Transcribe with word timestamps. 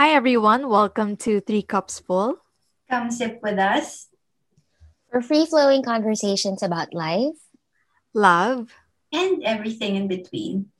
Hi, 0.00 0.16
everyone. 0.16 0.70
Welcome 0.70 1.18
to 1.28 1.42
Three 1.42 1.60
Cups 1.60 1.98
Full. 2.00 2.40
Come 2.88 3.10
sip 3.10 3.40
with 3.42 3.58
us 3.58 4.08
for 5.12 5.20
free 5.20 5.44
flowing 5.44 5.82
conversations 5.82 6.62
about 6.62 6.94
life, 6.94 7.36
love, 8.14 8.72
and 9.12 9.44
everything 9.44 9.96
in 9.96 10.08
between. 10.08 10.72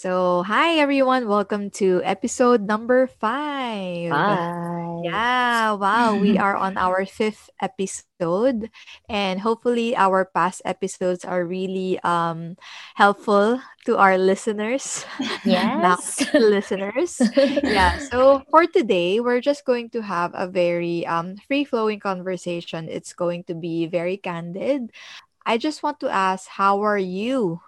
So, 0.00 0.40
hi 0.48 0.80
everyone. 0.80 1.28
Welcome 1.28 1.68
to 1.76 2.00
episode 2.08 2.64
number 2.64 3.04
five. 3.04 4.08
Hi. 4.08 4.96
Yeah, 5.04 5.76
wow. 5.76 6.16
we 6.16 6.38
are 6.40 6.56
on 6.56 6.80
our 6.80 7.04
fifth 7.04 7.52
episode, 7.60 8.72
and 9.12 9.44
hopefully, 9.44 9.92
our 9.92 10.24
past 10.24 10.64
episodes 10.64 11.20
are 11.28 11.44
really 11.44 12.00
um, 12.00 12.56
helpful 12.96 13.60
to 13.84 14.00
our 14.00 14.16
listeners. 14.16 15.04
Yes. 15.44 16.24
listeners. 16.32 17.20
yeah. 17.60 18.00
So, 18.08 18.40
for 18.48 18.64
today, 18.64 19.20
we're 19.20 19.44
just 19.44 19.68
going 19.68 19.92
to 19.92 20.00
have 20.00 20.32
a 20.32 20.48
very 20.48 21.04
um, 21.04 21.36
free 21.44 21.68
flowing 21.68 22.00
conversation. 22.00 22.88
It's 22.88 23.12
going 23.12 23.44
to 23.52 23.54
be 23.54 23.84
very 23.84 24.16
candid. 24.16 24.96
I 25.44 25.60
just 25.60 25.84
want 25.84 26.00
to 26.00 26.08
ask, 26.08 26.48
how 26.48 26.80
are 26.88 26.96
you? 26.96 27.60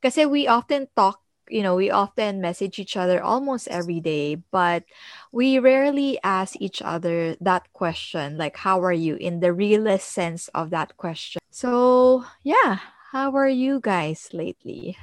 Because 0.00 0.16
we 0.24 0.48
often 0.48 0.88
talk 0.96 1.20
you 1.48 1.62
know, 1.62 1.74
we 1.74 1.90
often 1.90 2.40
message 2.40 2.78
each 2.78 2.96
other 2.96 3.22
almost 3.22 3.68
every 3.68 4.00
day, 4.00 4.36
but 4.50 4.84
we 5.32 5.58
rarely 5.58 6.18
ask 6.22 6.56
each 6.60 6.82
other 6.82 7.36
that 7.40 7.72
question, 7.72 8.36
like, 8.36 8.56
how 8.56 8.82
are 8.82 8.92
you, 8.92 9.16
in 9.16 9.40
the 9.40 9.52
realest 9.52 10.10
sense 10.10 10.48
of 10.54 10.70
that 10.70 10.96
question. 10.96 11.40
So, 11.50 12.24
yeah, 12.42 12.78
how 13.12 13.34
are 13.36 13.48
you 13.48 13.80
guys 13.80 14.28
lately? 14.32 14.96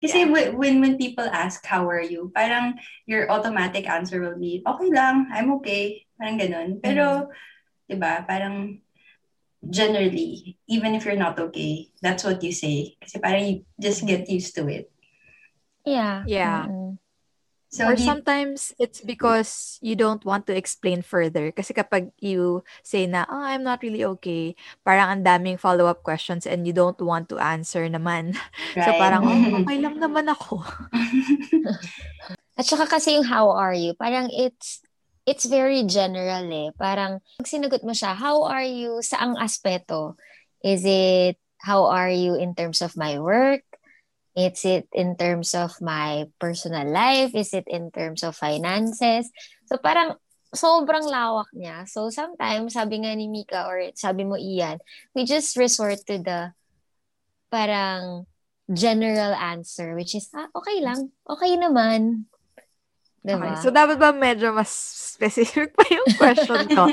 Kasi 0.00 0.24
yeah. 0.24 0.50
when, 0.56 0.80
when 0.80 0.96
people 0.96 1.28
ask, 1.28 1.60
how 1.66 1.84
are 1.84 2.00
you, 2.00 2.32
parang 2.34 2.80
your 3.04 3.30
automatic 3.30 3.84
answer 3.84 4.20
will 4.20 4.40
be, 4.40 4.64
okay 4.66 4.88
lang, 4.88 5.28
I'm 5.28 5.52
okay, 5.60 6.08
parang 6.16 6.40
ganun. 6.40 6.80
Pero, 6.80 7.28
mm-hmm. 7.28 8.00
ba, 8.00 8.24
parang 8.24 8.80
generally, 9.68 10.56
even 10.68 10.94
if 10.94 11.04
you're 11.04 11.20
not 11.20 11.38
okay, 11.38 11.92
that's 12.00 12.24
what 12.24 12.42
you 12.42 12.52
say. 12.52 12.96
Kasi 13.00 13.20
parang 13.20 13.44
you 13.44 13.56
just 13.80 14.06
get 14.06 14.28
used 14.28 14.54
to 14.56 14.68
it. 14.68 14.88
Yeah. 15.84 16.24
Yeah. 16.26 16.66
Mm-hmm. 16.66 16.96
So 17.70 17.86
or 17.86 17.94
sometimes 17.94 18.74
it's 18.82 18.98
because 18.98 19.78
you 19.78 19.94
don't 19.94 20.26
want 20.26 20.50
to 20.50 20.56
explain 20.58 21.06
further. 21.06 21.54
Kasi 21.54 21.70
kapag 21.70 22.10
you 22.18 22.66
say 22.82 23.06
na, 23.06 23.30
oh, 23.30 23.46
I'm 23.46 23.62
not 23.62 23.78
really 23.86 24.02
okay, 24.18 24.58
parang 24.82 25.06
ang 25.06 25.22
daming 25.22 25.54
follow-up 25.54 26.02
questions 26.02 26.50
and 26.50 26.66
you 26.66 26.74
don't 26.74 26.98
want 26.98 27.30
to 27.30 27.38
answer 27.38 27.86
naman. 27.86 28.34
Right. 28.74 28.86
So 28.86 28.90
parang, 28.98 29.22
oh, 29.22 29.62
okay 29.62 29.78
lang 29.86 30.02
naman 30.02 30.26
ako. 30.34 30.66
At 32.58 32.66
saka 32.66 32.90
kasi 32.90 33.14
yung 33.14 33.30
how 33.30 33.54
are 33.54 33.74
you, 33.74 33.94
parang 33.94 34.26
it's 34.34 34.82
it's 35.30 35.46
very 35.46 35.86
general 35.86 36.42
eh. 36.50 36.74
Parang, 36.74 37.22
pag 37.38 37.46
sinagot 37.46 37.86
mo 37.86 37.94
siya, 37.94 38.18
how 38.18 38.42
are 38.42 38.66
you 38.66 38.98
sa 38.98 39.22
ang 39.22 39.38
aspeto? 39.38 40.18
Is 40.66 40.82
it, 40.82 41.38
how 41.62 41.86
are 41.86 42.10
you 42.10 42.34
in 42.34 42.58
terms 42.58 42.82
of 42.82 42.98
my 42.98 43.22
work? 43.22 43.62
Is 44.34 44.66
it 44.66 44.90
in 44.90 45.14
terms 45.14 45.54
of 45.54 45.78
my 45.78 46.26
personal 46.42 46.86
life? 46.90 47.30
Is 47.38 47.54
it 47.54 47.70
in 47.70 47.94
terms 47.94 48.26
of 48.26 48.34
finances? 48.34 49.30
So 49.70 49.78
parang 49.78 50.18
sobrang 50.50 51.06
lawak 51.06 51.50
niya. 51.54 51.86
So 51.86 52.10
sometimes, 52.10 52.74
sabi 52.74 53.06
nga 53.06 53.14
ni 53.14 53.30
Mika 53.30 53.70
or 53.70 53.94
sabi 53.94 54.26
mo 54.26 54.34
Ian, 54.34 54.82
we 55.14 55.22
just 55.22 55.54
resort 55.54 56.02
to 56.10 56.18
the 56.18 56.50
parang 57.50 58.26
general 58.70 59.34
answer 59.34 59.94
which 59.98 60.14
is, 60.14 60.30
ah, 60.34 60.50
okay 60.54 60.82
lang. 60.82 61.10
Okay 61.26 61.54
naman. 61.54 62.30
Diba? 63.20 63.52
Okay. 63.52 63.60
So, 63.60 63.68
dapat 63.68 64.00
ba 64.00 64.16
medyo 64.16 64.48
mas 64.56 64.72
specific 65.20 65.76
pa 65.76 65.84
yung 65.92 66.08
question 66.16 66.64
ko? 66.72 66.88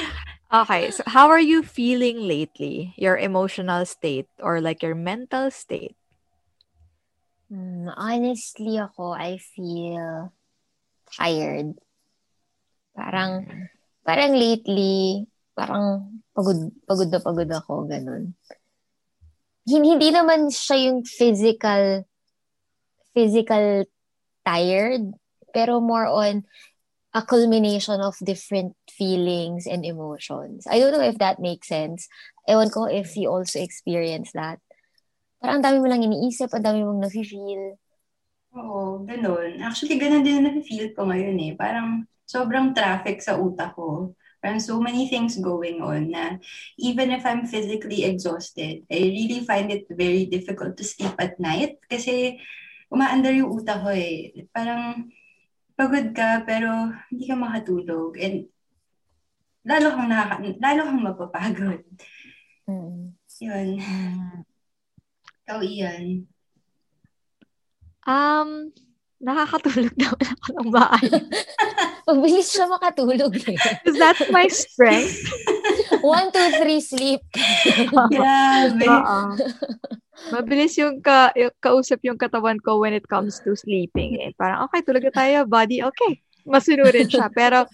okay. 0.64 0.88
So, 0.88 1.04
how 1.04 1.28
are 1.28 1.42
you 1.42 1.60
feeling 1.60 2.24
lately? 2.24 2.96
Your 2.96 3.20
emotional 3.20 3.84
state 3.84 4.28
or 4.40 4.64
like 4.64 4.80
your 4.80 4.96
mental 4.96 5.52
state? 5.52 5.92
Mm, 7.52 7.92
honestly 7.94 8.80
ako, 8.80 9.12
I 9.12 9.36
feel 9.38 10.32
tired. 11.12 11.76
Parang, 12.96 13.44
parang 14.00 14.32
lately, 14.34 15.28
parang 15.52 16.18
pagod, 16.32 16.72
pagod 16.88 17.08
na 17.12 17.20
pagod 17.20 17.50
ako, 17.52 17.72
ganun. 17.84 18.32
Hindi, 19.68 19.88
hindi 19.92 20.08
naman 20.10 20.48
siya 20.48 20.90
yung 20.90 21.04
physical, 21.04 22.08
physical 23.12 23.84
tired, 24.42 25.04
pero 25.56 25.80
more 25.80 26.04
on 26.04 26.44
a 27.16 27.24
culmination 27.24 28.04
of 28.04 28.12
different 28.20 28.76
feelings 28.92 29.64
and 29.64 29.88
emotions. 29.88 30.68
I 30.68 30.76
don't 30.76 30.92
know 30.92 31.00
if 31.00 31.16
that 31.16 31.40
makes 31.40 31.72
sense. 31.72 32.12
Ewan 32.44 32.68
ko 32.68 32.84
if 32.84 33.16
you 33.16 33.32
also 33.32 33.56
experience 33.56 34.36
that. 34.36 34.60
Parang 35.40 35.60
ang 35.60 35.64
dami 35.64 35.80
mo 35.80 35.88
lang 35.88 36.04
iniisip, 36.04 36.52
ang 36.52 36.60
dami 36.60 36.84
mong 36.84 37.08
nafe-feel. 37.08 37.80
Oo, 38.52 39.00
ganun. 39.08 39.64
Actually, 39.64 39.96
ganun 39.96 40.20
din 40.20 40.44
na 40.44 40.52
nafe-feel 40.52 40.92
ko 40.92 41.08
ngayon 41.08 41.40
eh. 41.40 41.52
Parang 41.56 42.04
sobrang 42.28 42.76
traffic 42.76 43.24
sa 43.24 43.40
utak 43.40 43.72
ko. 43.72 44.12
Parang 44.44 44.60
so 44.60 44.76
many 44.76 45.08
things 45.08 45.40
going 45.40 45.80
on 45.80 46.12
na 46.12 46.36
even 46.76 47.08
if 47.16 47.24
I'm 47.24 47.48
physically 47.48 48.04
exhausted, 48.04 48.84
I 48.92 48.98
really 49.08 49.40
find 49.48 49.72
it 49.72 49.88
very 49.88 50.28
difficult 50.28 50.76
to 50.76 50.84
sleep 50.84 51.16
at 51.16 51.40
night 51.40 51.80
kasi 51.88 52.36
umaandar 52.92 53.32
yung 53.32 53.56
utak 53.56 53.80
ko 53.80 53.90
eh. 53.90 54.36
Parang 54.52 55.08
pagod 55.76 56.06
ka 56.16 56.42
pero 56.48 56.90
hindi 57.12 57.28
ka 57.28 57.36
makatulog 57.36 58.16
and 58.16 58.48
lalo 59.66 59.92
kang 59.92 60.08
nakaka, 60.08 60.36
lalo 60.56 60.80
kang 60.88 61.02
mapapagod. 61.04 61.82
Mm. 62.66 63.12
Yun. 63.42 63.68
Mm. 63.78 64.40
Ikaw, 65.46 65.60
Ian. 65.62 66.04
Um, 68.06 68.70
nakakatulog 69.20 69.94
naman 70.00 70.26
ako 70.38 70.48
ng 70.54 70.68
maayos. 70.70 71.26
Mabilis 72.06 72.48
siya 72.54 72.70
makatulog 72.70 73.34
eh. 73.34 73.58
Because 73.58 73.98
that's 73.98 74.26
my 74.30 74.46
strength. 74.46 75.26
One, 76.06 76.30
two, 76.30 76.50
three, 76.62 76.78
sleep. 76.78 77.22
Grabe. 78.14 78.86
Uh-uh. 78.86 79.34
Mabilis 80.32 80.74
yung, 80.80 81.04
ka, 81.04 81.30
yung 81.36 81.52
kausap 81.60 82.00
yung 82.02 82.16
katawan 82.16 82.56
ko 82.58 82.80
when 82.80 82.96
it 82.96 83.04
comes 83.06 83.38
to 83.44 83.52
sleeping. 83.52 84.18
Eh. 84.20 84.32
Parang, 84.34 84.64
okay, 84.66 84.80
tulog 84.80 85.04
tayo, 85.12 85.44
body, 85.44 85.84
okay. 85.84 86.20
Masunurin 86.48 87.06
siya. 87.06 87.28
Pero, 87.28 87.68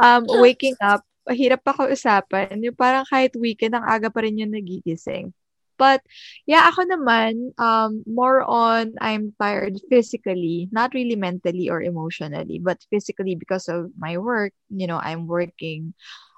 um, 0.00 0.26
waking 0.42 0.74
up, 0.82 1.06
hirap 1.30 1.62
pa 1.62 1.72
kausapan. 1.72 2.58
Yung 2.60 2.76
parang 2.76 3.06
kahit 3.06 3.32
weekend, 3.38 3.78
ang 3.78 3.86
aga 3.86 4.10
pa 4.10 4.26
rin 4.26 4.36
yung 4.36 4.52
nagigising. 4.52 5.32
But, 5.74 6.06
yeah, 6.46 6.70
ako 6.70 6.86
naman, 6.86 7.50
um, 7.58 8.06
more 8.06 8.46
on, 8.46 8.94
I'm 9.02 9.34
tired 9.42 9.74
physically, 9.90 10.70
not 10.70 10.94
really 10.94 11.18
mentally 11.18 11.66
or 11.66 11.82
emotionally, 11.82 12.62
but 12.62 12.78
physically 12.90 13.34
because 13.34 13.66
of 13.66 13.90
my 13.98 14.18
work. 14.18 14.54
You 14.70 14.86
know, 14.86 15.02
I'm 15.02 15.26
working 15.26 15.94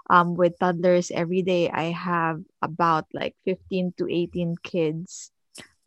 um, 0.08 0.40
with 0.40 0.56
toddlers 0.58 1.12
every 1.12 1.42
day. 1.42 1.68
I 1.68 1.92
have 1.92 2.40
about 2.62 3.04
like 3.12 3.36
15 3.44 3.92
to 4.00 4.08
18 4.08 4.56
kids 4.64 5.35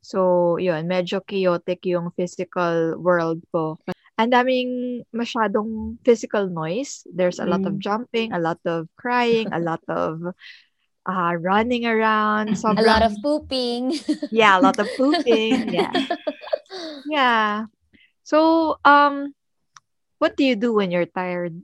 So, 0.02 0.58
yun, 0.58 0.88
medyo 0.88 1.20
chaotic 1.26 1.86
yung 1.86 2.12
physical 2.16 2.98
world 3.00 3.44
ko. 3.52 3.78
Ang 4.20 4.36
daming 4.36 4.72
masyadong 5.16 5.96
physical 6.04 6.52
noise. 6.52 7.08
There's 7.08 7.40
a 7.40 7.48
lot 7.48 7.64
of 7.64 7.80
mm. 7.80 7.84
jumping, 7.84 8.36
a 8.36 8.40
lot 8.40 8.60
of 8.68 8.92
crying, 9.00 9.48
a 9.56 9.64
lot 9.64 9.80
of 9.88 10.36
uh, 11.08 11.34
running 11.40 11.88
around. 11.88 12.54
Sobrang, 12.60 12.84
a 12.84 12.88
lot 12.88 13.02
of 13.02 13.16
pooping. 13.24 13.96
yeah, 14.32 14.60
a 14.60 14.62
lot 14.62 14.80
of 14.80 14.88
pooping. 14.98 15.74
Yeah. 15.74 15.92
Yeah. 17.10 17.66
So, 18.22 18.78
um, 18.86 19.34
what 20.22 20.38
do 20.38 20.46
you 20.46 20.56
do 20.56 20.78
when 20.78 20.92
you're 20.92 21.10
tired? 21.10 21.58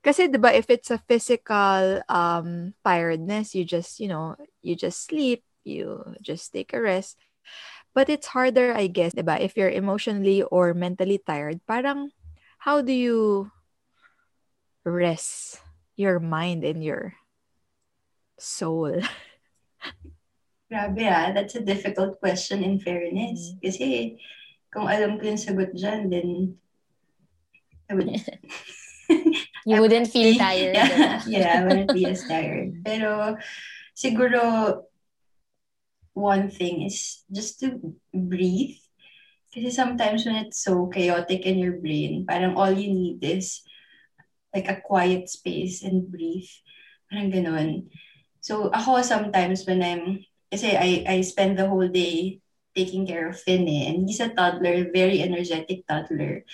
Kasi 0.00 0.32
'di 0.32 0.40
ba 0.40 0.56
if 0.56 0.72
it's 0.72 0.88
a 0.88 0.96
physical 1.04 2.00
um 2.08 2.72
tiredness, 2.80 3.52
you 3.52 3.68
just, 3.68 4.00
you 4.00 4.08
know, 4.08 4.32
you 4.64 4.72
just 4.72 5.04
sleep, 5.04 5.44
you 5.60 6.00
just 6.24 6.56
take 6.56 6.72
a 6.72 6.80
rest. 6.80 7.20
But 7.94 8.08
it's 8.08 8.30
harder, 8.30 8.72
I 8.72 8.86
guess, 8.86 9.14
diba? 9.14 9.40
If 9.40 9.56
you're 9.56 9.70
emotionally 9.70 10.42
or 10.42 10.74
mentally 10.74 11.18
tired, 11.18 11.60
parang 11.66 12.14
how 12.62 12.82
do 12.82 12.92
you 12.92 13.50
rest 14.84 15.58
your 15.96 16.20
mind 16.20 16.62
and 16.62 16.84
your 16.84 17.14
soul? 18.38 19.02
Grabe 20.70 21.02
ah, 21.10 21.34
that's 21.34 21.58
a 21.58 21.66
difficult 21.66 22.22
question 22.22 22.62
in 22.62 22.78
fairness. 22.78 23.58
Mm. 23.58 23.58
Kasi 23.58 23.86
kung 24.70 24.86
alam 24.86 25.18
ko 25.18 25.34
yung 25.34 25.42
sagot 25.42 25.74
dyan, 25.74 26.06
then 26.14 26.54
I 27.90 27.98
would... 27.98 28.06
you 29.66 29.80
wouldn't 29.80 30.08
feel 30.08 30.38
tired. 30.38 30.74
Yeah, 30.74 31.22
yeah, 31.26 31.60
I 31.60 31.64
wouldn't 31.66 31.92
be 31.92 32.06
as 32.06 32.24
tired. 32.26 32.82
Pero 32.84 33.36
siguro 33.94 34.84
one 36.14 36.50
thing 36.50 36.82
is 36.82 37.24
just 37.30 37.60
to 37.60 37.80
breathe. 38.14 38.76
Kasi 39.50 39.70
sometimes 39.70 40.26
when 40.26 40.46
it's 40.46 40.62
so 40.62 40.86
chaotic 40.86 41.42
in 41.42 41.58
your 41.58 41.82
brain, 41.82 42.22
parang 42.26 42.54
all 42.54 42.70
you 42.70 42.90
need 42.92 43.18
is 43.24 43.62
like 44.54 44.70
a 44.70 44.80
quiet 44.82 45.28
space 45.28 45.82
and 45.82 46.06
breathe. 46.06 46.50
Parang 47.10 47.30
ganun. 47.34 47.70
So 48.40 48.70
ako 48.70 49.02
sometimes 49.02 49.66
when 49.66 49.82
I'm, 49.82 50.22
kasi 50.50 50.74
I, 50.74 51.02
I 51.06 51.16
spend 51.22 51.58
the 51.58 51.66
whole 51.66 51.88
day 51.88 52.38
taking 52.80 53.04
care 53.04 53.28
of 53.28 53.36
Finn 53.36 53.68
eh. 53.68 53.92
And 53.92 54.08
he's 54.08 54.24
a 54.24 54.32
toddler, 54.32 54.88
very 54.88 55.20
energetic 55.20 55.84
toddler. 55.84 56.48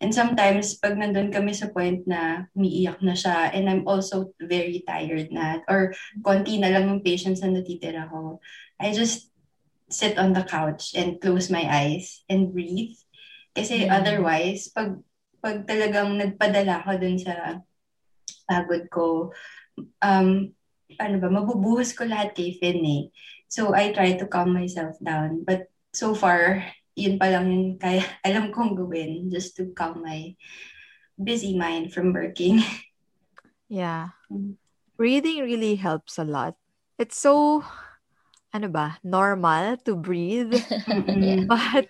And 0.00 0.12
sometimes, 0.12 0.76
pag 0.76 1.00
nandun 1.00 1.32
kami 1.32 1.56
sa 1.56 1.72
point 1.72 2.04
na 2.04 2.52
umiiyak 2.52 3.00
na 3.00 3.16
siya, 3.16 3.56
and 3.56 3.64
I'm 3.64 3.88
also 3.88 4.36
very 4.36 4.84
tired 4.84 5.32
na, 5.32 5.64
or 5.64 5.96
konti 6.20 6.60
na 6.60 6.68
lang 6.68 6.92
yung 6.92 7.00
patience 7.00 7.40
na 7.40 7.48
natitira 7.48 8.12
ko, 8.12 8.44
I 8.76 8.92
just 8.92 9.32
sit 9.88 10.20
on 10.20 10.36
the 10.36 10.44
couch 10.44 10.92
and 10.92 11.16
close 11.20 11.48
my 11.48 11.64
eyes 11.64 12.24
and 12.28 12.52
breathe. 12.52 12.96
Kasi 13.56 13.84
mm-hmm. 13.84 13.96
otherwise, 13.96 14.68
pag, 14.68 15.00
pag 15.40 15.64
talagang 15.64 16.20
nagpadala 16.20 16.84
ko 16.84 16.96
dun 17.00 17.16
sa 17.16 17.64
pagod 18.44 18.84
ko, 18.92 19.06
um, 20.04 20.52
ano 20.98 21.16
ba, 21.22 21.28
mabubuhos 21.30 21.94
ko 21.94 22.08
lahat 22.08 22.34
kay 22.34 22.56
Finn 22.58 22.82
eh. 22.82 23.02
So, 23.50 23.74
I 23.74 23.90
try 23.90 24.14
to 24.14 24.30
calm 24.30 24.54
myself 24.54 24.94
down. 25.02 25.42
But 25.42 25.66
so 25.90 26.14
far, 26.14 26.62
yun 26.94 27.18
pa 27.18 27.26
lang 27.34 27.50
yung 27.50 27.66
kaya 27.82 28.02
alam 28.26 28.54
kong 28.54 28.78
gawin 28.78 29.28
just 29.28 29.58
to 29.58 29.74
calm 29.74 30.02
my 30.02 30.38
busy 31.18 31.58
mind 31.58 31.92
from 31.92 32.14
working. 32.14 32.62
Yeah. 33.70 34.18
Mm. 34.26 34.58
Breathing 34.98 35.46
really 35.46 35.78
helps 35.78 36.18
a 36.18 36.26
lot. 36.26 36.58
It's 36.98 37.16
so 37.16 37.64
ano 38.50 38.68
ba, 38.68 38.98
normal 39.06 39.78
to 39.86 39.94
breathe. 39.94 40.54
yeah. 40.90 41.46
But 41.50 41.86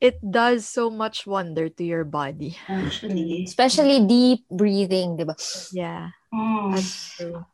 it 0.00 0.16
does 0.24 0.64
so 0.64 0.88
much 0.88 1.28
wonder 1.28 1.68
to 1.68 1.84
your 1.84 2.08
body. 2.08 2.56
Actually. 2.66 3.44
Especially 3.44 4.00
deep 4.08 4.48
breathing, 4.48 5.20
di 5.20 5.28
ba? 5.28 5.36
Yeah. 5.70 6.16
Mm. 6.32 6.72
That's 6.72 6.96
true. 7.14 7.44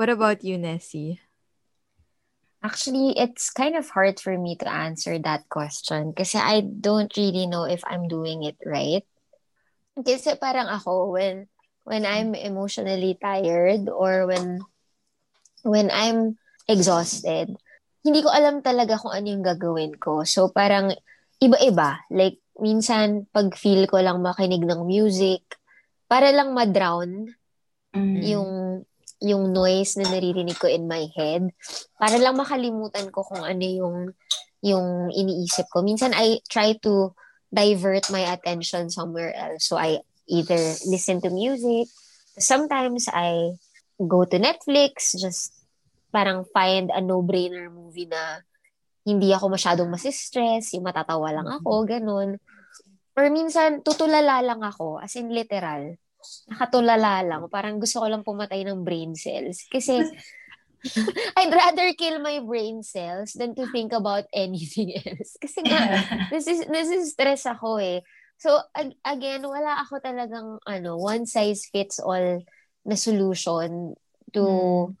what 0.00 0.08
about 0.08 0.42
you, 0.42 0.56
Nessie? 0.56 1.20
Actually, 2.64 3.14
it's 3.18 3.50
kind 3.52 3.76
of 3.76 3.88
hard 3.90 4.18
for 4.18 4.36
me 4.36 4.56
to 4.56 4.66
answer 4.66 5.18
that 5.20 5.46
question 5.48 6.12
kasi 6.16 6.40
I 6.40 6.64
don't 6.64 7.12
really 7.14 7.46
know 7.46 7.64
if 7.64 7.84
I'm 7.86 8.08
doing 8.08 8.42
it 8.42 8.56
right. 8.64 9.04
Kasi 9.96 10.36
parang 10.36 10.68
ako, 10.68 11.14
when 11.16 11.48
when 11.86 12.02
I'm 12.04 12.34
emotionally 12.34 13.14
tired 13.20 13.88
or 13.88 14.26
when 14.26 14.60
when 15.62 15.88
I'm 15.94 16.36
exhausted, 16.66 17.54
hindi 18.02 18.20
ko 18.22 18.30
alam 18.30 18.62
talaga 18.62 18.98
kung 18.98 19.14
ano 19.14 19.26
yung 19.26 19.44
gagawin 19.46 19.94
ko. 19.98 20.22
So, 20.22 20.50
parang 20.50 20.94
iba-iba. 21.42 22.06
Like, 22.10 22.38
minsan, 22.62 23.26
pag 23.34 23.54
feel 23.58 23.86
ko 23.90 23.98
lang 23.98 24.22
makinig 24.22 24.62
ng 24.62 24.86
music, 24.86 25.42
para 26.06 26.30
lang 26.30 26.54
ma-drown 26.54 27.34
mm. 27.90 28.20
yung 28.22 28.50
yung 29.20 29.52
noise 29.52 29.96
na 29.96 30.12
naririnig 30.12 30.60
ko 30.60 30.68
in 30.68 30.84
my 30.84 31.08
head 31.16 31.48
para 31.96 32.20
lang 32.20 32.36
makalimutan 32.36 33.08
ko 33.08 33.24
kung 33.24 33.40
ano 33.40 33.64
yung 33.64 33.96
yung 34.60 35.08
iniisip 35.12 35.68
ko. 35.72 35.80
Minsan 35.80 36.12
I 36.12 36.40
try 36.50 36.76
to 36.84 37.14
divert 37.48 38.10
my 38.12 38.24
attention 38.28 38.90
somewhere 38.90 39.32
else. 39.32 39.68
So 39.70 39.78
I 39.78 40.02
either 40.26 40.58
listen 40.90 41.22
to 41.22 41.30
music, 41.30 41.88
sometimes 42.36 43.06
I 43.08 43.56
go 43.96 44.26
to 44.26 44.36
Netflix, 44.36 45.16
just 45.16 45.54
parang 46.12 46.44
find 46.50 46.90
a 46.92 47.00
no-brainer 47.00 47.70
movie 47.72 48.10
na 48.10 48.42
hindi 49.06 49.30
ako 49.30 49.54
masyadong 49.54 49.88
masistress, 49.88 50.74
yung 50.74 50.84
matatawa 50.84 51.30
lang 51.30 51.46
ako, 51.46 51.84
mm-hmm. 51.84 51.90
ganun. 51.94 52.30
Or 53.16 53.30
minsan, 53.30 53.80
tutulala 53.80 54.42
lang 54.42 54.60
ako, 54.66 54.98
as 54.98 55.14
in 55.16 55.30
literal. 55.30 55.94
Nakatulala 56.50 57.22
lang. 57.26 57.42
Parang 57.50 57.78
gusto 57.82 58.02
ko 58.02 58.06
lang 58.10 58.22
pumatay 58.26 58.62
ng 58.66 58.82
brain 58.86 59.14
cells. 59.18 59.66
Kasi, 59.70 60.06
I'd 61.36 61.52
rather 61.52 61.92
kill 61.94 62.18
my 62.20 62.40
brain 62.40 62.82
cells 62.82 63.32
than 63.34 63.54
to 63.56 63.66
think 63.66 63.92
about 63.92 64.24
anything 64.34 64.94
else. 65.06 65.36
Kasi 65.40 65.66
nga, 65.66 65.90
this 66.30 66.46
is, 66.46 66.64
this 66.70 66.88
is 66.88 67.12
stress 67.12 67.46
ako 67.46 67.78
eh. 67.78 68.00
So, 68.38 68.60
ag- 68.76 68.98
again, 69.04 69.42
wala 69.46 69.80
ako 69.82 69.98
talagang, 70.04 70.60
ano, 70.68 70.96
one 71.00 71.26
size 71.26 71.66
fits 71.72 71.98
all 71.98 72.42
na 72.86 72.94
solution 72.94 73.94
to 74.34 74.44
hmm 74.44 74.96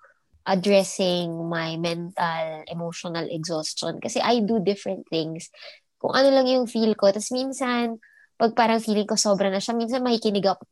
addressing 0.46 1.30
my 1.50 1.76
mental, 1.76 2.62
emotional 2.70 3.26
exhaustion. 3.30 3.98
Kasi 3.98 4.22
I 4.22 4.40
do 4.46 4.62
different 4.62 5.06
things. 5.10 5.50
Kung 5.98 6.14
ano 6.14 6.30
lang 6.30 6.46
yung 6.46 6.66
feel 6.70 6.94
ko. 6.94 7.10
Tapos 7.10 7.34
minsan, 7.34 7.98
pag 8.36 8.52
parang 8.52 8.84
feeling 8.84 9.08
ko 9.08 9.16
sobra 9.16 9.48
na 9.48 9.60
siya, 9.60 9.72
minsan 9.72 10.04
makikinig 10.04 10.44
ako, 10.44 10.62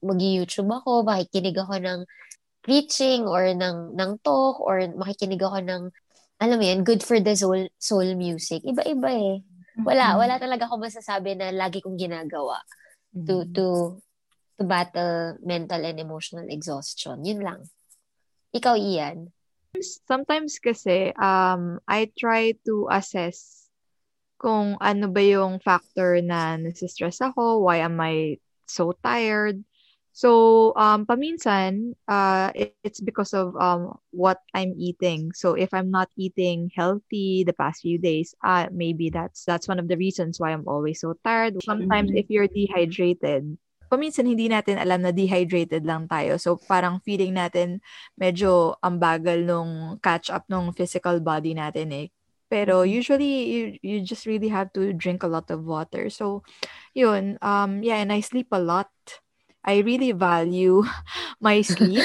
mag-YouTube 0.00 0.72
ako, 0.72 1.04
makikinig 1.04 1.56
ako 1.56 1.76
ng 1.76 2.00
preaching 2.64 3.28
or 3.28 3.44
ng, 3.52 3.92
ng 3.92 4.10
talk 4.24 4.56
or 4.60 4.80
makikinig 4.96 5.40
ako 5.40 5.60
ng, 5.60 5.82
alam 6.40 6.56
mo 6.56 6.64
yan, 6.64 6.80
good 6.80 7.04
for 7.04 7.20
the 7.20 7.36
soul, 7.36 7.68
soul 7.76 8.08
music. 8.16 8.64
Iba-iba 8.64 9.10
eh. 9.12 9.36
Wala, 9.84 10.16
mm-hmm. 10.16 10.20
wala 10.20 10.34
talaga 10.40 10.64
ako 10.64 10.80
masasabi 10.80 11.36
na 11.36 11.52
lagi 11.52 11.84
kong 11.84 12.00
ginagawa 12.00 12.56
to, 13.12 13.44
mm-hmm. 13.44 13.52
to, 13.52 13.66
to 14.56 14.62
battle 14.64 15.36
mental 15.44 15.80
and 15.84 16.00
emotional 16.00 16.48
exhaustion. 16.48 17.20
Yun 17.20 17.44
lang. 17.44 17.60
Ikaw, 18.56 18.80
Ian? 18.80 19.28
Sometimes 20.08 20.56
kasi, 20.56 21.12
um, 21.20 21.84
I 21.84 22.08
try 22.16 22.56
to 22.64 22.88
assess 22.88 23.59
kung 24.40 24.80
ano 24.80 25.12
ba 25.12 25.20
yung 25.20 25.60
factor 25.60 26.24
na 26.24 26.56
nasistress 26.56 27.20
ako, 27.20 27.60
why 27.68 27.84
am 27.84 28.00
I 28.00 28.40
so 28.64 28.96
tired. 29.04 29.60
So, 30.10 30.72
um, 30.74 31.06
paminsan, 31.06 31.94
uh, 32.08 32.50
it's 32.82 32.98
because 32.98 33.30
of 33.30 33.54
um, 33.60 33.94
what 34.10 34.42
I'm 34.56 34.74
eating. 34.74 35.30
So, 35.36 35.54
if 35.54 35.70
I'm 35.70 35.92
not 35.92 36.10
eating 36.18 36.72
healthy 36.74 37.44
the 37.46 37.54
past 37.54 37.86
few 37.86 38.00
days, 38.00 38.34
uh, 38.42 38.66
maybe 38.74 39.12
that's 39.12 39.46
that's 39.46 39.68
one 39.70 39.78
of 39.78 39.86
the 39.86 39.94
reasons 39.94 40.40
why 40.40 40.50
I'm 40.50 40.66
always 40.66 40.98
so 40.98 41.14
tired. 41.22 41.62
Sometimes, 41.62 42.10
mm-hmm. 42.10 42.18
if 42.18 42.26
you're 42.26 42.50
dehydrated, 42.50 43.54
paminsan 43.90 44.30
hindi 44.30 44.46
natin 44.46 44.78
alam 44.78 45.02
na 45.02 45.14
dehydrated 45.14 45.82
lang 45.82 46.06
tayo. 46.06 46.38
So 46.38 46.58
parang 46.58 47.02
feeling 47.02 47.34
natin 47.34 47.82
medyo 48.14 48.78
ang 48.82 49.02
bagal 49.02 49.42
nung 49.42 49.98
catch 49.98 50.30
up 50.30 50.46
nung 50.46 50.70
physical 50.70 51.18
body 51.18 51.58
natin 51.58 51.90
eh. 51.90 52.06
Pero 52.50 52.82
mm-hmm. 52.82 52.98
usually 52.98 53.34
you 53.46 53.62
you 53.80 53.96
just 54.02 54.26
really 54.26 54.50
have 54.50 54.74
to 54.74 54.92
drink 54.92 55.22
a 55.22 55.30
lot 55.30 55.48
of 55.48 55.62
water. 55.64 56.10
So 56.10 56.42
yun, 56.92 57.38
um 57.40 57.80
yeah, 57.86 58.02
and 58.02 58.10
I 58.10 58.20
sleep 58.20 58.50
a 58.50 58.60
lot. 58.60 58.90
I 59.62 59.86
really 59.86 60.10
value 60.12 60.82
my 61.40 61.62
sleep. 61.62 62.02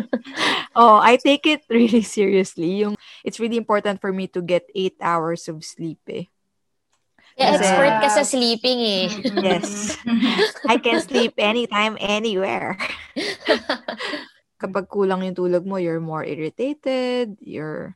oh, 0.76 0.98
I 0.98 1.16
take 1.16 1.46
it 1.46 1.62
really 1.70 2.02
seriously. 2.02 2.82
Yung 2.82 2.98
it's 3.22 3.38
really 3.38 3.56
important 3.56 4.02
for 4.02 4.12
me 4.12 4.26
to 4.34 4.42
get 4.42 4.66
8 4.74 4.98
hours 5.00 5.46
of 5.46 5.62
sleep 5.62 6.02
eh. 6.10 6.26
Yeah, 7.38 7.54
expert 7.54 7.94
ka 8.02 8.08
sa 8.10 8.26
sleeping 8.26 8.78
eh. 8.82 9.06
Yes. 9.46 9.94
I 10.66 10.74
can 10.82 10.98
sleep 10.98 11.38
anytime, 11.38 11.94
anywhere. 12.02 12.74
Kapag 14.58 14.90
kulang 14.90 15.22
yung 15.22 15.38
tulog 15.38 15.62
mo, 15.62 15.78
you're 15.78 16.02
more 16.02 16.26
irritated, 16.26 17.38
you're 17.38 17.94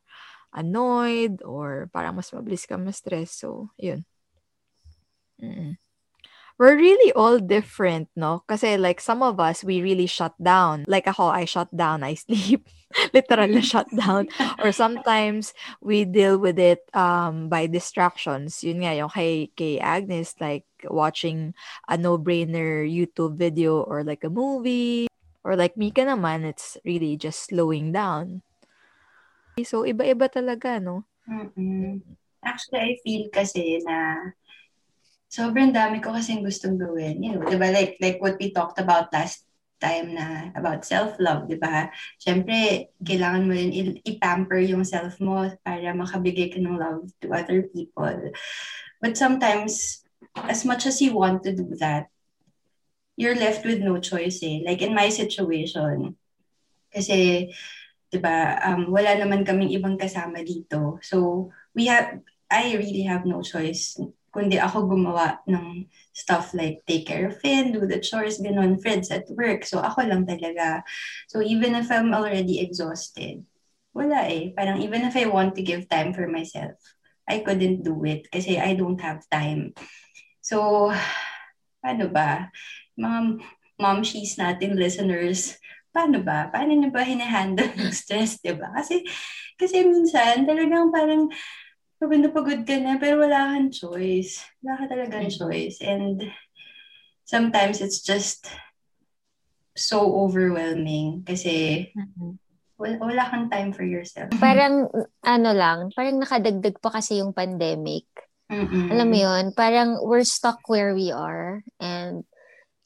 annoyed, 0.54 1.42
or 1.42 1.90
parang 1.92 2.16
mas 2.16 2.30
mabilis 2.30 2.68
ka 2.68 2.76
ma-stress. 2.76 3.42
So, 3.42 3.72
yun. 3.80 4.04
Mm-mm 5.42 5.76
we're 6.62 6.76
really 6.76 7.12
all 7.18 7.42
different, 7.42 8.06
no? 8.14 8.44
Kasi 8.46 8.76
like 8.76 9.00
some 9.00 9.22
of 9.22 9.40
us, 9.40 9.64
we 9.64 9.82
really 9.82 10.06
shut 10.06 10.30
down. 10.38 10.84
Like 10.86 11.10
ako, 11.10 11.26
I 11.26 11.44
shut 11.44 11.74
down, 11.74 12.02
I 12.06 12.14
sleep. 12.14 12.68
Literally 13.14 13.62
shut 13.62 13.90
down. 13.90 14.28
Or 14.62 14.70
sometimes 14.70 15.54
we 15.80 16.04
deal 16.04 16.38
with 16.38 16.58
it 16.58 16.86
um, 16.94 17.48
by 17.48 17.66
distractions. 17.66 18.62
Yun 18.62 18.86
nga, 18.86 18.94
yung 18.94 19.10
kay, 19.10 19.50
kay 19.56 19.78
Agnes, 19.80 20.34
like 20.40 20.64
watching 20.86 21.54
a 21.88 21.96
no-brainer 21.96 22.86
YouTube 22.86 23.36
video 23.36 23.82
or 23.82 24.04
like 24.04 24.22
a 24.22 24.30
movie. 24.30 25.08
Or 25.42 25.56
like 25.56 25.76
Mika 25.76 26.06
naman, 26.06 26.44
it's 26.44 26.76
really 26.84 27.16
just 27.16 27.50
slowing 27.50 27.90
down. 27.90 28.42
So, 29.60 29.84
iba-iba 29.84 30.32
talaga, 30.32 30.80
no? 30.80 31.04
Mm-mm. 31.28 32.00
Actually, 32.40 32.80
I 32.80 32.92
feel 33.04 33.28
kasi 33.28 33.84
na 33.84 34.16
sobrang 35.28 35.72
dami 35.72 36.00
ko 36.00 36.12
kasing 36.12 36.44
gustong 36.44 36.80
gawin. 36.80 37.20
You 37.20 37.36
know, 37.36 37.44
di 37.48 37.60
ba? 37.60 37.68
Like, 37.68 38.00
like 38.00 38.18
what 38.20 38.40
we 38.40 38.52
talked 38.52 38.80
about 38.80 39.12
last 39.12 39.44
time 39.82 40.14
na 40.14 40.54
about 40.54 40.86
self-love, 40.86 41.50
di 41.50 41.58
ba? 41.58 41.90
Siyempre, 42.16 42.88
kailangan 43.02 43.44
mo 43.48 43.52
rin 43.52 43.98
i-pamper 44.04 44.62
yung 44.62 44.86
self 44.86 45.18
mo 45.18 45.48
para 45.66 45.90
makabigay 45.92 46.54
ka 46.54 46.58
ng 46.62 46.78
love 46.78 47.10
to 47.18 47.34
other 47.34 47.66
people. 47.68 48.32
But 49.02 49.18
sometimes, 49.18 50.04
as 50.46 50.62
much 50.62 50.86
as 50.86 51.02
you 51.02 51.18
want 51.18 51.42
to 51.44 51.52
do 51.52 51.74
that, 51.82 52.12
you're 53.18 53.36
left 53.36 53.66
with 53.66 53.82
no 53.82 53.98
choice 53.98 54.40
eh. 54.42 54.62
Like 54.64 54.80
in 54.80 54.94
my 54.94 55.10
situation, 55.10 56.16
kasi 56.92 57.50
'Diba? 58.12 58.60
Um, 58.60 58.92
wala 58.92 59.16
naman 59.16 59.48
kaming 59.48 59.72
ibang 59.72 59.96
kasama 59.96 60.44
dito. 60.44 61.00
So, 61.00 61.48
we 61.72 61.88
have, 61.88 62.20
I 62.52 62.76
really 62.76 63.08
have 63.08 63.24
no 63.24 63.40
choice 63.40 63.96
kundi 64.32 64.56
ako 64.56 64.88
gumawa 64.88 65.44
ng 65.44 65.84
stuff 66.16 66.56
like 66.56 66.80
take 66.88 67.04
care 67.04 67.28
of 67.28 67.36
Finn, 67.44 67.76
do 67.76 67.84
the 67.84 68.00
chores, 68.00 68.40
ganun, 68.40 68.80
friends 68.80 69.12
at 69.12 69.28
work. 69.36 69.68
So 69.68 69.84
ako 69.84 70.08
lang 70.08 70.24
talaga. 70.24 70.80
So 71.28 71.44
even 71.44 71.76
if 71.76 71.92
I'm 71.92 72.16
already 72.16 72.64
exhausted, 72.64 73.44
wala 73.92 74.24
eh. 74.32 74.56
Parang 74.56 74.80
even 74.80 75.04
if 75.04 75.12
I 75.14 75.28
want 75.28 75.52
to 75.60 75.62
give 75.62 75.84
time 75.84 76.16
for 76.16 76.24
myself, 76.24 76.80
I 77.28 77.44
couldn't 77.44 77.84
do 77.84 78.00
it 78.08 78.32
kasi 78.32 78.56
I 78.56 78.72
don't 78.72 78.98
have 79.04 79.20
time. 79.28 79.76
So, 80.40 80.88
ano 81.84 82.08
ba? 82.08 82.48
Mga 82.96 83.44
mom 83.76 84.00
she's 84.00 84.40
natin 84.40 84.80
listeners, 84.80 85.60
paano 85.92 86.24
ba? 86.24 86.48
Paano 86.48 86.72
nyo 86.72 86.88
ba 86.88 87.04
hinahandle 87.04 87.76
yung 87.76 87.92
stress, 88.02 88.40
di 88.40 88.56
ba? 88.56 88.72
Kasi, 88.72 89.04
kasi 89.60 89.84
minsan 89.84 90.48
talagang 90.48 90.88
parang 90.88 91.28
pagod 92.02 92.18
na 92.18 92.30
pagod 92.34 92.60
ka 92.66 92.76
na, 92.82 92.98
pero 92.98 93.22
wala 93.22 93.54
kang 93.54 93.70
choice. 93.70 94.42
Wala 94.64 94.82
ka 94.82 94.84
talagang 94.90 95.30
mm-hmm. 95.30 95.38
choice. 95.38 95.78
And 95.84 96.18
sometimes 97.22 97.78
it's 97.78 98.02
just 98.02 98.50
so 99.78 100.02
overwhelming 100.02 101.22
kasi 101.22 101.88
mm-hmm. 101.94 102.34
wala, 102.74 102.96
wala 102.98 103.22
kang 103.30 103.46
time 103.52 103.70
for 103.70 103.86
yourself. 103.86 104.34
Parang, 104.42 104.90
ano 105.22 105.50
lang, 105.54 105.94
parang 105.94 106.18
nakadagdag 106.18 106.82
pa 106.82 106.90
kasi 106.90 107.22
yung 107.22 107.30
pandemic. 107.30 108.08
Mm-mm. 108.52 108.92
Alam 108.92 109.08
mo 109.08 109.16
yun, 109.16 109.44
parang 109.56 109.96
we're 110.04 110.28
stuck 110.28 110.60
where 110.68 110.92
we 110.92 111.08
are 111.08 111.64
and 111.80 112.26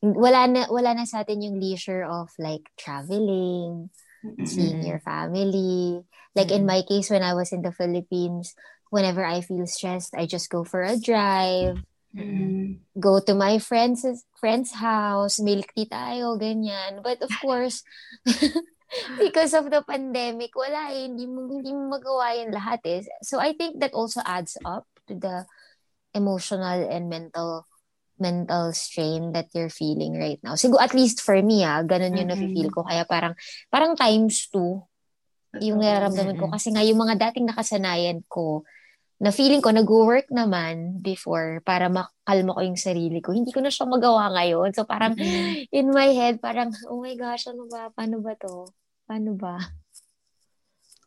wala 0.03 0.47
na 0.47 0.69
wala 0.69 0.95
na 0.95 1.05
sa 1.09 1.25
atin 1.25 1.43
yung 1.43 1.61
leisure 1.61 2.05
of 2.05 2.29
like 2.38 2.69
traveling, 2.76 3.88
mm-hmm. 4.25 4.45
seeing 4.45 4.85
your 4.85 5.00
family. 5.00 6.05
Like 6.37 6.53
mm-hmm. 6.53 6.69
in 6.69 6.71
my 6.71 6.83
case 6.85 7.09
when 7.09 7.25
I 7.25 7.33
was 7.33 7.53
in 7.53 7.62
the 7.62 7.73
Philippines, 7.73 8.55
whenever 8.91 9.25
I 9.25 9.41
feel 9.41 9.67
stressed, 9.67 10.15
I 10.15 10.26
just 10.26 10.50
go 10.50 10.65
for 10.65 10.83
a 10.83 11.00
drive. 11.00 11.81
Mm-hmm. 12.17 12.81
Go 13.00 13.21
to 13.21 13.35
my 13.35 13.59
friend's 13.59 14.05
friend's 14.37 14.73
house, 14.73 15.41
milk 15.41 15.73
tea 15.76 15.88
tayo, 15.88 16.41
ganyan. 16.41 17.05
But 17.05 17.21
of 17.21 17.33
course, 17.41 17.85
because 19.21 19.53
of 19.53 19.69
the 19.69 19.85
pandemic, 19.85 20.57
wala 20.57 20.93
eh, 20.93 21.09
hindi 21.09 21.29
mo, 21.29 21.45
hindi 21.49 21.73
mo 21.73 21.93
magawa 21.93 22.37
yan 22.37 22.57
lahat 22.57 22.81
eh. 22.88 23.00
So 23.21 23.37
I 23.37 23.53
think 23.53 23.81
that 23.85 23.93
also 23.93 24.25
adds 24.25 24.57
up 24.65 24.88
to 25.09 25.15
the 25.17 25.45
emotional 26.17 26.88
and 26.88 27.12
mental 27.12 27.69
mental 28.17 28.73
strain 28.73 29.33
that 29.37 29.51
you're 29.53 29.73
feeling 29.73 30.17
right 30.17 30.41
now. 30.41 30.57
Siguro 30.57 30.81
at 30.81 30.97
least 30.97 31.21
for 31.21 31.37
me 31.41 31.63
ah, 31.63 31.85
ganun 31.85 32.17
yung 32.17 32.29
mm-hmm. 32.29 32.53
nafe-feel 32.53 32.71
ko. 32.73 32.85
Kaya 32.85 33.05
parang 33.05 33.35
parang 33.69 33.93
times 33.97 34.49
two 34.49 34.85
yung 35.57 35.81
nararamdaman 35.81 36.37
ko 36.37 36.53
kasi 36.53 36.69
nga 36.73 36.85
yung 36.85 37.01
mga 37.01 37.17
dating 37.29 37.49
nakasanayan 37.49 38.21
ko 38.29 38.65
na 39.17 39.33
feeling 39.33 39.65
ko 39.65 39.73
nag-work 39.73 40.29
naman 40.29 41.01
before 41.01 41.65
para 41.65 41.89
makalma 41.89 42.53
ko 42.53 42.61
yung 42.61 42.77
sarili 42.77 43.25
ko. 43.25 43.33
Hindi 43.33 43.49
ko 43.49 43.65
na 43.65 43.73
siya 43.73 43.89
magawa 43.89 44.29
ngayon. 44.37 44.77
So 44.77 44.85
parang 44.85 45.17
mm-hmm. 45.17 45.73
in 45.73 45.89
my 45.89 46.13
head, 46.13 46.37
parang, 46.45 46.69
oh 46.93 47.01
my 47.01 47.17
gosh, 47.17 47.49
ano 47.49 47.65
ba? 47.65 47.89
Paano 47.97 48.21
ba 48.21 48.37
to? 48.37 48.69
Paano 49.09 49.33
ba? 49.33 49.57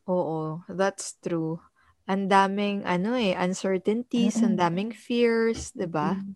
Oo, 0.09 0.65
that's 0.73 1.21
true. 1.21 1.61
Ang 2.09 2.25
daming, 2.25 2.81
ano 2.89 3.13
eh, 3.13 3.37
uncertainties, 3.37 4.41
mm-hmm. 4.41 4.45
ang 4.49 4.55
daming 4.57 4.89
fears, 4.89 5.69
di 5.77 5.85
ba? 5.85 6.17
Mm-hmm. 6.17 6.33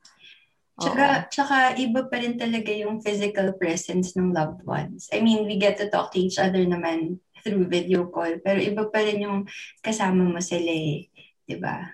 Tsaka, 0.74 1.30
tsaka 1.30 1.78
iba 1.78 2.10
pa 2.10 2.18
rin 2.18 2.34
talaga 2.34 2.74
yung 2.74 2.98
physical 2.98 3.54
presence 3.54 4.18
ng 4.18 4.34
loved 4.34 4.66
ones. 4.66 5.06
I 5.14 5.22
mean, 5.22 5.46
we 5.46 5.62
get 5.62 5.78
to 5.78 5.90
talk 5.94 6.10
to 6.18 6.20
each 6.20 6.42
other 6.42 6.66
naman 6.66 7.22
through 7.46 7.70
video 7.70 8.10
call, 8.10 8.42
pero 8.42 8.58
iba 8.58 8.90
pa 8.90 9.06
rin 9.06 9.22
yung 9.22 9.46
kasama 9.86 10.26
mo 10.26 10.42
sila 10.42 10.74
eh. 10.74 11.14
'di 11.46 11.62
ba? 11.62 11.94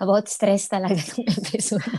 About 0.00 0.24
stress 0.32 0.72
talaga 0.72 0.96
ng 0.96 1.28
episode. 1.28 1.84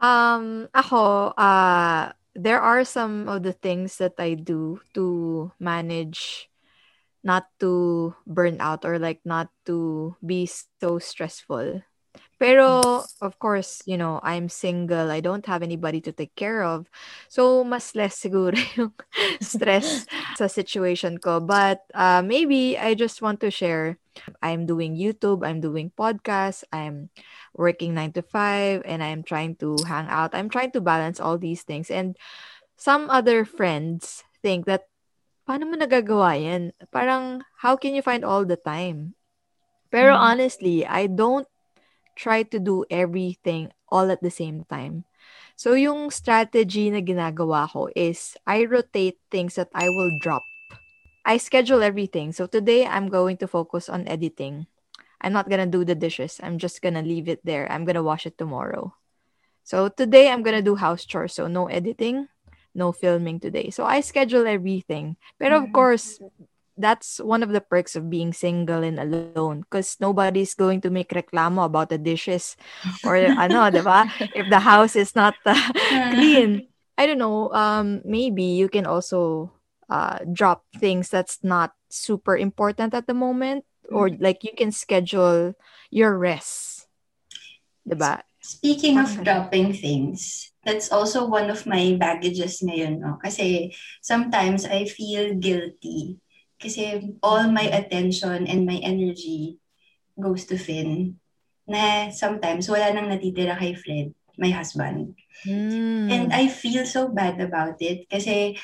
um, 0.00 0.72
ako, 0.72 1.36
uh, 1.36 2.16
there 2.32 2.56
are 2.64 2.88
some 2.88 3.28
of 3.28 3.44
the 3.44 3.52
things 3.52 4.00
that 4.00 4.16
I 4.16 4.32
do 4.32 4.80
to 4.96 5.52
manage 5.60 6.48
not 7.26 7.50
to 7.58 8.14
burn 8.22 8.62
out 8.62 8.86
or 8.86 9.02
like 9.02 9.18
not 9.26 9.50
to 9.66 10.14
be 10.22 10.46
so 10.46 11.02
stressful. 11.02 11.82
Pero, 12.38 13.00
of 13.24 13.38
course, 13.40 13.80
you 13.88 13.96
know, 13.96 14.20
I'm 14.22 14.52
single. 14.52 15.10
I 15.10 15.20
don't 15.24 15.44
have 15.48 15.64
anybody 15.64 16.04
to 16.04 16.12
take 16.12 16.36
care 16.36 16.62
of. 16.62 16.84
So, 17.32 17.64
mas 17.64 17.96
less 17.96 18.20
siguro 18.20 18.52
yung 18.76 18.92
stress 19.40 20.04
sa 20.36 20.44
situation 20.44 21.16
ko. 21.16 21.40
But 21.40 21.80
uh, 21.96 22.20
maybe 22.20 22.76
I 22.76 22.92
just 22.92 23.24
want 23.24 23.40
to 23.40 23.50
share. 23.50 23.96
I'm 24.44 24.68
doing 24.68 25.00
YouTube. 25.00 25.48
I'm 25.48 25.64
doing 25.64 25.92
podcasts. 25.96 26.60
I'm 26.72 27.08
working 27.56 27.96
9 27.96 28.12
to 28.20 28.22
5. 28.22 28.84
And 28.84 29.00
I'm 29.00 29.24
trying 29.24 29.56
to 29.64 29.80
hang 29.88 30.08
out. 30.12 30.36
I'm 30.36 30.52
trying 30.52 30.76
to 30.76 30.84
balance 30.84 31.20
all 31.20 31.40
these 31.40 31.64
things. 31.64 31.88
And 31.88 32.20
some 32.76 33.08
other 33.08 33.48
friends 33.48 34.24
think 34.44 34.68
that, 34.68 34.92
paano 35.46 35.70
mo 35.70 35.78
nagagawa 35.78 36.34
yan? 36.34 36.74
Parang, 36.90 37.46
how 37.62 37.78
can 37.78 37.94
you 37.94 38.02
find 38.02 38.26
all 38.26 38.42
the 38.42 38.58
time? 38.58 39.14
Pero 39.94 40.12
mm. 40.12 40.20
honestly, 40.20 40.82
I 40.82 41.06
don't 41.06 41.46
try 42.18 42.42
to 42.42 42.58
do 42.58 42.82
everything 42.90 43.70
all 43.86 44.10
at 44.10 44.20
the 44.20 44.34
same 44.34 44.66
time. 44.66 45.06
So, 45.54 45.72
yung 45.72 46.10
strategy 46.10 46.90
na 46.90 47.00
ginagawa 47.00 47.70
ko 47.70 47.88
is 47.94 48.36
I 48.44 48.66
rotate 48.66 49.22
things 49.30 49.54
that 49.56 49.70
I 49.72 49.88
will 49.88 50.12
drop. 50.20 50.42
I 51.24 51.38
schedule 51.38 51.80
everything. 51.80 52.34
So, 52.34 52.44
today 52.50 52.84
I'm 52.84 53.08
going 53.08 53.38
to 53.40 53.48
focus 53.48 53.88
on 53.88 54.04
editing. 54.10 54.66
I'm 55.22 55.32
not 55.32 55.48
gonna 55.48 55.70
do 55.70 55.86
the 55.86 55.96
dishes. 55.96 56.42
I'm 56.42 56.58
just 56.58 56.82
gonna 56.82 57.00
leave 57.00 57.30
it 57.30 57.40
there. 57.40 57.70
I'm 57.72 57.86
gonna 57.86 58.04
wash 58.04 58.26
it 58.26 58.36
tomorrow. 58.36 58.92
So, 59.64 59.88
today 59.88 60.28
I'm 60.28 60.42
gonna 60.42 60.60
do 60.62 60.76
house 60.76 61.06
chores. 61.06 61.32
So, 61.32 61.48
no 61.48 61.66
editing, 61.72 62.28
no 62.76 62.92
filming 62.92 63.40
today. 63.40 63.70
So, 63.72 63.88
I 63.88 64.04
schedule 64.04 64.46
everything. 64.46 65.16
But 65.40 65.52
of 65.52 65.64
mm-hmm. 65.64 65.72
course, 65.72 66.20
that's 66.76 67.18
one 67.18 67.42
of 67.42 67.50
the 67.50 67.60
perks 67.60 67.96
of 67.96 68.12
being 68.12 68.32
single 68.32 68.84
and 68.84 69.00
alone 69.00 69.64
because 69.64 69.96
nobody's 69.98 70.54
going 70.54 70.80
to 70.82 70.90
make 70.90 71.10
reklamo 71.10 71.64
about 71.64 71.88
the 71.88 71.98
dishes 71.98 72.56
or 73.04 73.16
ano, 73.40 73.72
diba? 73.72 74.08
If 74.36 74.48
the 74.52 74.60
house 74.60 74.94
is 74.94 75.16
not 75.16 75.34
uh, 75.44 75.56
clean. 76.12 76.68
I 76.96 77.04
don't 77.04 77.20
know, 77.20 77.52
um 77.52 78.00
maybe 78.04 78.44
you 78.56 78.68
can 78.68 78.86
also 78.86 79.52
uh 79.88 80.20
drop 80.32 80.64
things 80.76 81.08
that's 81.08 81.40
not 81.42 81.72
super 81.88 82.36
important 82.36 82.94
at 82.94 83.06
the 83.06 83.16
moment 83.16 83.64
or 83.90 84.08
mm-hmm. 84.08 84.22
like 84.22 84.44
you 84.44 84.52
can 84.56 84.72
schedule 84.72 85.54
your 85.90 86.16
rest. 86.16 86.86
Diba? 87.88 88.20
Speaking 88.46 88.94
of 89.02 89.10
dropping 89.26 89.74
things, 89.74 90.54
that's 90.62 90.94
also 90.94 91.26
one 91.26 91.50
of 91.50 91.66
my 91.66 91.98
baggages 91.98 92.62
ngayon, 92.62 93.02
no? 93.02 93.18
Kasi 93.18 93.74
sometimes 93.98 94.62
I 94.62 94.86
feel 94.86 95.34
guilty 95.34 96.22
kasi 96.56 97.14
all 97.26 97.50
my 97.50 97.66
attention 97.68 98.46
and 98.46 98.62
my 98.62 98.78
energy 98.80 99.58
goes 100.14 100.46
to 100.46 100.56
Finn. 100.56 101.18
Na 101.66 102.14
sometimes 102.14 102.70
wala 102.70 102.94
nang 102.94 103.10
natitira 103.10 103.58
kay 103.58 103.74
Fred, 103.74 104.14
my 104.38 104.54
husband. 104.54 105.18
Mm. 105.42 106.06
And 106.08 106.26
I 106.30 106.46
feel 106.46 106.86
so 106.86 107.10
bad 107.10 107.42
about 107.42 107.82
it 107.82 108.06
kasi 108.06 108.56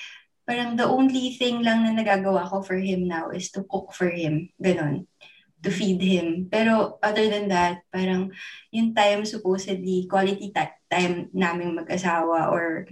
parang 0.47 0.79
the 0.79 0.87
only 0.87 1.35
thing 1.35 1.67
lang 1.67 1.83
na 1.83 1.93
nagagawa 1.93 2.47
ko 2.47 2.62
for 2.62 2.79
him 2.79 3.11
now 3.11 3.35
is 3.35 3.51
to 3.53 3.67
cook 3.67 3.91
for 3.91 4.09
him. 4.09 4.55
Ganon. 4.62 5.11
To 5.62 5.71
feed 5.71 6.02
him. 6.02 6.50
Pero 6.50 6.99
other 6.99 7.31
than 7.31 7.47
that, 7.54 7.87
parang 7.95 8.35
yung 8.75 8.90
time 8.99 9.23
supposedly, 9.23 10.11
quality 10.11 10.50
time 10.50 11.31
namin 11.31 11.78
mag-asawa 11.78 12.50
or 12.50 12.90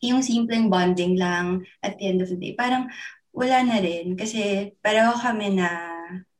yung 0.00 0.24
simpleng 0.24 0.72
bonding 0.72 1.20
lang 1.20 1.68
at 1.84 2.00
the 2.00 2.08
end 2.08 2.24
of 2.24 2.32
the 2.32 2.38
day. 2.40 2.56
Parang 2.56 2.88
wala 3.36 3.60
na 3.60 3.76
rin 3.84 4.16
kasi 4.16 4.72
pareho 4.80 5.12
kami 5.20 5.52
na 5.52 5.68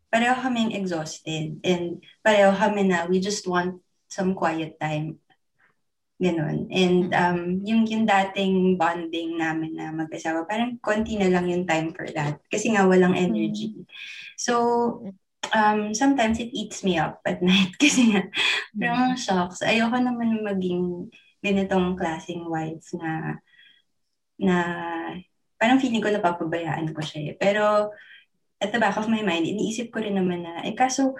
pareho 0.08 0.32
kaming 0.40 0.72
exhausted 0.72 1.60
and 1.60 2.00
pareho 2.24 2.54
kami 2.56 2.88
na 2.88 3.04
we 3.04 3.20
just 3.20 3.44
want 3.44 3.76
some 4.08 4.32
quiet 4.32 4.80
time. 4.80 5.20
Ganon. 6.16 6.72
And 6.72 7.12
mm-hmm. 7.12 7.20
um, 7.20 7.40
yung, 7.60 7.84
yung 7.84 8.08
dating 8.08 8.80
bonding 8.80 9.36
namin 9.36 9.76
na 9.76 9.92
mag-asawa, 9.92 10.48
parang 10.48 10.80
konti 10.80 11.20
na 11.20 11.28
lang 11.28 11.44
yung 11.52 11.68
time 11.68 11.92
for 11.92 12.08
that. 12.16 12.40
Kasi 12.48 12.72
nga 12.72 12.88
walang 12.88 13.12
energy. 13.12 13.84
So, 14.40 15.04
um, 15.56 15.96
sometimes 15.96 16.36
it 16.36 16.52
eats 16.52 16.84
me 16.84 17.00
up 17.00 17.24
at 17.24 17.40
night. 17.40 17.72
Kasi 17.80 18.12
nga, 18.12 18.28
parang 18.76 19.16
mm-hmm. 19.16 19.24
shocks. 19.24 19.64
Ayoko 19.64 19.96
naman 19.96 20.44
maging 20.44 21.08
ganitong 21.40 21.96
klaseng 21.96 22.44
wife 22.52 22.84
na 22.92 23.40
na 24.36 24.56
parang 25.56 25.80
feeling 25.80 26.04
ko 26.04 26.12
napapabayaan 26.12 26.92
ko 26.92 27.00
siya 27.00 27.32
eh. 27.32 27.34
Pero 27.40 27.88
at 28.60 28.72
the 28.72 28.80
back 28.80 29.00
of 29.00 29.08
my 29.08 29.24
mind, 29.24 29.48
iniisip 29.48 29.88
ko 29.88 30.04
rin 30.04 30.20
naman 30.20 30.44
na, 30.44 30.60
eh 30.64 30.76
kaso 30.76 31.16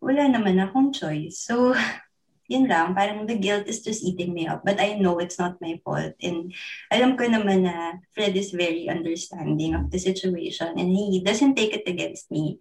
wala 0.00 0.26
naman 0.28 0.58
akong 0.60 0.92
choice. 0.92 1.44
So, 1.44 1.76
yun 2.52 2.68
lang, 2.68 2.92
parang 2.92 3.24
the 3.24 3.38
guilt 3.38 3.68
is 3.68 3.80
just 3.80 4.04
eating 4.04 4.36
me 4.36 4.44
up. 4.48 4.60
But 4.64 4.80
I 4.80 5.00
know 5.00 5.16
it's 5.20 5.40
not 5.40 5.62
my 5.62 5.80
fault. 5.80 6.12
And 6.20 6.52
alam 6.92 7.16
ko 7.16 7.24
naman 7.24 7.64
na 7.64 8.02
Fred 8.12 8.36
is 8.36 8.52
very 8.52 8.88
understanding 8.92 9.72
of 9.72 9.88
the 9.88 9.96
situation 9.96 10.76
and 10.76 10.92
he 10.92 11.24
doesn't 11.24 11.56
take 11.56 11.72
it 11.72 11.88
against 11.88 12.28
me. 12.28 12.60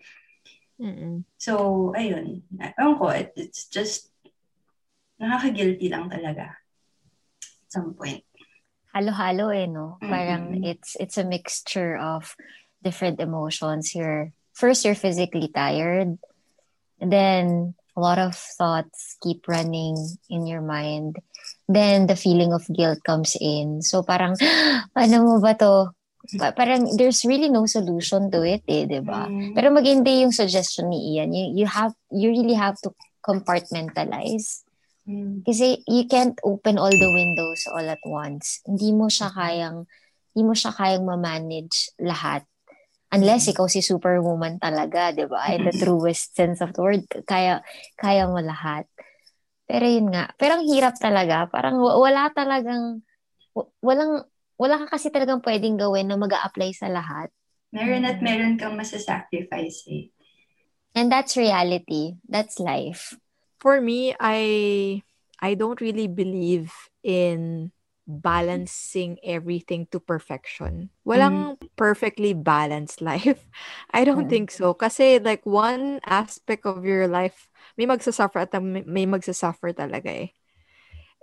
Mm-mm. 0.81 1.23
So, 1.37 1.93
ayun. 1.93 2.41
Ewan 2.49 2.97
ko, 2.97 3.13
it, 3.13 3.37
it's 3.37 3.69
just 3.69 4.09
nakaka-guilty 5.21 5.93
lang 5.93 6.09
talaga 6.09 6.57
at 6.57 7.69
some 7.69 7.93
point. 7.93 8.25
Halo-halo 8.91 9.53
eh, 9.53 9.69
no? 9.69 10.01
Parang 10.01 10.57
Mm-mm. 10.57 10.67
it's 10.67 10.97
it's 10.99 11.15
a 11.15 11.23
mixture 11.23 11.95
of 11.95 12.35
different 12.81 13.21
emotions. 13.21 13.93
You're, 13.93 14.33
first, 14.57 14.83
you're 14.83 14.97
physically 14.97 15.47
tired. 15.53 16.17
And 16.99 17.09
then, 17.13 17.73
a 17.95 17.99
lot 18.01 18.17
of 18.17 18.35
thoughts 18.35 19.17
keep 19.21 19.47
running 19.47 19.95
in 20.29 20.47
your 20.47 20.61
mind. 20.61 21.21
Then, 21.69 22.07
the 22.07 22.17
feeling 22.17 22.51
of 22.51 22.65
guilt 22.67 23.05
comes 23.05 23.37
in. 23.39 23.81
So, 23.85 24.01
parang, 24.01 24.35
ano 24.97 25.15
mo 25.23 25.39
ba 25.39 25.53
to? 25.61 25.93
Pa- 26.37 26.53
parang, 26.53 26.85
there's 26.97 27.25
really 27.25 27.49
no 27.49 27.65
solution 27.65 28.29
to 28.29 28.45
it 28.45 28.61
eh, 28.69 28.85
di 28.85 29.01
ba? 29.01 29.25
Mm. 29.25 29.57
Pero 29.57 29.73
maganda 29.73 30.09
yung 30.13 30.31
suggestion 30.31 30.93
ni 30.93 31.17
Ian. 31.17 31.33
You, 31.33 31.65
you 31.65 31.67
have, 31.67 31.97
you 32.13 32.29
really 32.29 32.53
have 32.53 32.77
to 32.85 32.93
compartmentalize. 33.25 34.63
Mm. 35.09 35.41
Kasi 35.41 35.81
you 35.89 36.05
can't 36.05 36.37
open 36.45 36.77
all 36.77 36.93
the 36.93 37.11
windows 37.11 37.65
all 37.73 37.85
at 37.85 38.01
once. 38.05 38.61
Hindi 38.69 38.93
mo 38.93 39.09
siya 39.09 39.33
kayang, 39.33 39.89
hindi 40.31 40.43
mo 40.45 40.53
siya 40.53 40.71
kayang 40.77 41.03
ma-manage 41.09 41.97
lahat. 41.97 42.45
Unless 43.11 43.51
ikaw 43.51 43.67
si 43.67 43.83
superwoman 43.83 44.55
talaga, 44.55 45.11
di 45.11 45.27
ba? 45.27 45.51
In 45.51 45.67
the 45.67 45.75
truest 45.75 46.31
sense 46.31 46.63
of 46.63 46.71
the 46.71 46.79
word, 46.79 47.03
kaya, 47.27 47.59
kaya 47.99 48.23
mo 48.23 48.39
lahat. 48.39 48.87
Pero 49.67 49.83
yun 49.83 50.15
nga, 50.15 50.31
pero 50.39 50.55
ang 50.55 50.63
hirap 50.63 50.95
talaga. 50.95 51.43
Parang 51.51 51.75
wa- 51.75 51.99
wala 51.99 52.31
talagang, 52.31 53.03
wa- 53.51 53.67
walang, 53.83 54.23
wala 54.61 54.85
ka 54.85 54.93
kasi 54.93 55.09
talagang 55.09 55.41
pwedeng 55.41 55.81
gawin 55.81 56.05
na 56.05 56.21
mag 56.21 56.29
apply 56.37 56.69
sa 56.77 56.85
lahat. 56.85 57.33
Meron 57.73 58.05
at 58.05 58.21
meron 58.21 58.61
kang 58.61 58.77
masasacrifice 58.77 59.89
eh. 59.89 60.13
And 60.93 61.09
that's 61.09 61.33
reality. 61.39 62.19
That's 62.27 62.59
life. 62.59 63.15
For 63.57 63.79
me, 63.81 64.13
I 64.19 65.01
I 65.41 65.55
don't 65.55 65.79
really 65.81 66.05
believe 66.05 66.73
in 67.01 67.71
balancing 68.05 69.17
everything 69.23 69.87
to 69.95 69.99
perfection. 70.01 70.91
Walang 71.07 71.57
perfectly 71.79 72.33
balanced 72.33 73.01
life. 73.05 73.39
I 73.95 74.03
don't 74.03 74.27
Mm. 74.27 74.33
think 74.33 74.47
so. 74.51 74.73
Kasi 74.75 75.17
like 75.23 75.45
one 75.47 76.03
aspect 76.05 76.65
of 76.67 76.83
your 76.83 77.07
life, 77.07 77.47
may 77.79 77.87
magsasuffer 77.87 78.45
at 78.45 78.53
may 78.61 78.83
may 78.83 79.05
magsasuffer 79.07 79.71
talaga 79.73 80.11
eh. 80.11 80.29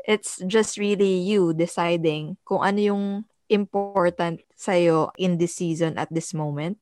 It's 0.09 0.41
just 0.49 0.81
really 0.81 1.21
you 1.21 1.53
deciding 1.53 2.41
kung 2.49 2.65
ano 2.65 2.81
yung 2.81 3.05
important 3.49 4.41
sa'yo 4.55 5.13
in 5.17 5.37
this 5.41 5.57
season 5.57 5.97
at 5.97 6.09
this 6.13 6.33
moment. 6.33 6.79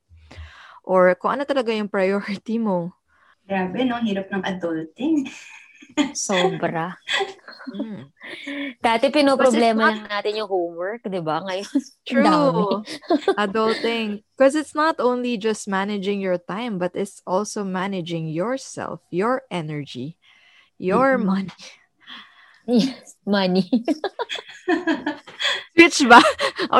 Or 0.87 1.15
kung 1.19 1.39
ano 1.39 1.43
talaga 1.43 1.75
yung 1.75 1.91
priority 1.91 2.59
mo. 2.63 2.95
Grabe, 3.47 3.87
no? 3.87 3.99
Hirap 4.03 4.31
ng 4.31 4.43
adulting. 4.43 5.31
Sobra. 6.15 6.99
Mm. 7.71 8.11
Dati 8.79 9.11
pinoproblema 9.11 9.91
lang 9.91 10.07
natin 10.07 10.39
yung 10.43 10.51
homework, 10.51 11.03
di 11.07 11.19
ba? 11.19 11.43
Ngayon. 11.43 11.69
True. 12.07 12.83
Adulting. 13.35 14.23
Because 14.35 14.55
it's 14.55 14.75
not 14.75 14.99
only 15.03 15.35
just 15.35 15.67
managing 15.67 16.23
your 16.23 16.39
time, 16.39 16.79
but 16.79 16.95
it's 16.95 17.23
also 17.27 17.67
managing 17.67 18.31
yourself, 18.31 19.03
your 19.11 19.43
energy, 19.51 20.19
your 20.79 21.19
Mhm. 21.19 21.27
money. 21.27 21.63
Yes, 22.67 23.15
money. 23.23 23.71
Switch 25.77 26.03
ba? 26.11 26.19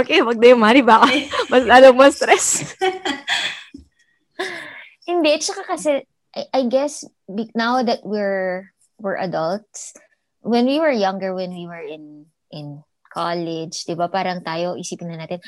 Okay, 0.03 0.19
wag 0.27 0.43
na 0.43 0.51
yung 0.51 0.63
money 0.63 0.83
ba? 0.83 1.07
Mas 1.51 1.63
lalo 1.63 1.95
mo 1.95 2.11
stress. 2.11 2.75
Hindi, 5.09 5.39
tsaka 5.39 5.63
kasi, 5.63 6.03
I, 6.35 6.43
I 6.51 6.63
guess, 6.67 7.07
now 7.55 7.87
that 7.87 8.03
we're, 8.03 8.75
we're 8.99 9.15
adults, 9.15 9.95
when 10.43 10.67
we 10.67 10.83
were 10.83 10.91
younger, 10.91 11.31
when 11.31 11.55
we 11.55 11.71
were 11.71 11.87
in, 11.87 12.27
in 12.51 12.83
college, 13.07 13.87
di 13.87 13.95
ba, 13.95 14.11
parang 14.11 14.43
tayo, 14.43 14.75
isipin 14.75 15.15
na 15.15 15.23
natin, 15.23 15.39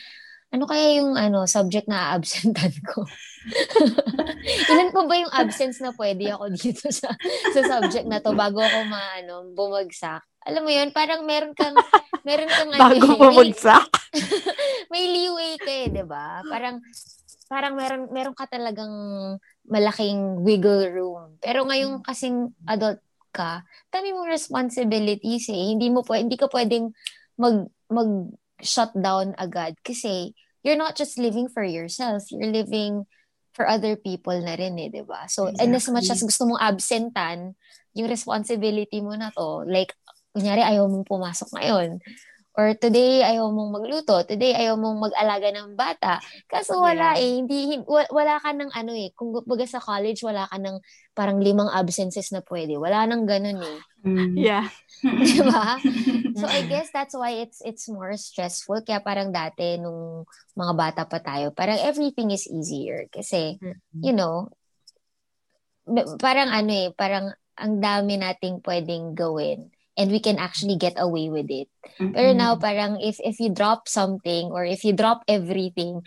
ano 0.48 0.64
kaya 0.64 1.02
yung 1.02 1.12
ano 1.12 1.44
subject 1.44 1.84
na 1.90 2.16
absentan 2.16 2.72
ko? 2.88 3.04
Ilan 4.72 4.92
pa 4.96 5.02
ba 5.04 5.14
yung 5.20 5.32
absence 5.32 5.80
na 5.84 5.92
pwede 5.92 6.32
ako 6.32 6.44
dito 6.56 6.88
sa 6.88 7.12
sa 7.52 7.60
subject 7.76 8.08
na 8.08 8.20
to 8.20 8.32
bago 8.32 8.64
ako 8.64 8.78
maano 8.88 9.34
bumagsak? 9.52 10.24
Alam 10.48 10.62
mo 10.64 10.70
yun, 10.72 10.88
parang 10.96 11.22
meron 11.28 11.52
kang 11.52 11.76
meron 12.28 12.48
kang 12.48 12.70
ano, 12.72 12.82
Bago 12.88 13.06
mo 13.20 13.28
may- 14.92 15.12
leeway 15.12 15.60
ka 15.60 15.68
eh, 15.68 15.86
'di 15.92 16.04
ba? 16.08 16.40
Parang 16.48 16.80
parang 17.48 17.76
meron 17.76 18.02
meron 18.08 18.34
ka 18.36 18.48
talagang 18.48 18.92
malaking 19.68 20.40
wiggle 20.40 20.88
room. 20.88 21.36
Pero 21.44 21.68
ngayong 21.68 22.00
kasing 22.00 22.52
adult 22.64 23.00
ka, 23.32 23.64
dami 23.92 24.16
mong 24.16 24.32
responsibilities 24.32 25.52
eh. 25.52 25.76
Hindi 25.76 25.92
mo 25.92 26.00
pwede, 26.04 26.24
hindi 26.24 26.38
ka 26.40 26.48
pwedeng 26.48 26.92
mag 27.36 27.68
mag 27.92 28.10
shut 28.64 28.90
down 28.96 29.36
agad 29.38 29.76
kasi 29.86 30.34
you're 30.66 30.80
not 30.80 30.98
just 30.98 31.20
living 31.20 31.46
for 31.46 31.62
yourself, 31.62 32.26
you're 32.32 32.50
living 32.50 33.06
for 33.54 33.68
other 33.68 33.94
people 33.94 34.34
na 34.40 34.56
rin 34.56 34.74
eh, 34.80 34.88
'di 34.88 35.04
ba? 35.04 35.28
So, 35.28 35.52
and 35.60 35.76
as 35.76 35.86
much 35.92 36.08
as 36.08 36.24
gusto 36.24 36.48
mong 36.48 36.60
absentan, 36.64 37.54
yung 37.96 38.08
responsibility 38.08 39.00
mo 39.04 39.14
na 39.14 39.30
to, 39.36 39.64
like 39.68 39.92
kunyari 40.38 40.62
ayaw 40.62 40.86
mong 40.86 41.06
pumasok 41.10 41.50
ngayon, 41.58 41.98
Or 42.58 42.74
today, 42.74 43.22
ayaw 43.22 43.54
mong 43.54 43.70
magluto. 43.70 44.18
Today, 44.26 44.50
ayaw 44.50 44.74
mong 44.74 44.98
mag-alaga 44.98 45.46
ng 45.54 45.78
bata. 45.78 46.18
Kaso 46.50 46.82
wala 46.82 47.14
Yeah. 47.14 47.22
eh. 47.22 47.32
Hindi, 47.38 47.58
hin- 47.70 47.86
wa- 47.86 48.10
wala 48.10 48.42
ka 48.42 48.50
ng 48.50 48.74
ano 48.74 48.98
eh. 48.98 49.14
Kung 49.14 49.30
baga 49.30 49.62
sa 49.62 49.78
college, 49.78 50.26
wala 50.26 50.42
ka 50.50 50.58
ng 50.58 50.82
parang 51.14 51.38
limang 51.38 51.70
absences 51.70 52.34
na 52.34 52.42
pwede. 52.42 52.74
Wala 52.74 53.06
nang 53.06 53.30
ganun 53.30 53.62
eh. 53.62 53.78
Mm. 54.02 54.34
Yeah. 54.50 54.66
Di 55.22 55.38
ba? 55.46 55.78
So 56.38 56.50
I 56.50 56.66
guess 56.66 56.90
that's 56.90 57.14
why 57.14 57.46
it's 57.46 57.62
it's 57.62 57.86
more 57.86 58.10
stressful. 58.18 58.82
Kaya 58.82 59.02
parang 59.06 59.30
dati, 59.30 59.78
nung 59.78 60.26
mga 60.58 60.72
bata 60.74 61.02
pa 61.06 61.22
tayo, 61.22 61.54
parang 61.54 61.78
everything 61.78 62.34
is 62.34 62.50
easier. 62.50 63.06
Kasi, 63.10 63.58
you 64.02 64.14
know, 64.14 64.50
parang 66.18 66.50
ano 66.50 66.70
eh, 66.74 66.90
parang 66.90 67.30
ang 67.54 67.78
dami 67.78 68.18
nating 68.18 68.66
pwedeng 68.66 69.14
gawin 69.14 69.70
and 69.98 70.14
we 70.14 70.22
can 70.22 70.38
actually 70.38 70.78
get 70.78 70.94
away 70.96 71.26
with 71.28 71.50
it. 71.50 71.66
Pero 71.98 72.30
now 72.32 72.54
parang 72.54 73.02
if 73.02 73.18
if 73.26 73.42
you 73.42 73.50
drop 73.50 73.90
something 73.90 74.54
or 74.54 74.62
if 74.62 74.86
you 74.86 74.94
drop 74.94 75.26
everything, 75.26 76.06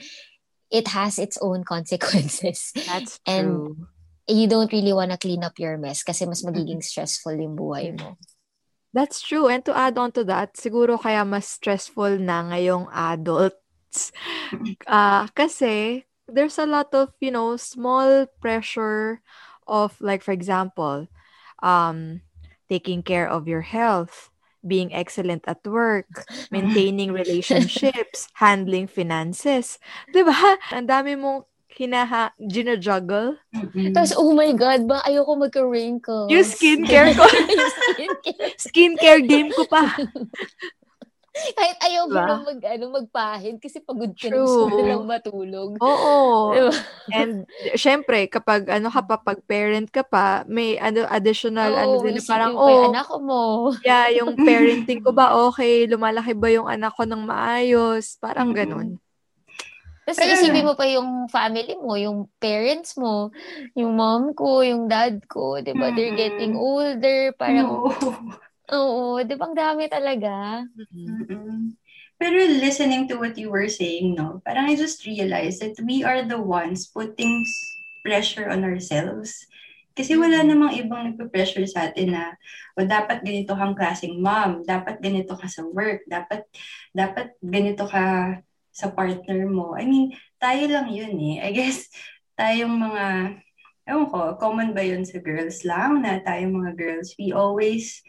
it 0.71 0.95
has 0.95 1.19
its 1.19 1.35
own 1.43 1.67
consequences. 1.67 2.71
That's 2.87 3.19
And- 3.27 3.45
true. 3.45 3.87
You 4.31 4.47
don't 4.47 4.71
really 4.71 4.93
want 4.95 5.11
to 5.11 5.19
clean 5.19 5.43
up 5.43 5.59
your 5.59 5.75
mess 5.75 6.07
kasi 6.07 6.23
mas 6.23 6.39
magiging 6.45 6.79
stressful 6.79 7.35
yung 7.35 7.59
buhay 7.59 7.91
mo. 7.99 8.15
That's 8.95 9.19
true. 9.19 9.51
And 9.51 9.59
to 9.67 9.75
add 9.75 9.97
on 9.97 10.15
to 10.15 10.23
that, 10.31 10.55
siguro 10.55 10.95
kaya 10.95 11.25
mas 11.27 11.51
stressful 11.59 12.15
na 12.21 12.47
ngayong 12.47 12.87
adults. 12.95 14.15
Ah, 14.87 15.27
kasi 15.35 16.05
there's 16.31 16.55
a 16.61 16.69
lot 16.69 16.93
of, 16.95 17.11
you 17.19 17.33
know, 17.33 17.57
small 17.59 18.29
pressure 18.39 19.19
of 19.67 19.99
like 19.99 20.23
for 20.23 20.31
example, 20.31 21.11
um 21.59 22.21
taking 22.71 23.03
care 23.03 23.27
of 23.27 23.51
your 23.51 23.67
health, 23.67 24.31
being 24.63 24.95
excellent 24.95 25.43
at 25.43 25.59
work, 25.67 26.23
maintaining 26.55 27.11
relationships, 27.11 28.31
handling 28.39 28.87
finances. 28.87 29.75
'Di 30.07 30.23
ba? 30.23 30.55
Ang 30.75 30.87
dami 30.87 31.19
mong 31.19 31.43
hinaha, 31.71 32.35
gina-juggle. 32.35 33.39
Mm-mm. 33.55 33.95
Tapos, 33.95 34.11
oh 34.19 34.35
my 34.35 34.51
God, 34.51 34.91
ba 34.91 34.99
ayoko 35.07 35.39
magka-wrinkles. 35.39 36.27
Yung 36.27 36.43
skincare 36.43 37.15
ko. 37.15 37.23
yung 37.23 37.73
skincare. 37.79 38.51
Skincare 38.59 39.21
game 39.23 39.49
ko 39.55 39.63
pa. 39.71 39.95
Kahit 41.57 41.77
ayaw 41.79 42.11
mo 42.11 42.19
Diba? 42.19 42.27
na 42.27 42.35
mag, 42.43 42.59
ano, 42.59 42.85
magpahid 42.91 43.55
kasi 43.63 43.79
pagod 43.79 44.11
ka 44.11 44.27
na 44.27 44.35
True. 44.35 44.43
gusto 44.43 44.63
mo 44.67 44.75
na 44.75 44.83
lang 44.83 45.03
matulog. 45.07 45.71
Oo. 45.79 46.15
Diba? 46.51 46.73
And 47.09 47.33
syempre, 47.73 48.27
kapag 48.27 48.67
ano 48.67 48.91
ka 48.91 49.01
pa, 49.01 49.15
pag 49.15 49.39
parent 49.47 49.87
ka 49.87 50.03
pa, 50.03 50.43
may 50.43 50.75
ano 50.75 51.07
additional 51.07 51.71
ano 51.71 51.95
Oo, 51.97 52.03
din 52.03 52.19
na 52.19 52.21
isipin 52.21 52.31
parang 52.35 52.53
mo 52.53 52.67
oh, 52.67 52.83
anak 52.91 53.07
mo. 53.15 53.41
yeah, 53.81 54.11
yung 54.11 54.35
parenting 54.47 54.99
ko 54.99 55.15
ba 55.15 55.31
okay, 55.47 55.87
lumalaki 55.87 56.35
ba 56.35 56.47
yung 56.51 56.67
anak 56.67 56.91
ko 56.93 57.07
ng 57.07 57.23
maayos, 57.23 58.19
parang 58.19 58.51
Mm-mm. 58.51 58.59
ganun. 58.59 58.89
Tapos 60.03 60.17
Pero- 60.17 60.33
isipin 60.35 60.67
mo 60.67 60.73
pa 60.75 60.83
yung 60.89 61.29
family 61.31 61.77
mo, 61.79 61.95
yung 61.95 62.27
parents 62.41 62.99
mo, 62.99 63.31
yung 63.71 63.95
mom 63.95 64.35
ko, 64.35 64.59
yung 64.65 64.91
dad 64.91 65.23
ko, 65.31 65.63
di 65.63 65.71
ba? 65.71 65.95
They're 65.95 66.11
Mm-mm. 66.11 66.19
getting 66.19 66.53
older, 66.59 67.31
parang, 67.39 67.69
No. 67.71 67.87
oo, 68.69 69.17
di 69.25 69.33
ba? 69.33 69.49
Ang 69.49 69.57
dami 69.57 69.83
talaga. 69.89 70.61
Mm-mm. 70.93 71.73
Pero 72.21 72.37
listening 72.37 73.09
to 73.09 73.17
what 73.17 73.33
you 73.33 73.49
were 73.49 73.65
saying, 73.65 74.13
no, 74.13 74.45
parang 74.45 74.69
I 74.69 74.77
just 74.77 75.01
realized 75.09 75.65
that 75.65 75.81
we 75.81 76.05
are 76.05 76.21
the 76.21 76.37
ones 76.37 76.85
putting 76.85 77.41
pressure 78.05 78.45
on 78.45 78.61
ourselves. 78.61 79.33
Kasi 79.97 80.15
wala 80.15 80.45
namang 80.45 80.77
ibang 80.77 81.03
nagpe-pressure 81.03 81.65
sa 81.67 81.89
atin 81.89 82.15
na 82.15 82.37
o 82.77 82.85
dapat 82.85 83.25
ganito 83.25 83.57
kang 83.57 83.75
klaseng 83.75 84.21
mom, 84.21 84.63
dapat 84.63 85.01
ganito 85.03 85.35
ka 85.35 85.49
sa 85.49 85.65
work, 85.67 86.05
dapat 86.07 86.45
dapat 86.95 87.35
ganito 87.43 87.83
ka 87.89 88.37
sa 88.71 88.87
partner 88.93 89.43
mo. 89.49 89.75
I 89.75 89.83
mean, 89.83 90.15
tayo 90.39 90.63
lang 90.71 90.93
yun 90.93 91.17
eh. 91.19 91.43
I 91.43 91.51
guess 91.51 91.91
tayong 92.39 92.71
mga 92.71 93.35
ewan 93.91 94.07
ko, 94.07 94.39
common 94.39 94.71
ba 94.71 94.85
yun 94.85 95.03
sa 95.03 95.19
girls 95.19 95.67
lang 95.67 96.05
na 96.05 96.23
tayong 96.23 96.55
mga 96.55 96.71
girls, 96.79 97.11
we 97.19 97.35
always 97.35 97.99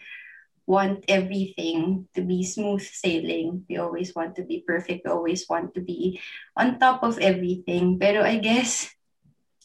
want 0.66 1.04
everything 1.08 2.06
to 2.14 2.22
be 2.22 2.44
smooth 2.44 2.82
sailing. 2.82 3.64
We 3.68 3.78
always 3.78 4.14
want 4.14 4.36
to 4.36 4.44
be 4.44 4.62
perfect. 4.66 5.04
We 5.04 5.10
always 5.10 5.46
want 5.48 5.74
to 5.74 5.80
be 5.80 6.20
on 6.56 6.78
top 6.78 7.02
of 7.02 7.18
everything. 7.18 7.98
Pero 7.98 8.22
I 8.22 8.38
guess 8.38 8.90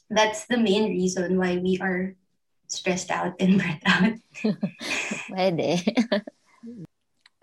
that's 0.09 0.47
the 0.47 0.57
main 0.57 0.89
reason 0.89 1.37
why 1.37 1.57
we 1.57 1.77
are 1.81 2.15
stressed 2.67 3.11
out 3.11 3.35
and 3.39 3.57
burnt 3.61 3.83
out. 3.85 4.17
Pwede. 5.29 5.81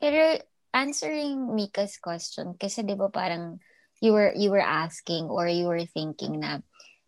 Pero 0.01 0.39
answering 0.75 1.55
Mika's 1.55 1.97
question, 2.03 2.59
kasi 2.59 2.83
di 2.83 2.99
ba 2.99 3.09
parang 3.09 3.63
you 4.03 4.13
were 4.13 4.35
you 4.37 4.51
were 4.51 4.63
asking 4.63 5.31
or 5.31 5.49
you 5.49 5.65
were 5.71 5.87
thinking 5.87 6.43
na 6.43 6.61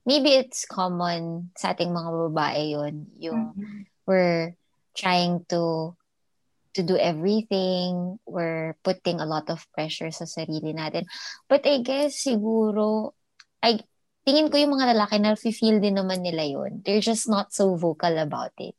maybe 0.07 0.39
it's 0.39 0.65
common 0.65 1.51
sa 1.59 1.75
ating 1.75 1.93
mga 1.93 2.11
babae 2.31 2.73
yon 2.73 2.95
yung 3.19 3.53
mm-hmm. 3.53 3.85
we're 4.07 4.55
trying 4.97 5.45
to 5.51 5.93
to 6.77 6.85
do 6.85 7.01
everything 7.01 8.21
we're 8.29 8.77
putting 8.85 9.17
a 9.19 9.29
lot 9.29 9.49
of 9.49 9.65
pressure 9.73 10.13
sa 10.13 10.29
sarili 10.29 10.77
natin 10.77 11.09
but 11.49 11.65
I 11.65 11.81
guess 11.81 12.21
siguro 12.21 13.17
I 13.65 13.81
tingin 14.27 14.51
ko 14.51 14.59
yung 14.59 14.75
mga 14.75 14.93
lalaki 14.93 15.17
na 15.23 15.39
feel 15.39 15.79
din 15.79 15.95
naman 15.95 16.21
nila 16.27 16.43
yon. 16.43 16.83
They're 16.83 17.01
just 17.05 17.31
not 17.31 17.55
so 17.55 17.79
vocal 17.79 18.11
about 18.19 18.53
it. 18.59 18.75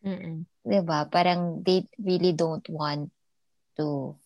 Mm-mm. 0.00 0.48
'Di 0.64 0.80
ba? 0.80 1.04
Parang 1.12 1.60
they 1.60 1.84
really 2.00 2.32
don't 2.32 2.64
want 2.72 3.12
to 3.76 4.16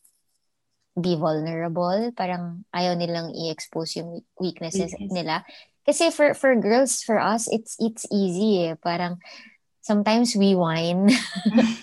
be 0.94 1.18
vulnerable. 1.18 2.14
Parang 2.14 2.62
ayaw 2.70 2.94
nilang 2.94 3.34
i-expose 3.34 3.98
yung 3.98 4.22
weaknesses 4.38 4.94
yes. 4.94 5.10
nila. 5.10 5.42
Kasi 5.82 6.14
for 6.14 6.30
for 6.38 6.54
girls, 6.54 7.02
for 7.02 7.18
us, 7.18 7.50
it's 7.50 7.74
it's 7.82 8.06
easy 8.14 8.70
eh. 8.70 8.78
Parang 8.78 9.18
sometimes 9.82 10.34
we 10.38 10.54
whine. 10.54 11.10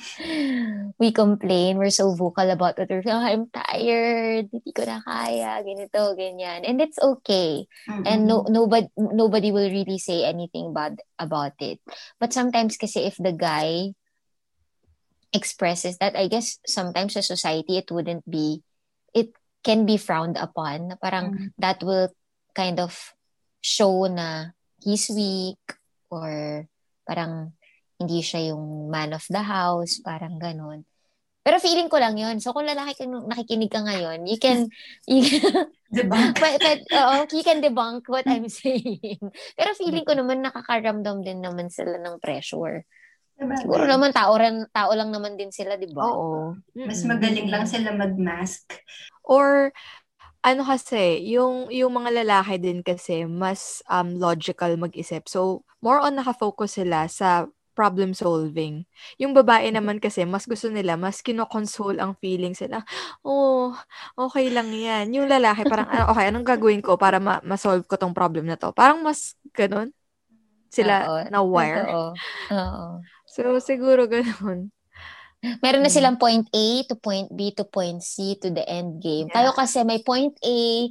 we 0.99 1.11
complain. 1.11 1.77
We're 1.77 1.93
so 1.93 2.15
vocal 2.15 2.49
about 2.49 2.79
it. 2.79 2.89
We're 2.89 3.03
oh, 3.05 3.23
I'm 3.23 3.51
tired. 3.51 4.49
Hindi 4.51 4.71
ko 4.71 4.87
na 4.87 5.03
kaya. 5.03 5.59
Ganito, 5.61 6.15
ganyan. 6.15 6.63
And 6.63 6.79
it's 6.81 6.97
okay. 6.97 7.67
Mm-hmm. 7.87 8.07
And 8.07 8.21
no, 8.25 8.47
nobody, 8.49 8.87
nobody 8.97 9.51
will 9.51 9.69
really 9.69 9.99
say 9.99 10.23
anything 10.23 10.73
bad 10.73 11.03
about 11.19 11.59
it. 11.59 11.79
But 12.19 12.33
sometimes 12.33 12.79
kasi 12.79 13.05
if 13.05 13.19
the 13.19 13.35
guy 13.35 13.93
expresses 15.31 15.99
that, 15.99 16.15
I 16.15 16.27
guess 16.27 16.57
sometimes 16.65 17.13
sa 17.13 17.21
society, 17.21 17.77
it 17.77 17.91
wouldn't 17.91 18.23
be, 18.25 18.63
it 19.13 19.35
can 19.63 19.85
be 19.85 19.99
frowned 19.99 20.39
upon. 20.39 20.95
Parang 21.03 21.25
mm-hmm. 21.35 21.47
that 21.59 21.83
will 21.83 22.09
kind 22.55 22.79
of 22.79 22.95
show 23.59 24.07
na 24.07 24.55
he's 24.79 25.11
weak 25.11 25.59
or 26.09 26.65
parang 27.03 27.53
hindi 27.99 28.23
siya 28.23 28.55
yung 28.55 28.87
man 28.87 29.11
of 29.11 29.27
the 29.27 29.43
house, 29.43 29.99
parang 29.99 30.39
ganun. 30.39 30.87
Pero 31.43 31.59
feeling 31.59 31.87
ko 31.91 31.99
lang 31.99 32.19
yun. 32.19 32.37
So, 32.43 32.51
kung 32.51 32.67
lalaki 32.67 32.99
kang 32.99 33.25
nakikinig 33.27 33.71
ka 33.71 33.83
ngayon, 33.83 34.27
you 34.27 34.39
can, 34.39 34.67
you 35.09 35.23
can 35.23 35.71
debunk. 35.91 36.35
but, 36.43 36.59
but, 36.59 36.81
uh, 36.95 37.25
you 37.31 37.43
can 37.43 37.63
debunk 37.63 38.07
what 38.07 38.27
I'm 38.27 38.47
saying. 38.47 39.19
Pero 39.57 39.69
feeling 39.75 40.07
ko 40.07 40.15
naman 40.15 40.43
nakakaramdam 40.43 41.23
din 41.23 41.43
naman 41.43 41.67
sila 41.71 41.99
ng 41.99 42.19
pressure. 42.23 42.83
Diba? 43.39 43.55
Siguro 43.55 43.87
naman 43.87 44.11
tao, 44.11 44.35
rin, 44.35 44.67
tao 44.75 44.91
lang 44.91 45.15
naman 45.15 45.39
din 45.39 45.51
sila, 45.51 45.79
di 45.79 45.87
ba? 45.89 46.05
Oo. 46.11 46.59
Mas 46.75 47.07
magaling 47.07 47.47
lang 47.47 47.63
sila 47.63 47.95
mag-mask. 47.95 48.75
Or, 49.23 49.71
ano 50.43 50.61
kasi, 50.67 51.23
yung, 51.33 51.71
yung 51.71 51.95
mga 51.95 52.19
lalaki 52.23 52.59
din 52.59 52.83
kasi, 52.83 53.23
mas 53.23 53.79
um, 53.87 54.19
logical 54.19 54.75
mag-isip. 54.75 55.31
So, 55.31 55.63
more 55.79 56.03
on 56.03 56.19
nakafocus 56.19 56.83
sila 56.83 57.07
sa 57.07 57.47
problem 57.79 58.11
solving. 58.11 58.83
Yung 59.15 59.31
babae 59.31 59.71
naman 59.71 60.03
kasi, 60.03 60.27
mas 60.27 60.43
gusto 60.43 60.67
nila, 60.67 60.99
mas 60.99 61.23
kinokonsole 61.23 62.03
ang 62.03 62.19
feeling 62.19 62.51
sila. 62.51 62.83
Oh, 63.23 63.71
okay 64.19 64.51
lang 64.51 64.67
yan. 64.75 65.15
Yung 65.15 65.31
lalaki, 65.31 65.63
parang, 65.63 65.87
ah, 65.87 66.11
okay, 66.11 66.27
anong 66.27 66.43
gagawin 66.43 66.83
ko 66.83 66.99
para 66.99 67.23
ma- 67.23 67.39
ma-solve 67.47 67.87
ko 67.87 67.95
tong 67.95 68.11
problem 68.11 68.43
na 68.51 68.59
to? 68.59 68.75
Parang 68.75 68.99
mas 68.99 69.39
ganun 69.55 69.95
sila 70.67 71.07
Oo, 71.07 71.23
na-wire. 71.31 71.87
Oo. 71.87 72.11
Oo. 72.51 72.87
So, 73.29 73.45
siguro 73.61 74.09
ganun. 74.09 74.73
Meron 75.61 75.85
na 75.85 75.93
silang 75.93 76.17
point 76.19 76.43
A 76.51 76.83
to 76.89 76.97
point 76.97 77.29
B 77.31 77.53
to 77.55 77.63
point 77.63 78.01
C 78.03 78.35
to 78.41 78.49
the 78.51 78.65
end 78.67 78.99
game. 78.99 79.31
Yeah. 79.31 79.35
Tayo 79.37 79.49
kasi 79.55 79.85
may 79.87 80.03
point 80.03 80.35
A, 80.43 80.89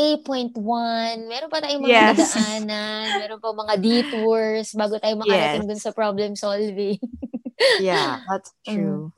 A.1, 0.00 1.28
meron 1.28 1.52
pa 1.52 1.60
tayong 1.60 1.84
mga 1.84 1.92
yes. 1.92 2.32
dadaanan, 2.32 3.04
meron 3.20 3.36
pa 3.36 3.52
mga 3.52 3.74
detours 3.76 4.72
bago 4.72 4.96
tayo 4.96 5.12
makarating 5.20 5.68
yes. 5.68 5.68
dun 5.68 5.82
sa 5.84 5.92
problem 5.92 6.32
solving. 6.32 6.96
yeah, 7.84 8.24
that's 8.24 8.48
mm. 8.64 8.72
true. 8.72 9.12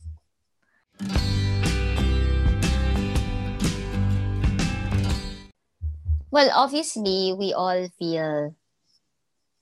Well, 6.34 6.50
obviously, 6.50 7.30
we 7.30 7.54
all 7.54 7.86
feel 8.00 8.58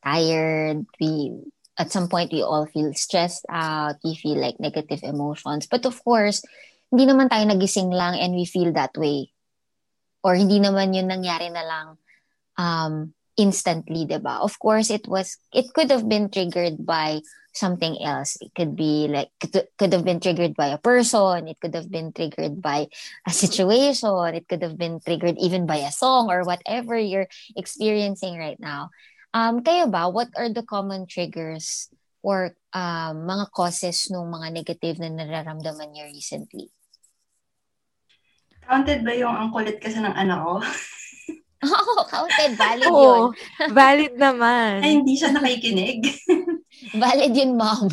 tired. 0.00 0.88
We 0.96 1.36
at 1.76 1.92
some 1.92 2.08
point 2.08 2.32
we 2.32 2.40
all 2.40 2.64
feel 2.64 2.96
stressed 2.96 3.44
out. 3.52 4.00
We 4.00 4.16
feel 4.16 4.40
like 4.40 4.56
negative 4.56 5.04
emotions. 5.04 5.68
But 5.68 5.84
of 5.84 6.00
course, 6.00 6.40
hindi 6.88 7.04
naman 7.04 7.28
tayo 7.28 7.44
nagising 7.44 7.92
lang 7.92 8.16
and 8.16 8.32
we 8.32 8.48
feel 8.48 8.72
that 8.72 8.96
way 8.96 9.36
or 10.22 10.34
hindi 10.36 10.60
naman 10.60 10.92
yun 10.92 11.08
nangyari 11.08 11.48
na 11.48 11.64
lang 11.64 11.86
um, 12.60 12.94
instantly, 13.40 14.04
di 14.04 14.20
ba? 14.20 14.44
Of 14.44 14.58
course, 14.60 14.92
it 14.92 15.08
was, 15.08 15.40
it 15.52 15.72
could 15.72 15.88
have 15.88 16.04
been 16.08 16.28
triggered 16.28 16.84
by 16.84 17.24
something 17.52 17.96
else. 18.02 18.36
It 18.40 18.52
could 18.54 18.76
be 18.76 19.08
like, 19.08 19.30
could, 19.40 19.66
could 19.78 19.92
have 19.92 20.04
been 20.04 20.20
triggered 20.20 20.54
by 20.54 20.68
a 20.68 20.78
person. 20.78 21.48
It 21.48 21.58
could 21.60 21.74
have 21.74 21.90
been 21.90 22.12
triggered 22.12 22.60
by 22.60 22.86
a 23.26 23.32
situation. 23.32 24.34
It 24.34 24.46
could 24.48 24.62
have 24.62 24.76
been 24.76 25.00
triggered 25.00 25.38
even 25.38 25.66
by 25.66 25.82
a 25.82 25.90
song 25.90 26.30
or 26.30 26.44
whatever 26.44 26.98
you're 26.98 27.28
experiencing 27.56 28.38
right 28.38 28.60
now. 28.60 28.90
Um, 29.32 29.62
kayo 29.62 29.90
ba, 29.90 30.10
what 30.10 30.28
are 30.36 30.50
the 30.50 30.66
common 30.66 31.06
triggers 31.06 31.88
or 32.22 32.52
um, 32.74 33.24
mga 33.24 33.50
causes 33.54 34.10
ng 34.10 34.26
mga 34.26 34.48
negative 34.52 34.96
na 34.98 35.08
nararamdaman 35.08 35.94
niyo 35.94 36.10
recently? 36.10 36.68
Counted 38.64 39.00
ba 39.02 39.12
yung 39.16 39.34
ang 39.34 39.50
kulit 39.50 39.80
kasi 39.82 39.98
ng 39.98 40.14
anak 40.14 40.40
ko? 40.42 40.54
Oo, 41.60 41.92
oh, 42.00 42.04
counted. 42.08 42.56
Valid 42.56 42.88
oh, 42.88 43.04
yun. 43.04 43.24
valid 43.80 44.14
naman. 44.16 44.80
Ay, 44.80 44.96
hindi 44.96 45.12
siya 45.20 45.36
nakikinig. 45.36 46.08
valid 47.04 47.32
yun, 47.36 47.52
mom. 47.52 47.92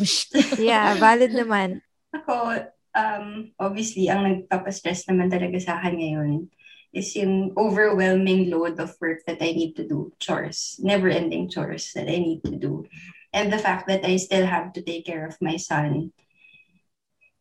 yeah, 0.56 0.96
valid 0.96 1.36
naman. 1.36 1.84
Ako, 2.16 2.64
um, 2.96 3.52
obviously, 3.60 4.08
ang 4.08 4.24
nagpapastress 4.24 5.04
naman 5.04 5.28
talaga 5.28 5.60
sa 5.60 5.76
akin 5.76 6.00
ngayon 6.00 6.48
is 6.96 7.12
yung 7.12 7.52
overwhelming 7.60 8.48
load 8.48 8.80
of 8.80 8.96
work 8.96 9.20
that 9.28 9.44
I 9.44 9.52
need 9.52 9.76
to 9.76 9.84
do. 9.84 10.16
Chores. 10.16 10.80
Never-ending 10.80 11.52
chores 11.52 11.92
that 11.92 12.08
I 12.08 12.16
need 12.16 12.40
to 12.48 12.56
do. 12.56 12.88
And 13.36 13.52
the 13.52 13.60
fact 13.60 13.84
that 13.92 14.08
I 14.08 14.16
still 14.16 14.48
have 14.48 14.72
to 14.72 14.82
take 14.82 15.04
care 15.04 15.28
of 15.28 15.36
my 15.44 15.60
son. 15.60 16.16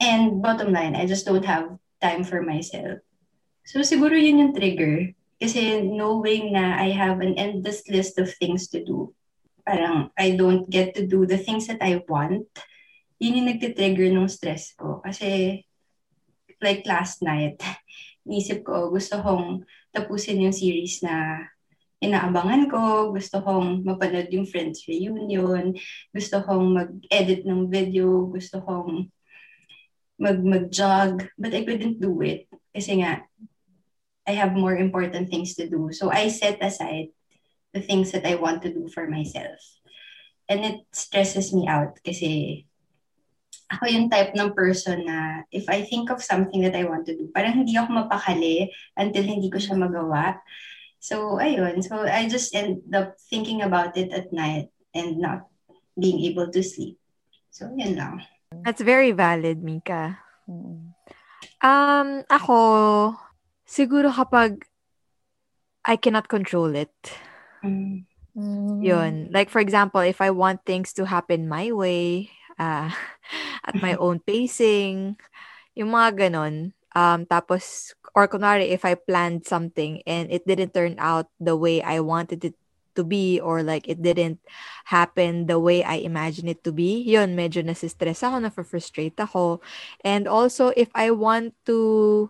And 0.04 0.44
bottom 0.44 0.76
line, 0.76 1.00
I 1.00 1.08
just 1.08 1.26
don't 1.26 1.48
have 1.48 1.80
time 2.04 2.28
for 2.28 2.44
myself. 2.44 3.00
So 3.68 3.84
siguro 3.84 4.16
yun 4.16 4.48
yung 4.48 4.56
trigger. 4.56 5.12
Kasi 5.36 5.84
knowing 5.84 6.56
na 6.56 6.80
I 6.80 6.96
have 6.96 7.20
an 7.20 7.36
endless 7.36 7.84
list 7.92 8.16
of 8.16 8.32
things 8.40 8.72
to 8.72 8.80
do, 8.80 9.12
parang 9.68 10.08
I 10.16 10.40
don't 10.40 10.72
get 10.72 10.96
to 10.96 11.04
do 11.04 11.28
the 11.28 11.36
things 11.36 11.68
that 11.68 11.84
I 11.84 12.00
want, 12.08 12.48
yun 13.20 13.44
yung 13.44 13.52
nagtitrigger 13.52 14.08
ng 14.08 14.32
stress 14.32 14.72
ko. 14.72 15.04
Kasi 15.04 15.62
like 16.64 16.88
last 16.88 17.20
night, 17.20 17.60
nisip 18.30 18.64
ko, 18.64 18.88
gusto 18.88 19.20
kong 19.20 19.68
tapusin 19.92 20.48
yung 20.48 20.56
series 20.56 21.04
na 21.04 21.44
inaabangan 22.00 22.72
ko, 22.72 23.12
gusto 23.12 23.44
kong 23.44 23.84
mapanood 23.84 24.32
yung 24.32 24.48
Friends 24.48 24.88
Reunion, 24.88 25.76
gusto 26.16 26.40
kong 26.40 26.66
mag-edit 26.72 27.44
ng 27.44 27.68
video, 27.68 28.32
gusto 28.32 28.64
kong 28.64 29.12
mag 30.18 30.40
mag-jog, 30.40 31.28
but 31.36 31.52
I 31.52 31.62
couldn't 31.68 32.00
do 32.02 32.16
it. 32.26 32.50
Kasi 32.74 33.04
nga, 33.04 33.27
I 34.28 34.36
have 34.36 34.54
more 34.54 34.76
important 34.76 35.30
things 35.32 35.56
to 35.56 35.70
do. 35.70 35.90
So 35.96 36.12
I 36.12 36.28
set 36.28 36.60
aside 36.62 37.16
the 37.74 37.82
things 37.82 38.12
that 38.12 38.28
I 38.28 38.36
want 38.36 38.62
to 38.64 38.74
do 38.74 38.92
for 38.92 39.08
myself. 39.08 39.58
And 40.50 40.64
it 40.64 40.84
stresses 40.92 41.54
me 41.56 41.68
out 41.68 42.00
kasi 42.04 42.68
ako 43.68 43.84
yung 43.88 44.08
type 44.08 44.32
ng 44.32 44.56
person 44.56 45.04
na 45.08 45.44
if 45.52 45.68
I 45.68 45.84
think 45.84 46.08
of 46.12 46.24
something 46.24 46.64
that 46.64 46.76
I 46.76 46.88
want 46.88 47.04
to 47.08 47.16
do, 47.16 47.28
parang 47.36 47.52
hindi 47.64 47.76
ako 47.76 48.08
mapakali 48.08 48.72
until 48.96 49.24
hindi 49.28 49.52
ko 49.52 49.60
siya 49.60 49.76
magawa. 49.76 50.40
So, 51.04 51.36
ayun. 51.36 51.84
So, 51.84 52.08
I 52.08 52.32
just 52.32 52.56
end 52.56 52.84
up 52.96 53.20
thinking 53.28 53.62
about 53.62 53.96
it 54.00 54.16
at 54.16 54.32
night 54.32 54.72
and 54.96 55.20
not 55.20 55.52
being 56.00 56.24
able 56.32 56.48
to 56.48 56.64
sleep. 56.64 56.96
So, 57.52 57.68
yun 57.76 58.00
lang. 58.00 58.24
That's 58.64 58.82
very 58.82 59.12
valid, 59.12 59.60
Mika. 59.60 60.20
Mm. 60.48 60.96
Um, 61.60 62.10
ako, 62.32 62.58
siguro 63.68 64.10
kapag 64.10 64.64
I 65.84 65.96
cannot 66.00 66.32
control 66.32 66.76
it. 66.76 66.96
Mm. 67.64 68.08
Yun. 68.84 69.30
Like, 69.32 69.50
for 69.50 69.60
example, 69.60 70.02
if 70.02 70.22
I 70.22 70.32
want 70.32 70.64
things 70.66 70.94
to 70.94 71.06
happen 71.06 71.48
my 71.50 71.72
way, 71.72 72.32
uh, 72.60 72.90
at 73.68 73.76
my 73.82 73.96
own 73.96 74.20
pacing, 74.20 75.18
yung 75.76 75.90
mga 75.92 76.28
ganon. 76.28 76.74
Um, 76.98 77.26
tapos, 77.26 77.94
or 78.16 78.28
kunwari, 78.28 78.70
if 78.74 78.86
I 78.86 78.96
planned 78.96 79.46
something 79.46 80.02
and 80.06 80.32
it 80.32 80.46
didn't 80.46 80.74
turn 80.74 80.96
out 80.98 81.30
the 81.40 81.56
way 81.56 81.82
I 81.82 82.00
wanted 82.02 82.44
it 82.46 82.56
to 82.98 83.06
be 83.06 83.40
or 83.40 83.62
like 83.62 83.86
it 83.86 84.02
didn't 84.02 84.42
happen 84.86 85.46
the 85.46 85.62
way 85.62 85.86
I 85.86 86.02
imagined 86.02 86.50
it 86.50 86.66
to 86.66 86.74
be, 86.74 87.06
yun, 87.06 87.38
medyo 87.38 87.62
nasistress 87.62 88.26
ako, 88.26 88.42
na-frustrate 88.42 89.18
ako. 89.22 89.62
And 90.02 90.26
also, 90.26 90.74
if 90.74 90.90
I 90.98 91.14
want 91.14 91.54
to 91.70 92.30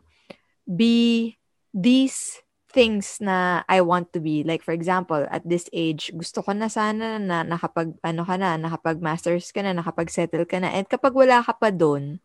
be 0.67 1.37
these 1.73 2.43
things 2.77 3.17
na 3.23 3.63
I 3.65 3.81
want 3.81 4.13
to 4.13 4.19
be. 4.19 4.43
Like, 4.43 4.61
for 4.61 4.75
example, 4.75 5.25
at 5.31 5.41
this 5.47 5.65
age, 5.73 6.11
gusto 6.13 6.43
ko 6.43 6.53
na 6.53 6.67
sana 6.67 7.17
na 7.17 7.41
nakapag, 7.41 7.95
ano 8.03 8.21
ka 8.27 8.35
na, 8.37 8.59
nakapag 8.59 9.01
masters 9.01 9.49
ka 9.49 9.63
na, 9.63 9.73
nakapag 9.73 10.11
settle 10.11 10.45
ka 10.45 10.59
na. 10.61 10.69
And 10.69 10.85
kapag 10.85 11.15
wala 11.15 11.41
ka 11.41 11.55
pa 11.57 11.71
doon, 11.71 12.19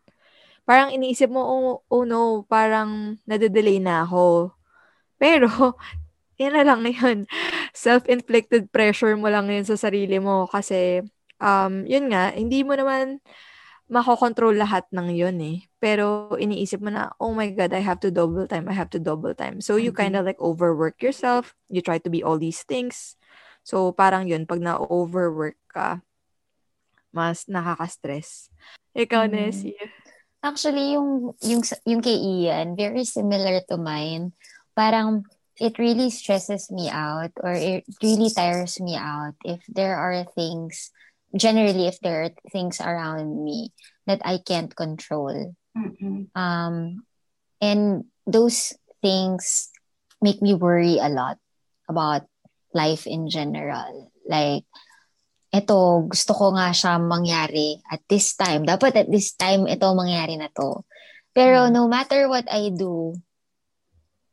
parang 0.67 0.91
iniisip 0.93 1.31
mo, 1.31 1.41
oh, 1.41 1.81
oh 1.89 2.03
no, 2.05 2.43
parang 2.45 3.17
nade-delay 3.25 3.79
na 3.79 4.03
ako. 4.05 4.53
Pero, 5.17 5.47
yan 6.41 6.53
na 6.53 6.63
lang 6.67 6.83
yun. 6.85 7.25
Self-inflicted 7.73 8.69
pressure 8.69 9.15
mo 9.15 9.31
lang 9.31 9.47
yun 9.49 9.65
sa 9.65 9.79
sarili 9.79 10.19
mo 10.19 10.45
kasi, 10.45 11.01
um, 11.39 11.87
yun 11.87 12.11
nga, 12.11 12.35
hindi 12.35 12.61
mo 12.61 12.75
naman 12.75 13.23
makokontrol 13.91 14.55
lahat 14.55 14.87
ng 14.91 15.11
yun 15.13 15.37
eh. 15.43 15.57
Pero 15.79 16.33
iniisip 16.39 16.79
mo 16.79 16.89
na, 16.89 17.11
oh 17.19 17.35
my 17.35 17.51
God, 17.51 17.75
I 17.75 17.83
have 17.83 17.99
to 18.03 18.09
double 18.11 18.47
time, 18.47 18.67
I 18.67 18.75
have 18.75 18.89
to 18.95 18.99
double 19.01 19.35
time. 19.35 19.59
So 19.59 19.75
you 19.75 19.91
Mhm. 19.91 19.99
kind 19.99 20.13
of 20.15 20.23
like 20.27 20.39
overwork 20.39 21.03
yourself. 21.03 21.55
You 21.67 21.83
try 21.83 21.99
to 21.99 22.09
be 22.09 22.23
all 22.23 22.39
these 22.39 22.63
things. 22.63 23.15
So 23.63 23.91
parang 23.95 24.27
yun, 24.27 24.43
pag 24.47 24.59
na-overwork 24.63 25.59
ka, 25.71 26.03
mas 27.13 27.45
nakaka-stress. 27.45 28.49
Ikaw, 28.97 29.29
Mm. 29.29 29.33
Nessie. 29.33 29.77
Actually, 30.43 30.97
yung, 30.99 31.31
yung, 31.39 31.63
yung 31.87 32.01
kay 32.03 32.19
Ian, 32.19 32.75
very 32.75 33.07
similar 33.07 33.63
to 33.71 33.79
mine. 33.79 34.35
Parang, 34.75 35.23
it 35.61 35.77
really 35.79 36.09
stresses 36.09 36.67
me 36.73 36.89
out 36.89 37.31
or 37.39 37.53
it 37.53 37.85
really 38.01 38.27
tires 38.33 38.81
me 38.81 38.97
out 38.97 39.37
if 39.45 39.61
there 39.69 39.95
are 39.95 40.25
things, 40.35 40.89
generally, 41.35 41.87
if 41.87 41.99
there 41.99 42.23
are 42.23 42.31
things 42.51 42.79
around 42.79 43.43
me 43.43 43.73
that 44.05 44.21
I 44.23 44.39
can't 44.39 44.73
control. 44.73 45.55
Mm-mm. 45.77 46.29
Um, 46.35 47.03
and 47.61 48.05
those 48.25 48.73
things 49.01 49.69
make 50.21 50.41
me 50.41 50.53
worry 50.53 50.97
a 51.01 51.09
lot 51.09 51.37
about 51.89 52.23
life 52.73 53.07
in 53.07 53.29
general. 53.29 54.11
Like, 54.27 54.63
eto, 55.53 56.09
gusto 56.09 56.33
ko 56.33 56.45
nga 56.57 56.73
siya 56.73 56.97
mangyari 56.97 57.81
at 57.91 58.01
this 58.09 58.33
time. 58.33 58.65
Dapat 58.65 59.05
at 59.05 59.09
this 59.09 59.33
time, 59.37 59.67
ito 59.69 59.85
mangyari 59.93 60.37
na 60.37 60.49
to. 60.53 60.85
Pero 61.33 61.69
Mm. 61.69 61.73
no 61.73 61.83
matter 61.89 62.29
what 62.29 62.45
I 62.49 62.69
do, 62.69 63.17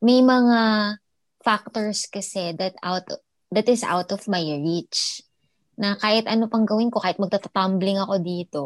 may 0.00 0.20
mga 0.20 0.96
factors 1.44 2.08
kasi 2.08 2.52
that 2.56 2.76
out 2.84 3.08
that 3.52 3.68
is 3.68 3.84
out 3.84 4.12
of 4.12 4.28
my 4.28 4.40
reach. 4.40 5.24
Na 5.80 5.96
kahit 5.96 6.28
ano 6.28 6.46
pang 6.52 6.68
gawin 6.68 6.92
ko, 6.92 7.00
kahit 7.00 7.16
magtatatumbling 7.16 7.96
ako 8.04 8.14
dito, 8.20 8.62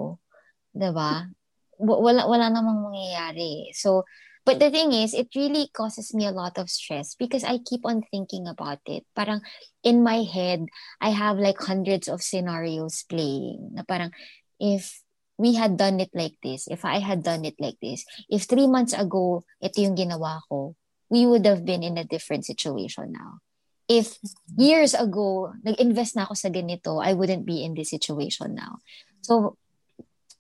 'di 0.75 0.91
ba? 0.91 1.31
Wala 1.79 2.27
wala 2.27 2.51
namang 2.51 2.91
mangyayari. 2.91 3.71
So, 3.71 4.03
but 4.43 4.59
the 4.59 4.71
thing 4.75 4.91
is, 4.91 5.15
it 5.15 5.31
really 5.39 5.71
causes 5.71 6.11
me 6.11 6.27
a 6.27 6.35
lot 6.35 6.59
of 6.59 6.67
stress 6.67 7.15
because 7.15 7.47
I 7.47 7.63
keep 7.63 7.87
on 7.87 8.03
thinking 8.11 8.51
about 8.51 8.83
it. 8.91 9.07
Parang 9.15 9.47
in 9.87 10.03
my 10.03 10.27
head, 10.27 10.67
I 10.99 11.15
have 11.15 11.39
like 11.39 11.63
hundreds 11.63 12.11
of 12.11 12.23
scenarios 12.23 13.07
playing. 13.07 13.79
Na 13.79 13.87
parang 13.87 14.11
if 14.59 15.03
we 15.39 15.55
had 15.55 15.79
done 15.79 15.99
it 15.99 16.11
like 16.15 16.39
this, 16.43 16.67
if 16.67 16.85
I 16.85 16.99
had 16.99 17.23
done 17.23 17.47
it 17.47 17.59
like 17.59 17.79
this, 17.83 18.07
if 18.31 18.47
three 18.47 18.67
months 18.67 18.95
ago, 18.95 19.47
ito 19.63 19.83
yung 19.83 19.99
ginawa 19.99 20.43
ko, 20.47 20.75
we 21.11 21.27
would 21.27 21.47
have 21.47 21.67
been 21.67 21.83
in 21.83 21.99
a 21.99 22.07
different 22.07 22.47
situation 22.47 23.15
now. 23.15 23.43
If 23.89 24.17
years 24.57 24.97
ago, 24.97 25.53
nag-invest 25.61 26.17
na 26.17 26.25
ako 26.25 26.35
sa 26.35 26.49
ganito, 26.49 27.05
I 27.05 27.13
wouldn't 27.13 27.45
be 27.45 27.65
in 27.65 27.77
this 27.77 27.93
situation 27.93 28.57
now. 28.57 28.81
So, 29.21 29.57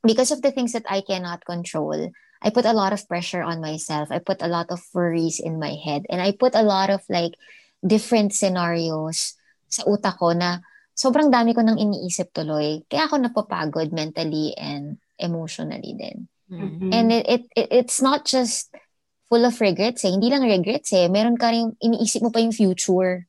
because 0.01 0.33
of 0.33 0.41
the 0.41 0.53
things 0.53 0.73
that 0.73 0.89
I 0.89 1.05
cannot 1.05 1.45
control, 1.45 2.13
I 2.45 2.51
put 2.53 2.69
a 2.69 2.77
lot 2.77 2.93
of 2.93 3.09
pressure 3.09 3.41
on 3.41 3.61
myself. 3.65 4.13
I 4.13 4.21
put 4.21 4.45
a 4.45 4.49
lot 4.49 4.69
of 4.69 4.81
worries 4.93 5.41
in 5.41 5.59
my 5.59 5.77
head. 5.81 6.05
And 6.13 6.21
I 6.21 6.37
put 6.37 6.55
a 6.55 6.63
lot 6.63 6.93
of 6.93 7.01
like 7.09 7.37
different 7.81 8.37
scenarios 8.37 9.37
sa 9.69 9.85
utak 9.89 10.21
ko 10.21 10.37
na 10.37 10.61
sobrang 10.93 11.33
dami 11.33 11.57
ko 11.57 11.65
nang 11.65 11.81
iniisip 11.81 12.37
tuloy. 12.37 12.85
Kaya 12.89 13.09
ako 13.09 13.17
napapagod 13.17 13.97
mentally 13.97 14.53
and 14.61 15.01
emotionally 15.17 15.97
din. 15.97 16.29
Mm-mm. 16.53 16.93
And 16.93 17.09
it, 17.13 17.25
it, 17.25 17.43
it 17.57 17.69
it's 17.73 18.05
not 18.05 18.29
just 18.29 18.69
full 19.29 19.45
of 19.49 19.57
regrets 19.61 20.05
eh. 20.05 20.13
Hindi 20.13 20.29
lang 20.29 20.45
regrets 20.45 20.93
eh. 20.93 21.09
Meron 21.09 21.41
ka 21.41 21.49
rin, 21.49 21.73
iniisip 21.81 22.21
mo 22.23 22.29
pa 22.29 22.45
yung 22.45 22.53
future. 22.53 23.25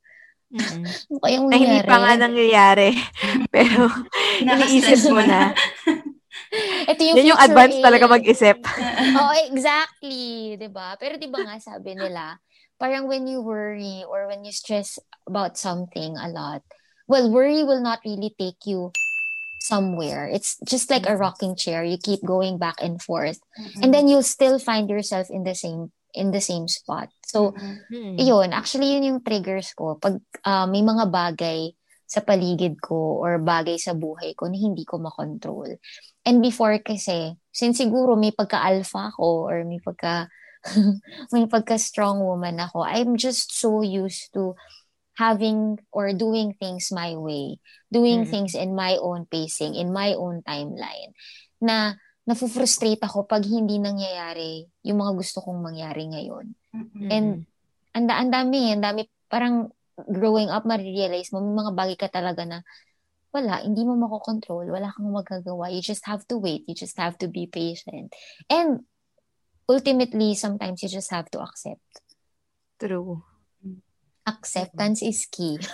Ano 0.53 1.17
kayang 1.23 1.45
Na 1.49 1.55
hindi 1.57 1.77
nangyari? 1.81 1.89
pa 1.89 1.97
nga 1.99 2.13
nangyayari. 2.15 2.89
Pero, 3.53 3.89
iniisip 4.45 5.09
mo 5.09 5.21
na. 5.25 5.51
Ito 6.91 7.01
yung 7.01 7.15
Yan 7.17 7.29
yung 7.35 7.41
advance 7.41 7.75
eh. 7.79 7.83
talaga 7.83 8.05
mag-isip. 8.07 8.57
Oo, 9.15 9.33
exactly. 9.49 10.55
'di 10.59 10.69
ba? 10.71 10.95
Pero 10.99 11.15
'di 11.17 11.27
ba 11.31 11.41
nga 11.43 11.55
sabi 11.59 11.95
nila, 11.95 12.37
parang 12.77 13.07
when 13.07 13.25
you 13.27 13.41
worry 13.41 14.03
or 14.07 14.27
when 14.27 14.43
you 14.43 14.51
stress 14.51 14.99
about 15.27 15.55
something 15.57 16.15
a 16.19 16.27
lot, 16.29 16.61
well, 17.07 17.27
worry 17.31 17.63
will 17.63 17.81
not 17.81 17.99
really 18.05 18.31
take 18.37 18.61
you 18.67 18.91
somewhere. 19.63 20.29
It's 20.29 20.59
just 20.67 20.91
like 20.91 21.09
a 21.09 21.17
rocking 21.17 21.55
chair. 21.57 21.81
You 21.83 21.97
keep 21.97 22.21
going 22.21 22.59
back 22.61 22.77
and 22.83 23.01
forth. 23.01 23.39
And 23.81 23.89
then 23.95 24.05
you'll 24.07 24.27
still 24.27 24.59
find 24.59 24.85
yourself 24.91 25.27
in 25.31 25.43
the 25.43 25.55
same 25.57 25.89
in 26.13 26.31
the 26.31 26.43
same 26.43 26.67
spot. 26.67 27.09
So, 27.35 27.51
Hmm. 27.91 28.15
yun, 28.15 28.55
actually 28.55 28.95
yun 28.95 29.03
yung 29.11 29.21
triggers 29.27 29.75
ko. 29.75 29.99
Pag 29.99 30.23
ah, 30.47 30.63
may 30.71 30.79
mga 30.79 31.11
bagay 31.11 31.75
sa 32.07 32.23
paligid 32.23 32.79
ko 32.79 33.19
or 33.19 33.41
bagay 33.43 33.75
sa 33.75 33.91
buhay 33.91 34.31
ko 34.39 34.47
na 34.47 34.55
hindi 34.55 34.87
ko 34.87 35.01
makontrol. 35.01 35.75
And 36.23 36.39
before 36.39 36.79
kasi, 36.79 37.35
since 37.51 37.81
siguro 37.83 38.15
may 38.15 38.31
pagka-alpha 38.31 39.11
ako 39.11 39.51
or 39.51 39.67
may 39.67 39.83
pagka 39.83 40.31
may 41.35 41.45
pagka-strong 41.45 42.23
woman 42.23 42.57
ako, 42.57 42.87
I'm 42.87 43.19
just 43.19 43.51
so 43.53 43.83
used 43.83 44.31
to 44.33 44.55
having 45.15 45.79
or 45.91 46.11
doing 46.11 46.55
things 46.59 46.91
my 46.91 47.15
way, 47.15 47.59
doing 47.91 48.25
Mm. 48.25 48.29
things 48.31 48.53
in 48.55 48.75
my 48.75 48.97
own 48.99 49.25
pacing, 49.27 49.75
in 49.75 49.91
my 49.93 50.11
own 50.15 50.43
timeline, 50.43 51.15
na 51.63 51.95
nafu-frustrate 52.27 52.99
ako 53.05 53.23
pag 53.29 53.45
hindi 53.45 53.77
nangyayari 53.79 54.65
yung 54.83 54.99
mga 54.99 55.13
gusto 55.15 55.39
kong 55.45 55.61
mangyari 55.61 56.09
ngayon. 56.09 56.51
Mm-mm. 56.75 57.07
And 57.07 57.27
ang 57.95 58.05
ang 58.11 58.31
dami, 58.31 58.75
ang 58.75 58.83
dami 58.83 59.07
parang 59.31 59.71
growing 59.95 60.51
up 60.51 60.67
marirealize 60.67 61.31
mo 61.31 61.39
may 61.39 61.63
mga 61.63 61.71
bagay 61.71 61.97
ka 61.97 62.11
talaga 62.11 62.43
na 62.43 62.59
wala, 63.35 63.59
hindi 63.59 63.83
mo 63.83 63.99
makokontrol, 63.99 64.71
wala 64.71 64.95
kang 64.95 65.11
magagawa. 65.11 65.67
You 65.67 65.83
just 65.83 66.07
have 66.07 66.23
to 66.31 66.39
wait. 66.39 66.63
You 66.71 66.75
just 66.75 66.95
have 66.95 67.19
to 67.19 67.27
be 67.27 67.51
patient. 67.51 68.15
And 68.47 68.87
ultimately, 69.67 70.39
sometimes 70.39 70.79
you 70.79 70.87
just 70.87 71.11
have 71.11 71.27
to 71.35 71.43
accept. 71.43 71.83
True. 72.79 73.27
Acceptance 74.25 75.05
is 75.05 75.29
key. 75.29 75.61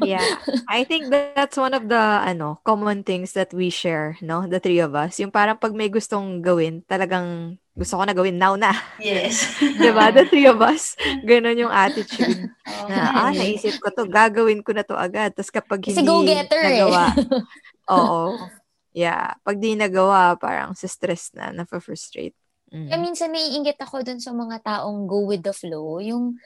Yeah. 0.00 0.24
I 0.64 0.88
think 0.88 1.12
that's 1.12 1.60
one 1.60 1.76
of 1.76 1.92
the 1.92 2.00
ano, 2.00 2.56
common 2.64 3.04
things 3.04 3.36
that 3.36 3.52
we 3.52 3.68
share, 3.68 4.16
no? 4.24 4.48
The 4.48 4.62
three 4.64 4.80
of 4.80 4.96
us. 4.96 5.20
Yung 5.20 5.28
parang 5.28 5.60
pag 5.60 5.76
may 5.76 5.92
gustong 5.92 6.40
gawin, 6.40 6.80
talagang 6.88 7.60
gusto 7.76 8.00
ko 8.00 8.02
na 8.08 8.16
gawin 8.16 8.40
now 8.40 8.56
na. 8.56 8.72
Yes. 8.96 9.44
'Di 9.78 9.92
ba? 9.92 10.08
The 10.08 10.24
three 10.24 10.48
of 10.48 10.56
us. 10.64 10.96
Ganun 11.20 11.60
yung 11.60 11.74
attitude. 11.74 12.48
Oo 12.80 12.88
Na, 12.88 13.28
ah, 13.28 13.30
eh. 13.30 13.36
naisip 13.36 13.76
ko 13.76 13.92
to, 13.92 14.08
gagawin 14.08 14.64
ko 14.64 14.72
na 14.72 14.88
to 14.88 14.96
agad. 14.96 15.36
Tapos 15.36 15.52
kapag 15.52 15.84
Kasi 15.84 16.00
hindi 16.00 16.08
go-getter 16.08 16.62
eh. 16.64 16.66
nagawa, 16.80 17.04
oo. 17.92 18.40
Yeah. 18.96 19.36
Pag 19.44 19.60
di 19.60 19.76
nagawa, 19.76 20.34
parang 20.40 20.72
sa 20.72 20.88
stress 20.88 21.30
na, 21.36 21.52
na-frustrate. 21.52 22.34
Mm. 22.72 22.88
Kaya 22.88 23.00
minsan 23.00 23.30
naiingit 23.32 23.76
ako 23.80 24.00
dun 24.00 24.20
sa 24.20 24.32
mga 24.32 24.64
taong 24.64 25.04
go 25.04 25.28
with 25.28 25.44
the 25.44 25.52
flow. 25.52 26.00
Yung 26.00 26.40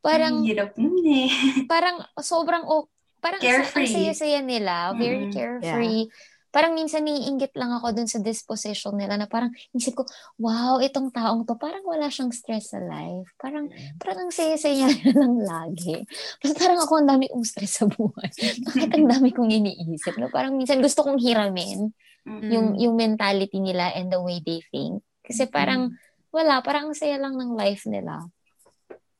parang 0.00 0.42
Ang 0.42 0.46
hirap 0.46 0.72
nun 0.76 1.04
eh. 1.04 1.28
parang 1.72 2.00
sobrang 2.18 2.64
o 2.64 2.86
parang 3.18 3.40
ang- 3.40 3.66
Carefree. 3.66 3.82
ang 3.82 3.88
saya-saya 3.90 4.38
nila, 4.40 4.94
very 4.94 5.26
Mm, 5.26 5.34
carefree. 5.34 6.06
parang 6.48 6.72
minsan 6.72 7.04
niinggit 7.04 7.52
lang 7.52 7.76
ako 7.76 7.92
dun 7.92 8.08
sa 8.08 8.24
disposition 8.24 8.96
nila 8.96 9.20
na 9.20 9.28
parang 9.28 9.52
isip 9.76 9.92
ko, 9.92 10.08
wow, 10.40 10.80
itong 10.80 11.12
taong 11.12 11.44
to, 11.44 11.52
parang 11.60 11.84
wala 11.84 12.08
siyang 12.08 12.32
stress 12.32 12.72
sa 12.72 12.80
life. 12.80 13.28
Parang, 13.36 13.68
parang 14.00 14.26
ang 14.26 14.32
saya-saya 14.32 14.88
lang 15.20 15.36
lagi. 15.44 16.08
Basta 16.40 16.56
parang 16.56 16.80
ako 16.80 16.92
ang 17.04 17.08
dami 17.10 17.28
kong 17.28 17.44
stress 17.44 17.82
sa 17.82 17.86
buhay. 17.86 18.32
Bakit 18.66 18.90
ang 18.96 19.06
dami 19.06 19.28
kong 19.30 19.50
iniisip? 19.52 20.16
No? 20.16 20.32
Parang 20.32 20.56
minsan 20.56 20.80
gusto 20.80 21.04
kong 21.04 21.20
hiramin 21.20 21.92
mm-hmm. 22.24 22.48
yung, 22.48 22.66
yung 22.80 22.94
mentality 22.96 23.60
nila 23.60 23.92
and 23.92 24.08
the 24.08 24.18
way 24.18 24.40
they 24.40 24.64
think. 24.72 25.04
Kasi 25.20 25.44
parang, 25.52 25.92
wala, 26.32 26.64
parang 26.64 26.90
ang 26.90 26.96
saya 26.96 27.20
lang 27.20 27.36
ng 27.36 27.52
life 27.52 27.84
nila. 27.84 28.24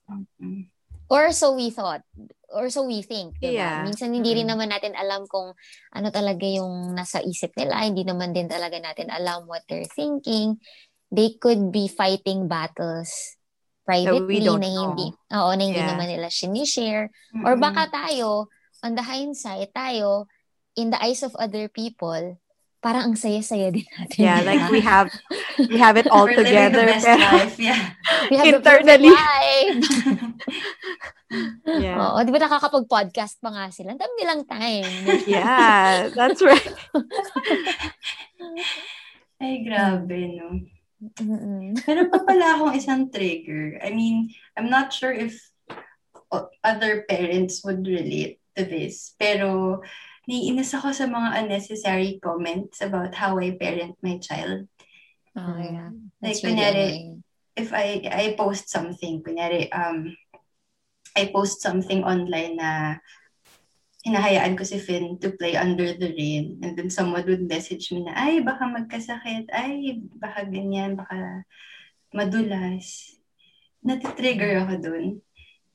Mm-hmm. 0.09 0.69
Or 1.09 1.33
so 1.33 1.57
we 1.57 1.73
thought. 1.73 2.05
Or 2.49 2.69
so 2.69 2.85
we 2.85 3.01
think. 3.05 3.37
Diba? 3.41 3.61
Yeah. 3.61 3.85
Minsan 3.85 4.13
hindi 4.13 4.33
rin 4.37 4.49
naman 4.49 4.73
natin 4.73 4.97
alam 4.97 5.29
kung 5.29 5.53
ano 5.93 6.09
talaga 6.09 6.45
yung 6.45 6.97
nasa 6.97 7.21
isip 7.25 7.53
nila. 7.57 7.85
Hindi 7.85 8.05
naman 8.05 8.33
din 8.33 8.49
talaga 8.49 8.77
natin 8.81 9.09
alam 9.13 9.49
what 9.49 9.65
they're 9.69 9.89
thinking. 9.89 10.61
They 11.09 11.37
could 11.41 11.73
be 11.73 11.89
fighting 11.89 12.49
battles 12.49 13.39
privately 13.89 14.45
na 14.45 14.69
hindi, 14.69 15.09
oo, 15.33 15.51
na 15.57 15.63
hindi 15.65 15.81
yeah. 15.81 15.97
naman 15.97 16.13
nila 16.13 16.29
sinishare. 16.29 17.09
Mm-hmm. 17.33 17.45
Or 17.49 17.57
baka 17.57 17.89
tayo, 17.89 18.53
on 18.85 18.93
the 18.93 19.05
hindsight, 19.05 19.73
tayo, 19.73 20.29
in 20.77 20.93
the 20.93 21.01
eyes 21.01 21.25
of 21.25 21.33
other 21.41 21.73
people, 21.73 22.37
parang 22.79 23.11
ang 23.11 23.17
saya-saya 23.19 23.75
din 23.75 23.83
natin. 23.99 24.23
Yeah, 24.23 24.39
like 24.47 24.71
we 24.71 24.79
have 24.81 25.11
we 25.59 25.79
have 25.79 25.97
it 25.99 26.07
all 26.11 26.27
We're 26.31 26.39
together. 26.39 26.87
Living 26.87 27.03
the 27.03 27.03
best 27.03 27.33
life, 27.33 27.59
yeah. 27.59 27.91
We 28.31 28.37
have 28.39 28.55
internally. 28.55 29.11
the 29.11 29.19
life. 29.19 29.83
yeah. 31.83 31.99
Oo, 31.99 32.23
di 32.23 32.31
ba 32.31 32.39
nakakapag-podcast 32.47 33.43
pa 33.43 33.51
nga 33.51 33.67
sila? 33.75 33.91
Ang 33.95 34.01
dami 34.01 34.13
nilang 34.19 34.43
time. 34.47 34.87
yeah, 35.27 36.09
that's 36.15 36.41
right. 36.41 36.75
Ay, 39.43 39.63
grabe, 39.63 40.35
no? 40.35 40.51
Mm-mm. 40.99 41.79
Pero 41.87 42.11
pa 42.11 42.27
pala 42.27 42.59
akong 42.59 42.75
isang 42.75 43.07
trigger. 43.07 43.79
I 43.79 43.95
mean, 43.95 44.35
I'm 44.59 44.67
not 44.67 44.91
sure 44.91 45.15
if 45.15 45.39
other 46.63 47.07
parents 47.07 47.63
would 47.63 47.87
relate 47.87 48.43
to 48.59 48.67
this. 48.67 49.15
Pero, 49.15 49.79
naiinis 50.29 50.77
ako 50.77 50.93
sa 50.93 51.09
mga 51.09 51.41
unnecessary 51.41 52.21
comments 52.21 52.85
about 52.85 53.17
how 53.17 53.41
I 53.41 53.57
parent 53.57 53.97
my 54.05 54.21
child. 54.21 54.69
Oh, 55.33 55.57
yeah. 55.57 55.89
Like, 56.21 56.37
That's 56.37 56.45
kunyari, 56.45 57.17
if 57.57 57.73
I 57.73 58.05
I 58.05 58.25
post 58.37 58.69
something, 58.69 59.25
kunyari, 59.25 59.73
um, 59.73 60.13
I 61.17 61.33
post 61.33 61.65
something 61.65 62.05
online 62.05 62.61
na 62.61 63.01
hinahayaan 64.05 64.55
ko 64.55 64.69
si 64.69 64.79
Finn 64.79 65.17
to 65.19 65.33
play 65.35 65.57
under 65.57 65.97
the 65.97 66.13
rain. 66.13 66.61
And 66.61 66.77
then 66.77 66.93
someone 66.93 67.25
would 67.25 67.49
message 67.49 67.89
me 67.89 68.05
na, 68.05 68.13
ay, 68.13 68.45
baka 68.45 68.69
magkasakit. 68.69 69.49
Ay, 69.49 70.05
baka 70.13 70.45
ganyan, 70.45 71.01
baka 71.01 71.49
madulas. 72.13 73.17
Natitrigger 73.81 74.61
ako 74.61 74.75
dun. 74.77 75.07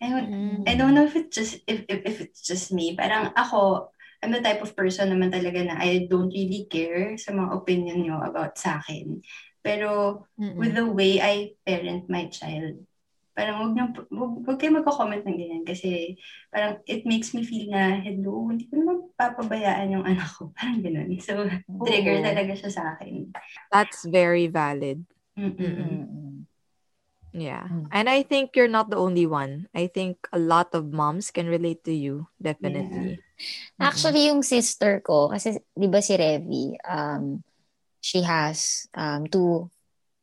I, 0.03 0.07
mm. 0.07 0.67
I 0.67 0.75
don't 0.75 0.93
know 0.93 1.07
if 1.07 1.15
it's 1.15 1.31
just 1.31 1.63
if, 1.63 1.87
if, 1.87 2.03
if 2.03 2.17
it's 2.21 2.43
just 2.43 2.75
me. 2.75 2.93
Parang 2.93 3.31
ako, 3.33 3.89
I'm 4.23 4.31
the 4.31 4.39
type 4.39 4.63
of 4.63 4.71
person 4.71 5.11
naman 5.11 5.35
talaga 5.35 5.59
na 5.67 5.75
I 5.83 6.07
don't 6.07 6.31
really 6.31 6.63
care 6.71 7.19
sa 7.19 7.35
mga 7.35 7.51
opinion 7.59 8.07
nyo 8.07 8.23
about 8.23 8.55
sa 8.55 8.79
akin. 8.79 9.19
Pero 9.59 10.23
Mm-mm. 10.39 10.55
with 10.55 10.79
the 10.79 10.87
way 10.87 11.19
I 11.19 11.59
parent 11.67 12.07
my 12.07 12.31
child, 12.31 12.87
parang 13.35 13.59
wag, 13.59 13.71
nyo, 13.75 13.85
wag, 14.15 14.33
wag 14.47 14.57
kayo 14.63 14.71
magko-comment 14.79 15.27
ng 15.27 15.35
ganyan 15.35 15.63
kasi 15.67 16.15
parang 16.53 16.79
it 16.87 17.03
makes 17.03 17.35
me 17.35 17.43
feel 17.43 17.67
na, 17.67 17.99
hello, 17.99 18.47
hindi 18.47 18.69
ko 18.71 18.79
naman 18.79 18.97
papabayaan 19.19 19.91
yung 19.91 20.05
anak 20.07 20.29
ko. 20.39 20.51
Parang 20.57 20.79
ganun. 20.79 21.11
So, 21.19 21.43
Oo. 21.43 21.83
trigger 21.83 22.23
talaga 22.23 22.53
siya 22.55 22.71
sa 22.71 22.83
akin. 22.95 23.33
That's 23.73 24.07
very 24.07 24.47
valid. 24.47 25.03
Mm-mm. 25.35 25.57
Mm-mm. 25.59 26.32
Yeah. 27.33 27.65
Mm. 27.65 27.89
And 27.91 28.07
I 28.09 28.21
think 28.21 28.55
you're 28.55 28.71
not 28.71 28.89
the 28.89 29.01
only 29.01 29.25
one. 29.25 29.67
I 29.73 29.87
think 29.89 30.29
a 30.31 30.39
lot 30.39 30.69
of 30.77 30.93
moms 30.93 31.33
can 31.33 31.49
relate 31.49 31.83
to 31.85 31.93
you, 31.93 32.29
definitely. 32.39 33.19
Yeah. 33.81 33.89
Actually, 33.89 34.29
yung 34.29 34.45
sister 34.45 35.01
ko, 35.01 35.33
kasi 35.33 35.57
di 35.73 35.89
ba 35.89 35.99
si 35.99 36.13
Revi, 36.13 36.77
um, 36.85 37.41
she 37.99 38.21
has 38.21 38.85
um, 38.93 39.25
two 39.25 39.67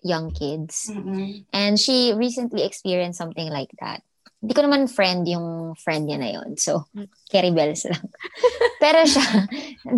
young 0.06 0.30
kids. 0.30 0.88
Mm-hmm. 0.88 1.50
And 1.52 1.74
she 1.74 2.14
recently 2.14 2.62
experienced 2.62 3.18
something 3.18 3.50
like 3.50 3.74
that. 3.82 4.06
Hindi 4.40 4.52
ko 4.56 4.60
naman 4.64 4.88
friend 4.88 5.28
yung 5.28 5.76
friend 5.76 6.08
niya 6.08 6.18
na 6.18 6.30
yon 6.32 6.56
So, 6.56 6.88
carry 7.28 7.52
bells 7.52 7.84
lang. 7.84 8.08
Pero 8.82 9.04
siya, 9.04 9.44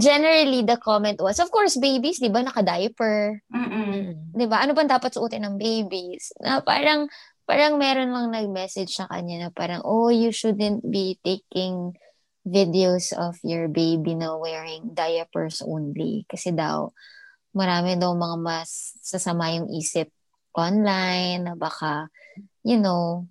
generally, 0.03 0.67
the 0.67 0.83
comment 0.83 1.23
was, 1.23 1.39
of 1.39 1.47
course, 1.55 1.79
babies, 1.79 2.19
di 2.19 2.27
ba, 2.27 2.43
naka-diaper. 2.43 3.39
Mm-mm. 3.55 4.35
Di 4.35 4.47
ba? 4.51 4.67
Ano 4.67 4.75
ba 4.75 4.83
dapat 4.83 5.15
suotin 5.15 5.47
ng 5.47 5.57
babies? 5.63 6.35
Na 6.43 6.59
parang, 6.59 7.07
parang 7.47 7.79
meron 7.79 8.11
lang 8.11 8.35
nag-message 8.35 8.91
sa 8.91 9.07
kanya 9.07 9.47
na 9.47 9.51
parang, 9.55 9.87
oh, 9.87 10.11
you 10.11 10.35
shouldn't 10.35 10.83
be 10.83 11.23
taking 11.23 11.95
videos 12.43 13.15
of 13.15 13.39
your 13.47 13.71
baby 13.71 14.19
na 14.19 14.35
wearing 14.35 14.91
diapers 14.91 15.63
only. 15.63 16.27
Kasi 16.27 16.51
daw, 16.51 16.91
marami 17.55 17.95
daw 17.95 18.11
mga 18.11 18.37
mas 18.43 18.99
sasama 18.99 19.55
yung 19.55 19.71
isip 19.71 20.11
online, 20.53 21.47
na 21.47 21.55
baka, 21.55 22.11
you 22.67 22.77
know, 22.77 23.31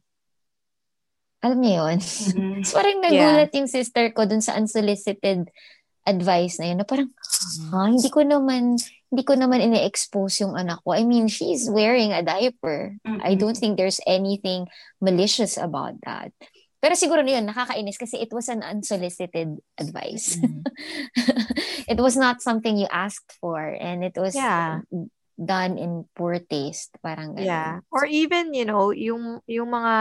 alam 1.41 1.57
niyo 1.57 1.85
yun? 1.85 1.97
Mm-hmm. 1.97 2.61
so, 2.63 2.73
parang 2.77 3.01
nagulat 3.01 3.49
yeah. 3.49 3.57
yung 3.57 3.69
sister 3.69 4.13
ko 4.13 4.29
dun 4.29 4.45
sa 4.45 4.53
unsolicited 4.55 5.49
advice 6.05 6.61
na 6.61 6.73
yun. 6.73 6.77
Na 6.81 6.87
parang, 6.87 7.09
ha, 7.73 7.89
hindi 7.89 8.09
ko 8.13 8.21
naman, 8.21 8.77
hindi 9.09 9.23
ko 9.25 9.33
naman 9.33 9.65
ine-expose 9.65 10.45
yung 10.45 10.53
anak 10.53 10.85
ko. 10.85 10.93
I 10.93 11.03
mean, 11.03 11.27
she's 11.27 11.65
wearing 11.65 12.13
a 12.13 12.21
diaper. 12.21 12.97
Mm-hmm. 13.01 13.25
I 13.25 13.33
don't 13.33 13.57
think 13.57 13.75
there's 13.75 13.99
anything 14.05 14.69
malicious 15.01 15.57
about 15.57 15.97
that. 16.05 16.29
Pero 16.81 16.97
siguro 16.97 17.21
na 17.21 17.37
yun, 17.37 17.45
nakakainis 17.45 18.01
kasi 18.01 18.17
it 18.17 18.33
was 18.33 18.49
an 18.49 18.65
unsolicited 18.65 19.61
advice. 19.77 20.37
Mm-hmm. 20.37 20.65
it 21.93 21.99
was 22.01 22.17
not 22.17 22.41
something 22.41 22.77
you 22.77 22.89
asked 22.89 23.37
for 23.37 23.61
and 23.61 24.01
it 24.01 24.17
was 24.17 24.33
yeah. 24.33 24.81
done 25.37 25.77
in 25.77 26.09
poor 26.17 26.41
taste. 26.41 26.97
Parang 27.05 27.37
ganun. 27.37 27.45
Yeah. 27.45 27.73
Or 27.93 28.09
even, 28.09 28.57
you 28.57 28.65
know, 28.65 28.89
yung, 28.89 29.45
yung 29.45 29.69
mga 29.69 29.93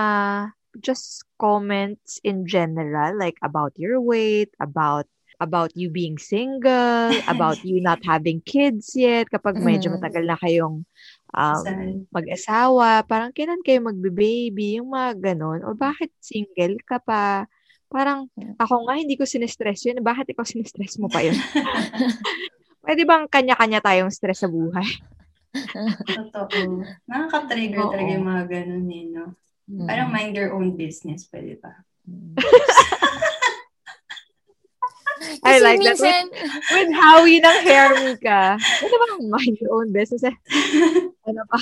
just 0.78 1.26
comments 1.40 2.22
in 2.22 2.46
general, 2.46 3.18
like 3.18 3.36
about 3.42 3.74
your 3.74 3.98
weight, 3.98 4.54
about 4.62 5.10
about 5.40 5.72
you 5.74 5.88
being 5.88 6.20
single, 6.20 7.16
about 7.32 7.58
you 7.64 7.80
not 7.80 7.98
having 8.04 8.44
kids 8.44 8.92
yet, 8.94 9.26
kapag 9.32 9.56
medyo 9.58 9.90
matagal 9.90 10.22
na 10.28 10.36
kayong 10.36 10.84
um, 11.32 11.66
mag-asawa, 12.12 13.02
parang 13.08 13.32
kailan 13.32 13.64
kayo 13.64 13.80
magbe-baby, 13.80 14.78
yung 14.78 14.92
mga 14.92 15.32
ganon, 15.32 15.64
o 15.64 15.72
bakit 15.72 16.12
single 16.20 16.76
ka 16.84 17.00
pa, 17.00 17.48
parang 17.88 18.28
ako 18.60 18.86
nga 18.86 19.00
hindi 19.00 19.16
ko 19.16 19.24
sinestress 19.24 19.88
yun, 19.88 20.04
bakit 20.04 20.28
ikaw 20.30 20.44
sinestress 20.44 21.00
mo 21.00 21.08
pa 21.08 21.24
yun? 21.24 21.34
Pwede 22.84 23.02
bang 23.08 23.24
kanya-kanya 23.26 23.80
tayong 23.80 24.12
stress 24.12 24.44
sa 24.44 24.48
buhay? 24.48 24.86
Totoo. 26.04 26.84
Nakaka-trigger 27.08 27.80
Oo. 27.80 27.92
talaga 27.92 28.10
yung 28.12 28.28
mga 28.28 28.44
ganun 28.48 28.86
eh, 28.92 29.04
no? 29.08 29.24
Mm. 29.70 29.86
Parang 29.86 30.10
mind 30.10 30.34
your 30.34 30.50
own 30.50 30.74
business, 30.74 31.30
pwede 31.30 31.62
ba? 31.62 31.70
Mm. 32.10 32.34
I 35.46 35.62
like 35.62 35.78
minsan... 35.78 36.02
that. 36.02 36.26
With, 36.32 36.42
with 36.74 36.90
Howie 36.96 37.38
ng 37.38 37.60
hair 37.62 38.18
ka. 38.18 38.58
Ano 38.58 38.94
ba 38.98 39.06
mind 39.38 39.54
your 39.62 39.78
own 39.78 39.94
business? 39.94 40.26
Eh? 40.26 40.34
ano 41.30 41.46
pa? 41.46 41.60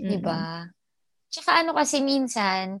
Diba? 0.00 0.72
Tsaka 1.28 1.60
ano 1.60 1.76
kasi 1.76 2.00
minsan, 2.00 2.80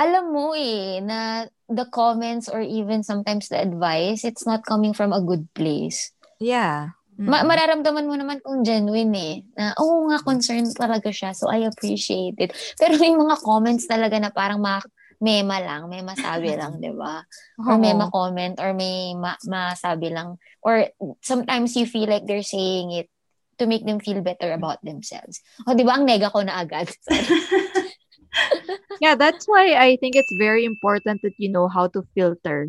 alam 0.00 0.32
mo 0.32 0.56
eh, 0.56 1.04
na 1.04 1.44
the 1.68 1.84
comments 1.92 2.48
or 2.48 2.64
even 2.64 3.04
sometimes 3.04 3.48
the 3.48 3.60
advice, 3.60 4.24
it's 4.24 4.48
not 4.48 4.64
coming 4.64 4.96
from 4.96 5.12
a 5.12 5.20
good 5.20 5.44
place. 5.52 6.16
Yeah. 6.40 6.96
Ma- 7.16 7.48
mararamdaman 7.48 8.04
mo 8.04 8.14
naman 8.16 8.38
kung 8.44 8.60
genuine 8.60 9.14
eh. 9.16 9.36
Na, 9.56 9.72
oo 9.80 10.04
oh, 10.04 10.12
nga, 10.12 10.20
concerned 10.20 10.68
talaga 10.76 11.08
siya. 11.08 11.32
So, 11.32 11.48
I 11.48 11.64
appreciate 11.64 12.36
it. 12.36 12.52
Pero 12.80 13.00
may 13.00 13.16
mga 13.16 13.40
comments 13.40 13.88
talaga 13.88 14.20
na 14.20 14.28
parang 14.28 14.60
ma- 14.60 14.84
mema 15.16 15.56
lang, 15.64 15.88
may 15.88 16.04
masabi 16.04 16.52
lang, 16.52 16.76
di 16.84 16.92
ba? 16.92 17.24
Or 17.56 17.80
may 17.80 17.96
ma-comment, 17.96 18.60
or 18.60 18.76
may 18.76 19.16
ma- 19.16 19.40
masabi 19.48 20.12
lang. 20.12 20.36
Or 20.60 20.92
sometimes 21.24 21.72
you 21.72 21.88
feel 21.88 22.08
like 22.08 22.28
they're 22.28 22.44
saying 22.44 22.92
it 22.92 23.08
to 23.56 23.64
make 23.64 23.88
them 23.88 23.96
feel 23.96 24.20
better 24.20 24.52
about 24.52 24.84
themselves. 24.84 25.40
O, 25.64 25.72
di 25.72 25.88
ba? 25.88 25.96
Ang 25.96 26.04
nega 26.04 26.28
ko 26.28 26.44
na 26.44 26.60
agad. 26.60 26.92
yeah, 29.00 29.16
that's 29.16 29.48
why 29.48 29.72
I 29.72 29.96
think 29.96 30.20
it's 30.20 30.36
very 30.36 30.68
important 30.68 31.24
that 31.24 31.32
you 31.40 31.48
know 31.48 31.68
how 31.68 31.88
to 31.96 32.04
filter 32.12 32.68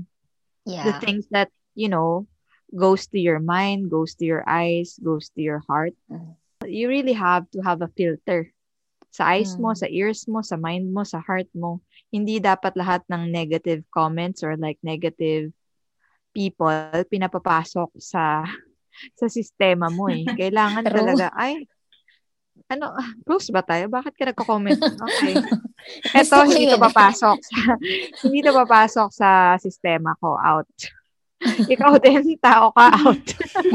yeah. 0.63 0.87
the 0.87 0.93
things 1.03 1.27
that, 1.31 1.51
you 1.75 1.91
know, 1.91 2.27
goes 2.75 3.07
to 3.07 3.19
your 3.19 3.39
mind, 3.39 3.89
goes 3.89 4.15
to 4.19 4.25
your 4.25 4.43
eyes, 4.47 4.99
goes 4.99 5.29
to 5.35 5.41
your 5.41 5.63
heart. 5.67 5.93
You 6.65 6.89
really 6.89 7.13
have 7.13 7.47
to 7.51 7.61
have 7.61 7.81
a 7.81 7.91
filter. 7.95 8.51
Sa 9.13 9.23
eyes 9.33 9.57
mo, 9.57 9.73
sa 9.73 9.87
ears 9.87 10.27
mo, 10.27 10.43
sa 10.45 10.59
mind 10.59 10.91
mo, 10.93 11.01
sa 11.01 11.23
heart 11.23 11.47
mo. 11.55 11.81
Hindi 12.11 12.37
dapat 12.37 12.75
lahat 12.75 13.01
ng 13.09 13.31
negative 13.31 13.81
comments 13.89 14.43
or 14.43 14.59
like 14.59 14.77
negative 14.83 15.49
people 16.37 16.69
pinapapasok 17.09 17.89
sa 17.97 18.45
sa 19.19 19.27
sistema 19.29 19.89
mo 19.89 20.09
eh. 20.11 20.21
Kailangan 20.41 20.85
talaga, 20.85 21.33
ay, 21.33 21.65
ano, 22.67 22.93
close 23.23 23.49
ba 23.53 23.63
tayo? 23.63 23.89
Bakit 23.89 24.13
ka 24.13 24.23
nagko-comment? 24.33 24.77
Okay. 25.07 25.39
Ko 26.27 26.43
hindi 26.43 26.67
to 26.67 26.81
papasok. 26.81 27.37
Sa, 27.39 27.61
hindi 28.27 28.43
to 28.43 28.51
papasok 28.51 29.09
sa 29.13 29.55
sistema 29.55 30.17
ko. 30.19 30.35
Out. 30.35 30.67
Ikaw 31.73 31.97
din, 32.01 32.37
tao 32.41 32.73
ka, 32.73 32.87
out. 32.93 33.27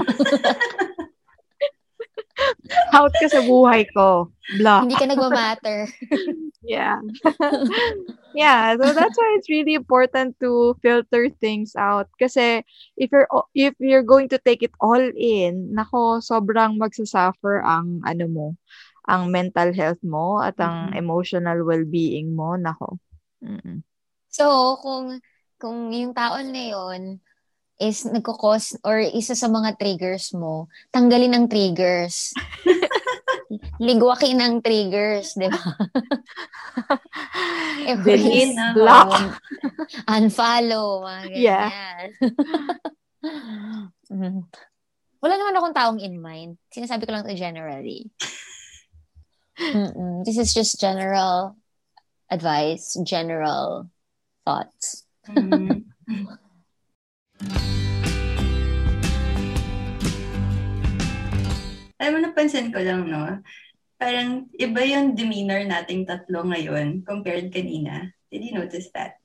out 2.96 3.12
ka 3.14 3.26
sa 3.30 3.42
buhay 3.44 3.86
ko. 3.94 4.30
Block. 4.58 4.82
Hindi 4.86 4.96
ka 4.98 5.06
nagmamatter. 5.08 5.86
Yeah. 6.62 7.02
yeah, 8.30 8.78
so 8.78 8.94
that's 8.94 9.18
why 9.18 9.30
it's 9.34 9.50
really 9.50 9.74
important 9.74 10.38
to 10.38 10.78
filter 10.78 11.26
things 11.26 11.74
out 11.74 12.06
kasi 12.22 12.62
if 12.94 13.10
you're 13.10 13.26
if 13.50 13.74
you're 13.82 14.06
going 14.06 14.30
to 14.30 14.38
take 14.38 14.62
it 14.62 14.70
all 14.78 15.02
in, 15.18 15.74
nako, 15.74 16.22
sobrang 16.22 16.78
magsasuffer 16.78 17.66
ang 17.66 18.06
ano 18.06 18.24
mo, 18.30 18.46
ang 19.10 19.34
mental 19.34 19.74
health 19.74 19.98
mo 20.06 20.38
at 20.38 20.54
ang 20.62 20.94
Mhm. 20.94 21.02
emotional 21.02 21.58
well-being 21.66 22.38
mo, 22.38 22.54
nako. 22.54 23.02
Mm-mm. 23.42 23.82
So, 24.30 24.78
kung 24.78 25.18
kung 25.58 25.90
yung 25.90 26.14
taon 26.14 26.54
na 26.54 26.62
yun 26.78 27.18
is 27.82 28.06
nagkukos 28.06 28.78
or 28.86 29.02
isa 29.02 29.34
sa 29.34 29.50
mga 29.50 29.74
triggers 29.74 30.30
mo, 30.32 30.70
tanggalin 30.94 31.34
ang 31.34 31.50
triggers. 31.50 32.30
Ligwakin 33.82 34.38
ang 34.40 34.62
triggers, 34.62 35.34
di 35.34 35.50
ba? 35.50 35.60
Delete, 38.06 38.54
na, 38.54 38.72
block. 38.72 39.42
Unfollow, 40.14 41.02
mga 41.02 41.22
Yeah. 41.34 41.68
ganyan. 41.68 42.08
Mhm. 44.08 44.40
Wala 45.22 45.34
naman 45.38 45.54
akong 45.54 45.76
taong 45.76 46.00
in 46.02 46.18
mind. 46.18 46.58
Sinasabi 46.74 47.06
ko 47.06 47.14
lang 47.14 47.22
to 47.22 47.36
generally. 47.38 48.10
Mm-mm. 49.60 50.26
This 50.26 50.34
is 50.40 50.50
just 50.50 50.82
general 50.82 51.54
advice, 52.26 52.98
general 53.06 53.86
thoughts. 54.42 55.06
Mm. 55.28 55.86
Alam 62.02 62.18
mo, 62.18 62.18
napansin 62.26 62.74
ko 62.74 62.82
lang, 62.82 63.06
no? 63.06 63.38
Parang 63.94 64.50
iba 64.58 64.82
yung 64.82 65.14
demeanor 65.14 65.62
nating 65.62 66.02
tatlo 66.02 66.42
ngayon 66.50 67.06
compared 67.06 67.54
kanina. 67.54 68.10
Did 68.26 68.42
you 68.42 68.58
notice 68.58 68.90
that? 68.90 69.22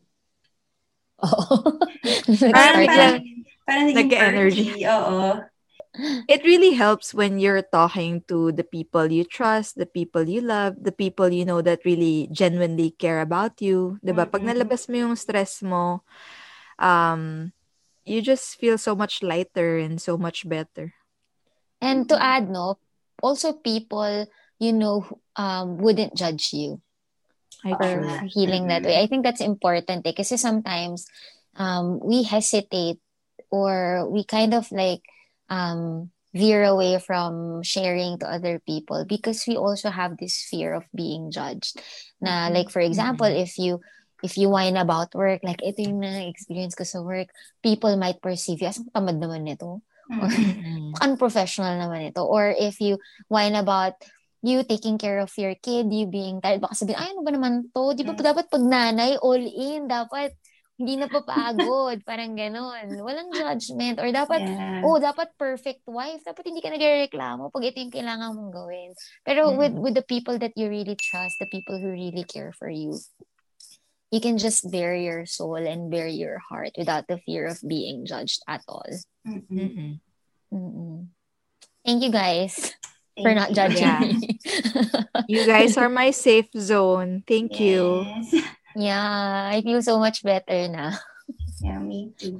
Oo. 1.25 1.81
Parang, 2.53 2.85
parang, 2.85 3.17
parang 3.65 3.85
naging 3.89 4.11
perky. 4.13 4.85
Oo. 4.85 5.41
It 6.29 6.45
really 6.45 6.77
helps 6.77 7.13
when 7.13 7.41
you're 7.41 7.65
talking 7.65 8.21
to 8.29 8.51
the 8.53 8.63
people 8.63 9.09
you 9.09 9.25
trust, 9.25 9.81
the 9.81 9.89
people 9.89 10.29
you 10.29 10.41
love, 10.45 10.77
the 10.77 10.93
people 10.93 11.33
you 11.33 11.41
know 11.41 11.61
that 11.65 11.81
really 11.85 12.29
genuinely 12.29 12.93
care 12.93 13.21
about 13.21 13.57
you. 13.63 13.97
'Di 14.05 14.13
ba? 14.13 14.29
Pag 14.29 14.45
nalabas 14.45 14.85
mo 14.85 15.09
yung 15.09 15.15
stress 15.17 15.65
mo, 15.65 16.05
um, 16.77 17.49
you 18.05 18.21
just 18.21 18.61
feel 18.61 18.77
so 18.77 18.93
much 18.93 19.25
lighter 19.25 19.81
and 19.81 19.97
so 19.97 20.19
much 20.19 20.45
better. 20.45 20.96
And 21.81 22.09
to 22.09 22.21
add, 22.21 22.49
no, 22.49 22.77
also 23.21 23.53
people, 23.53 24.25
you 24.59 24.73
know, 24.73 25.05
um, 25.35 25.77
wouldn't 25.77 26.15
judge 26.15 26.53
you 26.53 26.81
I 27.63 27.73
for 27.75 28.01
True. 28.19 28.27
healing 28.27 28.67
that 28.67 28.83
way. 28.83 28.99
I 29.01 29.07
think 29.07 29.23
that's 29.23 29.41
important 29.41 30.05
eh, 30.05 30.13
kasi 30.13 30.37
sometimes 30.37 31.05
um, 31.55 31.99
we 32.03 32.23
hesitate 32.23 32.99
or 33.49 34.05
we 34.09 34.23
kind 34.23 34.53
of 34.53 34.69
like 34.71 35.01
um, 35.49 36.11
veer 36.33 36.63
away 36.65 36.99
from 36.99 37.63
sharing 37.63 38.19
to 38.19 38.29
other 38.29 38.59
people 38.59 39.05
because 39.07 39.45
we 39.47 39.57
also 39.57 39.89
have 39.89 40.17
this 40.17 40.45
fear 40.49 40.73
of 40.73 40.85
being 40.93 41.31
judged. 41.31 41.81
Na 42.21 42.49
like 42.49 42.69
for 42.69 42.81
example, 42.81 43.27
if 43.27 43.57
you 43.57 43.81
if 44.23 44.37
you 44.37 44.49
whine 44.49 44.77
about 44.77 45.13
work, 45.13 45.41
like 45.45 45.61
ito 45.61 45.81
yung 45.81 46.01
na-experience 46.01 46.73
ko 46.73 46.83
sa 46.83 47.01
work, 47.01 47.29
people 47.61 47.93
might 47.97 48.21
perceive 48.21 48.61
you 48.61 48.67
as 48.69 48.81
"Ang 48.81 48.89
tamad 48.93 49.17
naman 49.21 49.45
nito. 49.45 49.81
Or 50.07 50.27
Mm. 50.31 50.91
unprofessional 51.05 51.75
naman 51.75 52.11
ito. 52.11 52.23
Or 52.23 52.49
if 52.49 52.79
you 52.79 52.97
whine 53.27 53.55
about 53.55 53.99
you 54.45 54.63
taking 54.63 54.95
care 54.95 55.19
of 55.19 55.33
your 55.35 55.57
kid, 55.59 55.91
you 55.91 56.07
being 56.07 56.39
tired, 56.39 56.61
baka 56.61 56.77
sabihin, 56.77 56.95
ay, 57.01 57.11
ano 57.11 57.21
ba 57.25 57.31
naman 57.33 57.53
to? 57.75 57.91
Di 57.91 58.05
ba 58.07 58.15
Mm. 58.15 58.23
dapat 58.23 58.45
pag 58.47 58.63
nanay, 58.63 59.17
all 59.19 59.41
in, 59.41 59.89
dapat 59.89 60.31
hindi 60.77 60.93
na 60.93 61.09
papagod. 61.09 62.05
Parang 62.05 62.37
ganon. 62.37 63.01
Walang 63.01 63.33
judgment. 63.33 63.97
Or 63.97 64.05
dapat, 64.13 64.45
Yeah. 64.45 64.85
oh, 64.85 65.01
dapat 65.01 65.33
perfect 65.33 65.81
wife. 65.89 66.21
Dapat 66.21 66.53
hindi 66.53 66.61
ka 66.61 66.69
nagreklamo 66.69 67.49
pag 67.49 67.65
ito 67.65 67.81
yung 67.81 67.89
kailangan 67.89 68.37
mong 68.37 68.53
gawin. 68.53 68.93
Pero 69.25 69.49
Mm. 69.49 69.57
with 69.57 69.75
with 69.89 69.95
the 69.97 70.05
people 70.05 70.37
that 70.37 70.53
you 70.53 70.69
really 70.69 70.93
trust, 70.93 71.41
the 71.41 71.49
people 71.49 71.81
who 71.81 71.89
really 71.89 72.21
care 72.23 72.53
for 72.53 72.69
you, 72.69 72.93
you 74.11 74.21
can 74.21 74.37
just 74.37 74.69
bare 74.71 74.95
your 74.95 75.25
soul 75.25 75.55
and 75.55 75.91
bare 75.91 76.07
your 76.07 76.39
heart 76.39 76.71
without 76.77 77.07
the 77.07 77.19
fear 77.25 77.47
of 77.47 77.59
being 77.67 78.05
judged 78.05 78.41
at 78.47 78.63
all. 78.67 78.85
Mm-mm. 79.27 79.43
Mm-mm. 79.51 79.99
Mm-mm. 80.53 81.07
Thank 81.85 82.03
you 82.03 82.11
guys 82.11 82.73
for 83.15 83.23
Thank 83.33 83.35
not 83.35 83.51
judging 83.51 83.83
Yeah. 83.83 83.99
me. 83.99 84.39
You 85.27 85.43
guys 85.43 85.75
are 85.75 85.89
my 85.89 86.11
safe 86.11 86.47
zone. 86.55 87.23
Thank 87.27 87.59
you. 87.59 88.05
Yeah, 88.77 89.49
I 89.49 89.63
feel 89.65 89.81
so 89.81 89.97
much 89.97 90.21
better 90.21 90.67
now. 90.69 90.93
Yeah, 91.59 91.79
me 91.81 92.13
too. 92.13 92.37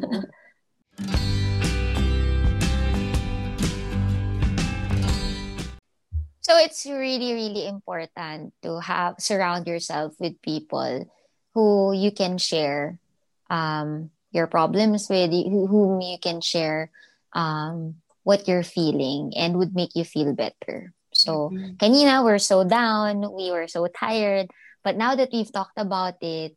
So 6.42 6.56
it's 6.58 6.86
really, 6.86 7.34
really 7.34 7.68
important 7.68 8.54
to 8.62 8.80
have 8.80 9.16
surround 9.20 9.68
yourself 9.68 10.14
with 10.20 10.40
people 10.42 11.10
who 11.58 11.90
you 11.90 12.14
can 12.14 12.38
share 12.38 13.02
um, 13.50 14.14
your 14.30 14.46
problems 14.46 15.10
with, 15.10 15.34
who- 15.34 15.66
whom 15.66 16.02
you 16.06 16.22
can 16.22 16.38
share 16.38 16.94
um, 17.34 17.98
what 18.22 18.46
you're 18.46 18.62
feeling 18.62 19.34
and 19.34 19.58
would 19.58 19.74
make 19.74 19.98
you 19.98 20.06
feel 20.06 20.38
better. 20.38 20.94
So 21.18 21.50
Mm. 21.50 21.82
kanina 21.82 22.22
we're 22.22 22.38
so 22.38 22.62
down, 22.62 23.26
we 23.34 23.50
were 23.50 23.66
so 23.66 23.90
tired, 23.90 24.54
but 24.86 24.94
now 25.02 25.18
that 25.18 25.34
we've 25.34 25.50
talked 25.50 25.82
about 25.82 26.22
it, 26.22 26.54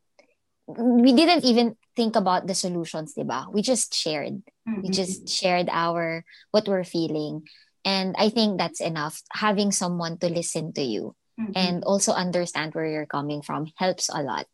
we 0.68 1.16
didn't 1.16 1.48
even 1.48 1.80
think 1.96 2.14
about 2.14 2.44
the 2.46 2.54
solutions, 2.54 3.16
diba? 3.16 3.48
We 3.48 3.62
just 3.64 3.96
shared. 3.96 4.44
Mm-mm. 4.68 4.82
We 4.84 4.90
just 4.92 5.26
shared 5.32 5.72
our 5.72 6.22
what 6.52 6.68
we're 6.68 6.84
feeling. 6.84 7.48
And 7.88 8.14
I 8.20 8.28
think 8.28 8.60
that's 8.60 8.84
enough. 8.84 9.24
Having 9.32 9.72
someone 9.72 10.20
to 10.20 10.28
listen 10.28 10.76
to 10.76 10.84
you 10.84 11.16
Mm-mm. 11.40 11.56
and 11.56 11.82
also 11.88 12.12
understand 12.12 12.76
where 12.76 12.86
you're 12.86 13.08
coming 13.08 13.40
from 13.40 13.72
helps 13.80 14.12
a 14.12 14.20
lot. 14.22 14.44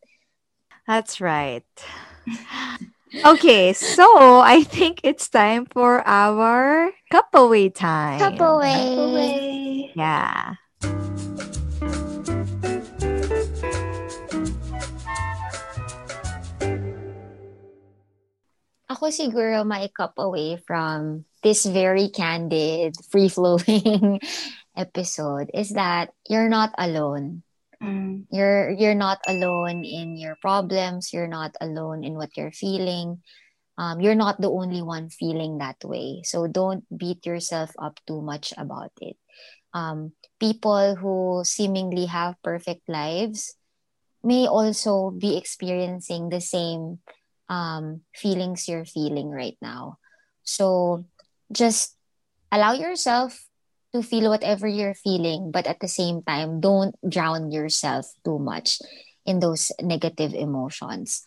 That's 0.87 1.21
right. 1.21 1.67
Okay, 3.25 3.73
so 3.73 4.39
I 4.41 4.63
think 4.63 5.01
it's 5.03 5.29
time 5.29 5.67
for 5.67 6.07
our 6.07 6.93
cup 7.11 7.29
away 7.35 7.71
time. 7.71 8.19
Cup 8.19 8.39
away. 8.39 8.95
Away. 8.95 9.93
Yeah. 9.95 10.55
Ako 18.87 19.11
siguro 19.11 19.67
my 19.67 19.91
cup 19.91 20.15
away 20.19 20.57
from 20.63 21.27
this 21.43 21.67
very 21.67 22.09
candid, 22.09 22.95
free-flowing 23.11 24.23
episode 24.77 25.51
is 25.51 25.75
that 25.75 26.15
you're 26.31 26.49
not 26.49 26.71
alone. 26.79 27.46
Mm. 27.83 28.25
You're 28.31 28.71
you're 28.73 28.97
not 28.97 29.21
alone 29.29 29.85
in 29.85 30.17
your 30.17 30.37
problems. 30.41 31.13
You're 31.13 31.29
not 31.29 31.55
alone 31.61 32.05
in 32.05 32.15
what 32.15 32.37
you're 32.37 32.53
feeling. 32.53 33.23
Um, 33.77 34.01
you're 34.01 34.17
not 34.17 34.41
the 34.41 34.51
only 34.51 34.81
one 34.81 35.11
feeling 35.11 35.59
that 35.59 35.77
way. 35.85 36.23
So 36.25 36.47
don't 36.47 36.85
beat 36.89 37.27
yourself 37.27 37.71
up 37.79 38.01
too 38.07 38.23
much 38.23 38.55
about 38.57 38.93
it. 39.01 39.17
Um, 39.75 40.13
people 40.41 40.97
who 40.97 41.45
seemingly 41.45 42.07
have 42.07 42.41
perfect 42.43 42.89
lives 42.89 43.55
may 44.25 44.49
also 44.49 45.11
be 45.13 45.37
experiencing 45.37 46.31
the 46.31 46.41
same 46.41 47.01
um, 47.49 48.01
feelings 48.15 48.67
you're 48.67 48.89
feeling 48.89 49.29
right 49.29 49.57
now. 49.61 49.99
So 50.43 51.05
just 51.53 51.97
allow 52.51 52.73
yourself 52.73 53.47
to 53.95 54.03
feel 54.03 54.31
whatever 54.31 54.67
you're 54.67 54.95
feeling, 54.95 55.51
but 55.51 55.67
at 55.67 55.81
the 55.81 55.89
same 55.89 56.23
time, 56.23 56.61
don't 56.61 56.95
drown 57.07 57.51
yourself 57.51 58.07
too 58.25 58.39
much 58.39 58.79
in 59.25 59.41
those 59.41 59.73
negative 59.81 60.35
emotions. 60.35 61.27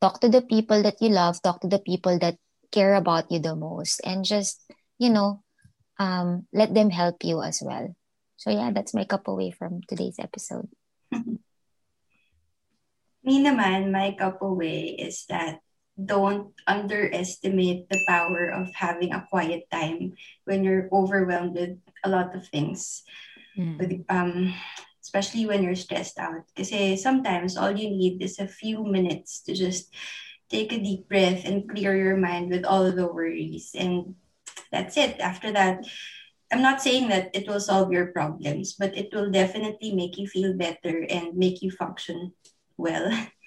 Talk 0.00 0.20
to 0.20 0.28
the 0.28 0.42
people 0.42 0.82
that 0.82 1.00
you 1.00 1.08
love, 1.10 1.40
talk 1.42 1.60
to 1.60 1.68
the 1.68 1.78
people 1.78 2.18
that 2.18 2.36
care 2.72 2.94
about 2.94 3.30
you 3.30 3.38
the 3.38 3.54
most, 3.54 4.00
and 4.04 4.24
just, 4.24 4.60
you 4.98 5.10
know, 5.10 5.42
um, 5.98 6.46
let 6.52 6.74
them 6.74 6.90
help 6.90 7.22
you 7.22 7.42
as 7.42 7.62
well. 7.62 7.94
So, 8.36 8.50
yeah, 8.50 8.70
that's 8.74 8.94
my 8.94 9.04
cup 9.04 9.28
away 9.28 9.52
from 9.52 9.80
today's 9.86 10.18
episode. 10.18 10.68
Me 13.22 13.38
naman, 13.38 13.94
my 13.94 14.18
cup 14.18 14.42
away 14.42 14.98
is 14.98 15.26
that 15.30 15.62
don't 15.96 16.52
underestimate 16.66 17.88
the 17.88 18.00
power 18.08 18.48
of 18.48 18.72
having 18.74 19.12
a 19.12 19.26
quiet 19.30 19.68
time 19.70 20.14
when 20.44 20.64
you're 20.64 20.88
overwhelmed 20.92 21.54
with 21.54 21.78
a 22.04 22.08
lot 22.08 22.34
of 22.34 22.46
things. 22.48 23.02
Mm. 23.58 23.78
With, 23.78 24.04
um, 24.08 24.54
especially 25.02 25.46
when 25.46 25.62
you're 25.62 25.76
stressed 25.76 26.18
out. 26.18 26.46
Because 26.54 27.02
sometimes 27.02 27.56
all 27.56 27.70
you 27.70 27.90
need 27.90 28.22
is 28.22 28.38
a 28.38 28.48
few 28.48 28.84
minutes 28.84 29.42
to 29.42 29.54
just 29.54 29.92
take 30.48 30.72
a 30.72 30.78
deep 30.78 31.08
breath 31.08 31.44
and 31.44 31.68
clear 31.68 31.96
your 31.96 32.16
mind 32.16 32.50
with 32.50 32.64
all 32.64 32.86
of 32.86 32.96
the 32.96 33.06
worries. 33.06 33.72
And 33.76 34.14
that's 34.70 34.96
it. 34.96 35.20
After 35.20 35.52
that, 35.52 35.84
I'm 36.52 36.62
not 36.62 36.82
saying 36.82 37.08
that 37.08 37.30
it 37.34 37.48
will 37.48 37.60
solve 37.60 37.92
your 37.92 38.12
problems, 38.12 38.74
but 38.74 38.96
it 38.96 39.08
will 39.12 39.30
definitely 39.30 39.92
make 39.92 40.18
you 40.18 40.28
feel 40.28 40.52
better 40.56 41.04
and 41.08 41.36
make 41.36 41.62
you 41.62 41.70
function 41.70 42.32
well. 42.76 43.08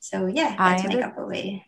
So 0.00 0.26
yeah, 0.26 0.54
that's 0.56 0.84
I 0.84 0.88
my 0.88 0.94
would- 0.94 1.02
cup 1.04 1.18
away. 1.18 1.66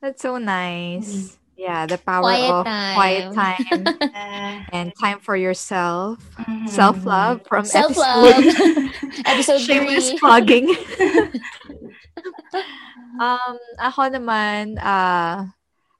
That's 0.00 0.22
so 0.22 0.38
nice. 0.38 1.10
Mhm. 1.10 1.36
Yeah, 1.58 1.86
the 1.90 1.98
power 1.98 2.22
Quiet 2.22 2.50
of 2.54 2.62
quiet 2.94 3.24
time. 3.34 3.66
time 3.66 3.98
Uh, 4.14 4.54
and 4.72 4.92
time 4.94 5.18
for 5.18 5.34
yourself. 5.34 6.22
mhm. 6.38 6.70
Self 6.70 7.02
love 7.02 7.42
from 7.50 7.66
Self-love. 7.66 8.46
episode 8.46 8.94
Episode 9.26 9.58
shameless 9.66 10.14
3. 10.14 10.18
plugging. 10.22 10.66
um, 13.18 13.58
ako 13.82 14.00
naman, 14.14 14.78
uh, 14.78 15.50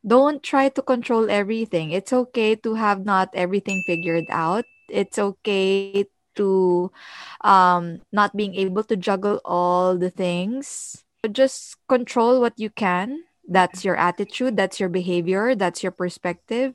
don't 0.07 0.43
try 0.47 0.69
to 0.71 0.83
control 0.83 1.27
everything. 1.31 1.91
It's 1.91 2.13
okay 2.15 2.55
to 2.63 2.75
have 2.79 3.05
not 3.05 3.35
everything 3.35 3.83
figured 3.83 4.31
out. 4.31 4.65
It's 4.89 5.19
okay 5.19 6.07
to 6.39 6.91
um, 7.43 8.01
not 8.13 8.37
being 8.37 8.55
able 8.55 8.85
to 8.87 8.97
juggle 8.97 9.41
all 9.45 9.99
the 9.99 10.11
things. 10.11 11.03
Just 11.33 11.77
control 11.89 12.41
what 12.41 12.59
you 12.59 12.71
can. 12.71 13.25
That's 13.49 13.85
your 13.85 13.97
attitude, 13.97 14.57
that's 14.57 14.79
your 14.79 14.89
behavior, 14.91 15.55
that's 15.55 15.83
your 15.83 15.93
perspective. 15.93 16.75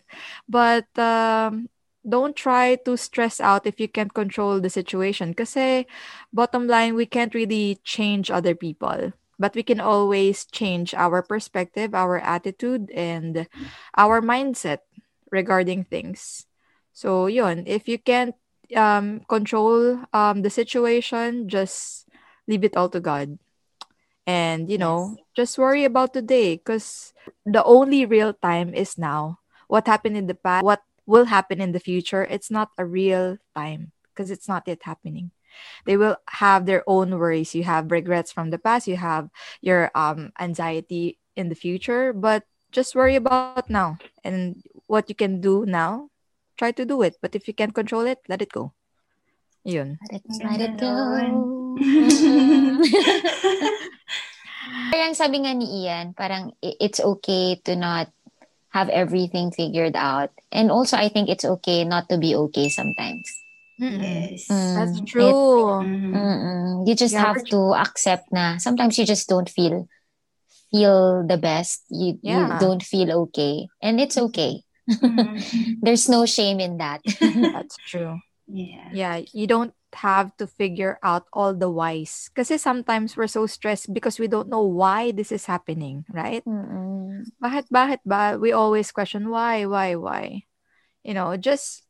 But 0.49 0.89
um, 0.97 1.69
don't 2.07 2.35
try 2.35 2.75
to 2.83 2.97
stress 2.97 3.39
out 3.39 3.67
if 3.67 3.79
you 3.79 3.87
can't 3.87 4.13
control 4.13 4.59
the 4.59 4.69
situation. 4.69 5.31
because 5.31 5.85
bottom 6.33 6.67
line, 6.67 6.95
we 6.95 7.05
can't 7.05 7.33
really 7.33 7.79
change 7.83 8.31
other 8.31 8.55
people, 8.55 9.13
but 9.39 9.55
we 9.55 9.63
can 9.63 9.79
always 9.79 10.45
change 10.45 10.93
our 10.93 11.21
perspective, 11.21 11.93
our 11.93 12.17
attitude, 12.17 12.89
and 12.91 13.47
our 13.95 14.21
mindset 14.21 14.79
regarding 15.31 15.85
things. 15.85 16.45
So, 16.91 17.27
yun, 17.27 17.63
if 17.65 17.87
you 17.87 17.97
can't 17.97 18.35
um, 18.75 19.21
control 19.29 20.03
um, 20.11 20.41
the 20.41 20.49
situation, 20.49 21.47
just 21.47 22.09
leave 22.47 22.63
it 22.63 22.75
all 22.75 22.89
to 22.89 22.99
God. 22.99 23.37
And, 24.25 24.69
you 24.69 24.77
know, 24.77 25.17
just 25.35 25.57
worry 25.57 25.83
about 25.83 26.13
today 26.13 26.55
because 26.55 27.13
the 27.45 27.63
only 27.63 28.05
real 28.05 28.33
time 28.33 28.73
is 28.73 28.97
now. 28.97 29.39
What 29.67 29.87
happened 29.87 30.17
in 30.17 30.27
the 30.27 30.35
past, 30.35 30.63
what 30.63 30.83
will 31.05 31.25
happen 31.25 31.59
in 31.59 31.71
the 31.71 31.79
future, 31.79 32.23
it's 32.23 32.51
not 32.51 32.69
a 32.77 32.85
real 32.85 33.37
time 33.55 33.91
because 34.11 34.31
it's 34.31 34.47
not 34.47 34.63
yet 34.67 34.83
happening. 34.83 35.31
They 35.85 35.97
will 35.97 36.17
have 36.29 36.65
their 36.65 36.83
own 36.87 37.17
worries. 37.19 37.53
You 37.55 37.63
have 37.63 37.91
regrets 37.91 38.31
from 38.31 38.49
the 38.49 38.57
past 38.59 38.87
you 38.87 38.97
have 38.97 39.29
your 39.61 39.91
um 39.95 40.31
anxiety 40.39 41.19
in 41.35 41.49
the 41.49 41.55
future 41.55 42.13
but 42.13 42.43
just 42.71 42.95
worry 42.95 43.15
about 43.15 43.69
now. 43.69 43.97
And 44.23 44.63
what 44.87 45.09
you 45.09 45.15
can 45.15 45.41
do 45.41 45.65
now 45.65 46.09
try 46.57 46.71
to 46.71 46.85
do 46.85 47.01
it. 47.03 47.17
But 47.21 47.35
if 47.35 47.47
you 47.47 47.53
can't 47.53 47.75
control 47.75 48.05
it 48.07 48.19
let 48.27 48.41
it 48.41 48.51
go 48.51 48.73
yun 49.63 49.97
Let 50.11 50.19
it, 50.19 50.23
Ang 50.27 50.39
let 50.43 50.59
it 50.61 50.73
ganda 50.75 50.83
go. 50.83 50.91
nun. 50.91 51.33
parang 54.91 55.13
sabi 55.13 55.37
nga 55.43 55.53
ni 55.53 55.65
Ian, 55.85 56.13
parang 56.13 56.53
i- 56.61 56.77
it's 56.79 56.99
okay 56.99 57.57
to 57.65 57.75
not 57.75 58.07
have 58.73 58.89
everything 58.89 59.53
figured 59.53 59.93
out. 59.95 60.33
And 60.51 60.69
also, 60.73 60.97
I 60.97 61.09
think 61.09 61.29
it's 61.29 61.45
okay 61.45 61.85
not 61.85 62.09
to 62.09 62.17
be 62.17 62.33
okay 62.49 62.69
sometimes. 62.69 63.25
yes. 63.81 64.47
Mm. 64.53 64.73
that's 64.77 64.97
It- 65.01 65.09
true 65.09 65.81
Mhm. 65.81 66.13
Mm-mm. 66.13 66.87
You 66.87 66.93
just 66.93 67.13
Yeah, 67.17 67.25
have 67.33 67.41
we're- 67.41 67.49
to 67.53 67.59
accept 67.73 68.29
na 68.31 68.57
sometimes 68.57 68.97
you 69.01 69.05
just 69.05 69.25
don't 69.27 69.49
feel 69.49 69.89
feel 70.69 71.21
the 71.25 71.37
best. 71.37 71.85
You 71.89 72.17
you 72.21 72.37
Yeah. 72.37 72.57
don't 72.61 72.81
feel 72.81 73.09
okay, 73.29 73.69
and 73.81 73.97
it's 74.01 74.17
okay. 74.17 74.61
Mhm. 74.89 75.37
There's 75.85 76.05
no 76.09 76.25
shame 76.25 76.61
in 76.61 76.77
that. 76.81 77.01
that's 77.53 77.77
true 77.85 78.17
Yeah. 78.47 78.89
yeah 78.91 79.15
you 79.31 79.47
don't 79.47 79.73
have 79.93 80.35
to 80.37 80.47
figure 80.47 80.99
out 81.01 81.25
all 81.31 81.53
the 81.53 81.69
whys 81.69 82.29
because 82.33 82.49
sometimes 82.61 83.15
we're 83.15 83.31
so 83.31 83.45
stressed 83.45 83.93
because 83.93 84.19
we 84.19 84.27
don't 84.27 84.49
know 84.49 84.65
why 84.65 85.11
this 85.11 85.31
is 85.31 85.45
happening 85.45 86.03
right 86.11 86.43
Mm-mm. 86.43 87.23
bakit 87.39 87.69
bakit 87.71 88.01
ba 88.03 88.35
we 88.35 88.51
always 88.51 88.91
question 88.91 89.29
why 89.29 89.65
why 89.65 89.95
why 89.95 90.43
you 91.05 91.13
know 91.13 91.37
just 91.37 91.85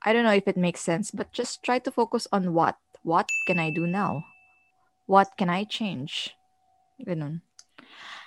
i 0.00 0.14
don't 0.14 0.24
know 0.24 0.36
if 0.36 0.48
it 0.48 0.56
makes 0.56 0.80
sense 0.80 1.10
but 1.10 1.34
just 1.34 1.62
try 1.62 1.78
to 1.78 1.90
focus 1.90 2.24
on 2.32 2.54
what 2.54 2.78
what 3.02 3.28
can 3.46 3.58
i 3.58 3.68
do 3.68 3.84
now 3.86 4.24
what 5.04 5.34
can 5.36 5.50
i 5.50 5.66
change 5.66 6.32
ganun 7.02 7.42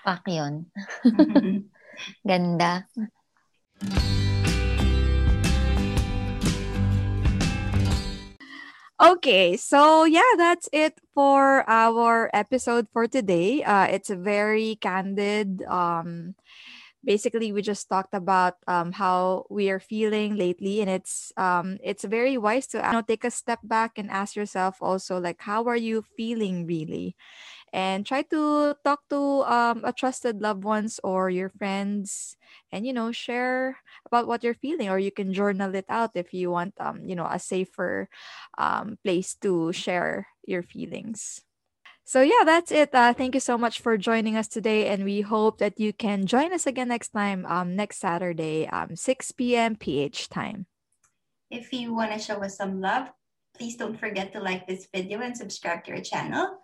Pak 0.03 0.27
yun. 0.27 0.67
Ganda. 2.27 2.83
Okay, 9.03 9.57
so 9.57 10.05
yeah, 10.05 10.31
that's 10.37 10.69
it 10.71 10.95
for 11.13 11.67
our 11.67 12.29
episode 12.33 12.87
for 12.93 13.05
today. 13.07 13.61
Uh, 13.63 13.83
it's 13.83 14.09
a 14.09 14.15
very 14.15 14.77
candid. 14.79 15.61
Um, 15.67 16.35
basically, 17.03 17.51
we 17.51 17.61
just 17.61 17.89
talked 17.89 18.13
about 18.13 18.55
um, 18.67 18.93
how 18.93 19.45
we 19.49 19.69
are 19.69 19.79
feeling 19.79 20.35
lately, 20.37 20.81
and 20.81 20.89
it's 20.89 21.33
um, 21.37 21.79
it's 21.83 22.05
very 22.05 22.37
wise 22.37 22.67
to 22.73 22.79
you 22.79 22.91
know, 22.91 23.01
take 23.01 23.23
a 23.25 23.31
step 23.31 23.59
back 23.63 23.97
and 23.97 24.11
ask 24.11 24.35
yourself 24.35 24.77
also 24.81 25.19
like, 25.19 25.41
how 25.41 25.65
are 25.65 25.77
you 25.77 26.03
feeling 26.17 26.65
really, 26.65 27.15
and 27.73 28.05
try 28.05 28.21
to 28.29 28.77
talk 28.85 29.01
to 29.09 29.41
um, 29.49 29.81
a 29.83 29.91
trusted 29.91 30.39
loved 30.39 30.63
ones 30.63 31.01
or 31.03 31.29
your 31.29 31.49
friends, 31.49 32.37
and 32.71 32.85
you 32.85 32.93
know 32.93 33.11
share 33.11 33.81
about 34.05 34.27
what 34.29 34.45
you're 34.45 34.53
feeling, 34.53 34.87
or 34.87 34.99
you 34.99 35.11
can 35.11 35.33
journal 35.33 35.73
it 35.73 35.89
out 35.89 36.13
if 36.13 36.33
you 36.33 36.51
want 36.53 36.77
um, 36.79 37.03
you 37.03 37.17
know 37.17 37.25
a 37.25 37.41
safer 37.41 38.07
um, 38.57 38.97
place 39.03 39.33
to 39.41 39.73
share 39.73 40.29
your 40.45 40.61
feelings. 40.61 41.41
So, 42.05 42.21
yeah, 42.21 42.43
that's 42.43 42.71
it. 42.71 42.93
Uh, 42.93 43.13
thank 43.13 43.33
you 43.33 43.39
so 43.39 43.57
much 43.57 43.79
for 43.79 43.97
joining 43.97 44.35
us 44.35 44.47
today. 44.47 44.87
And 44.87 45.05
we 45.05 45.21
hope 45.21 45.59
that 45.59 45.79
you 45.79 45.93
can 45.93 46.25
join 46.25 46.51
us 46.51 46.67
again 46.67 46.89
next 46.89 47.09
time, 47.09 47.45
um, 47.47 47.75
next 47.77 47.99
Saturday, 47.99 48.67
um, 48.67 48.95
6 48.95 49.31
p.m. 49.31 49.77
PH 49.77 50.27
time. 50.27 50.67
If 51.49 51.71
you 51.71 51.93
want 51.95 52.11
to 52.11 52.19
show 52.19 52.43
us 52.43 52.57
some 52.57 52.81
love, 52.81 53.07
please 53.57 53.77
don't 53.77 53.97
forget 53.97 54.33
to 54.33 54.41
like 54.41 54.67
this 54.67 54.87
video 54.93 55.21
and 55.21 55.37
subscribe 55.37 55.85
to 55.85 55.91
our 55.93 56.01
channel. 56.01 56.59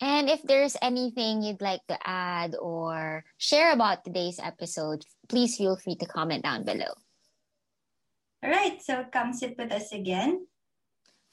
And 0.00 0.30
if 0.30 0.42
there's 0.42 0.76
anything 0.80 1.42
you'd 1.42 1.60
like 1.60 1.84
to 1.88 1.98
add 2.06 2.54
or 2.54 3.24
share 3.36 3.72
about 3.72 4.04
today's 4.04 4.38
episode, 4.38 5.02
please 5.28 5.56
feel 5.56 5.76
free 5.76 5.96
to 5.96 6.06
comment 6.06 6.44
down 6.44 6.64
below. 6.64 6.94
All 8.42 8.50
right, 8.50 8.80
so 8.80 9.04
come 9.10 9.32
sit 9.32 9.58
with 9.58 9.72
us 9.72 9.90
again. 9.90 10.46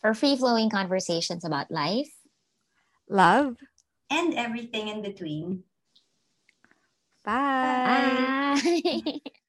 For 0.01 0.13
free 0.13 0.35
flowing 0.35 0.69
conversations 0.69 1.45
about 1.45 1.69
life, 1.69 2.09
Love. 3.07 3.57
and 4.09 4.33
everything 4.33 4.87
in 4.87 5.01
between. 5.01 5.63
Bye. 7.23 8.57
bye. 8.61 9.19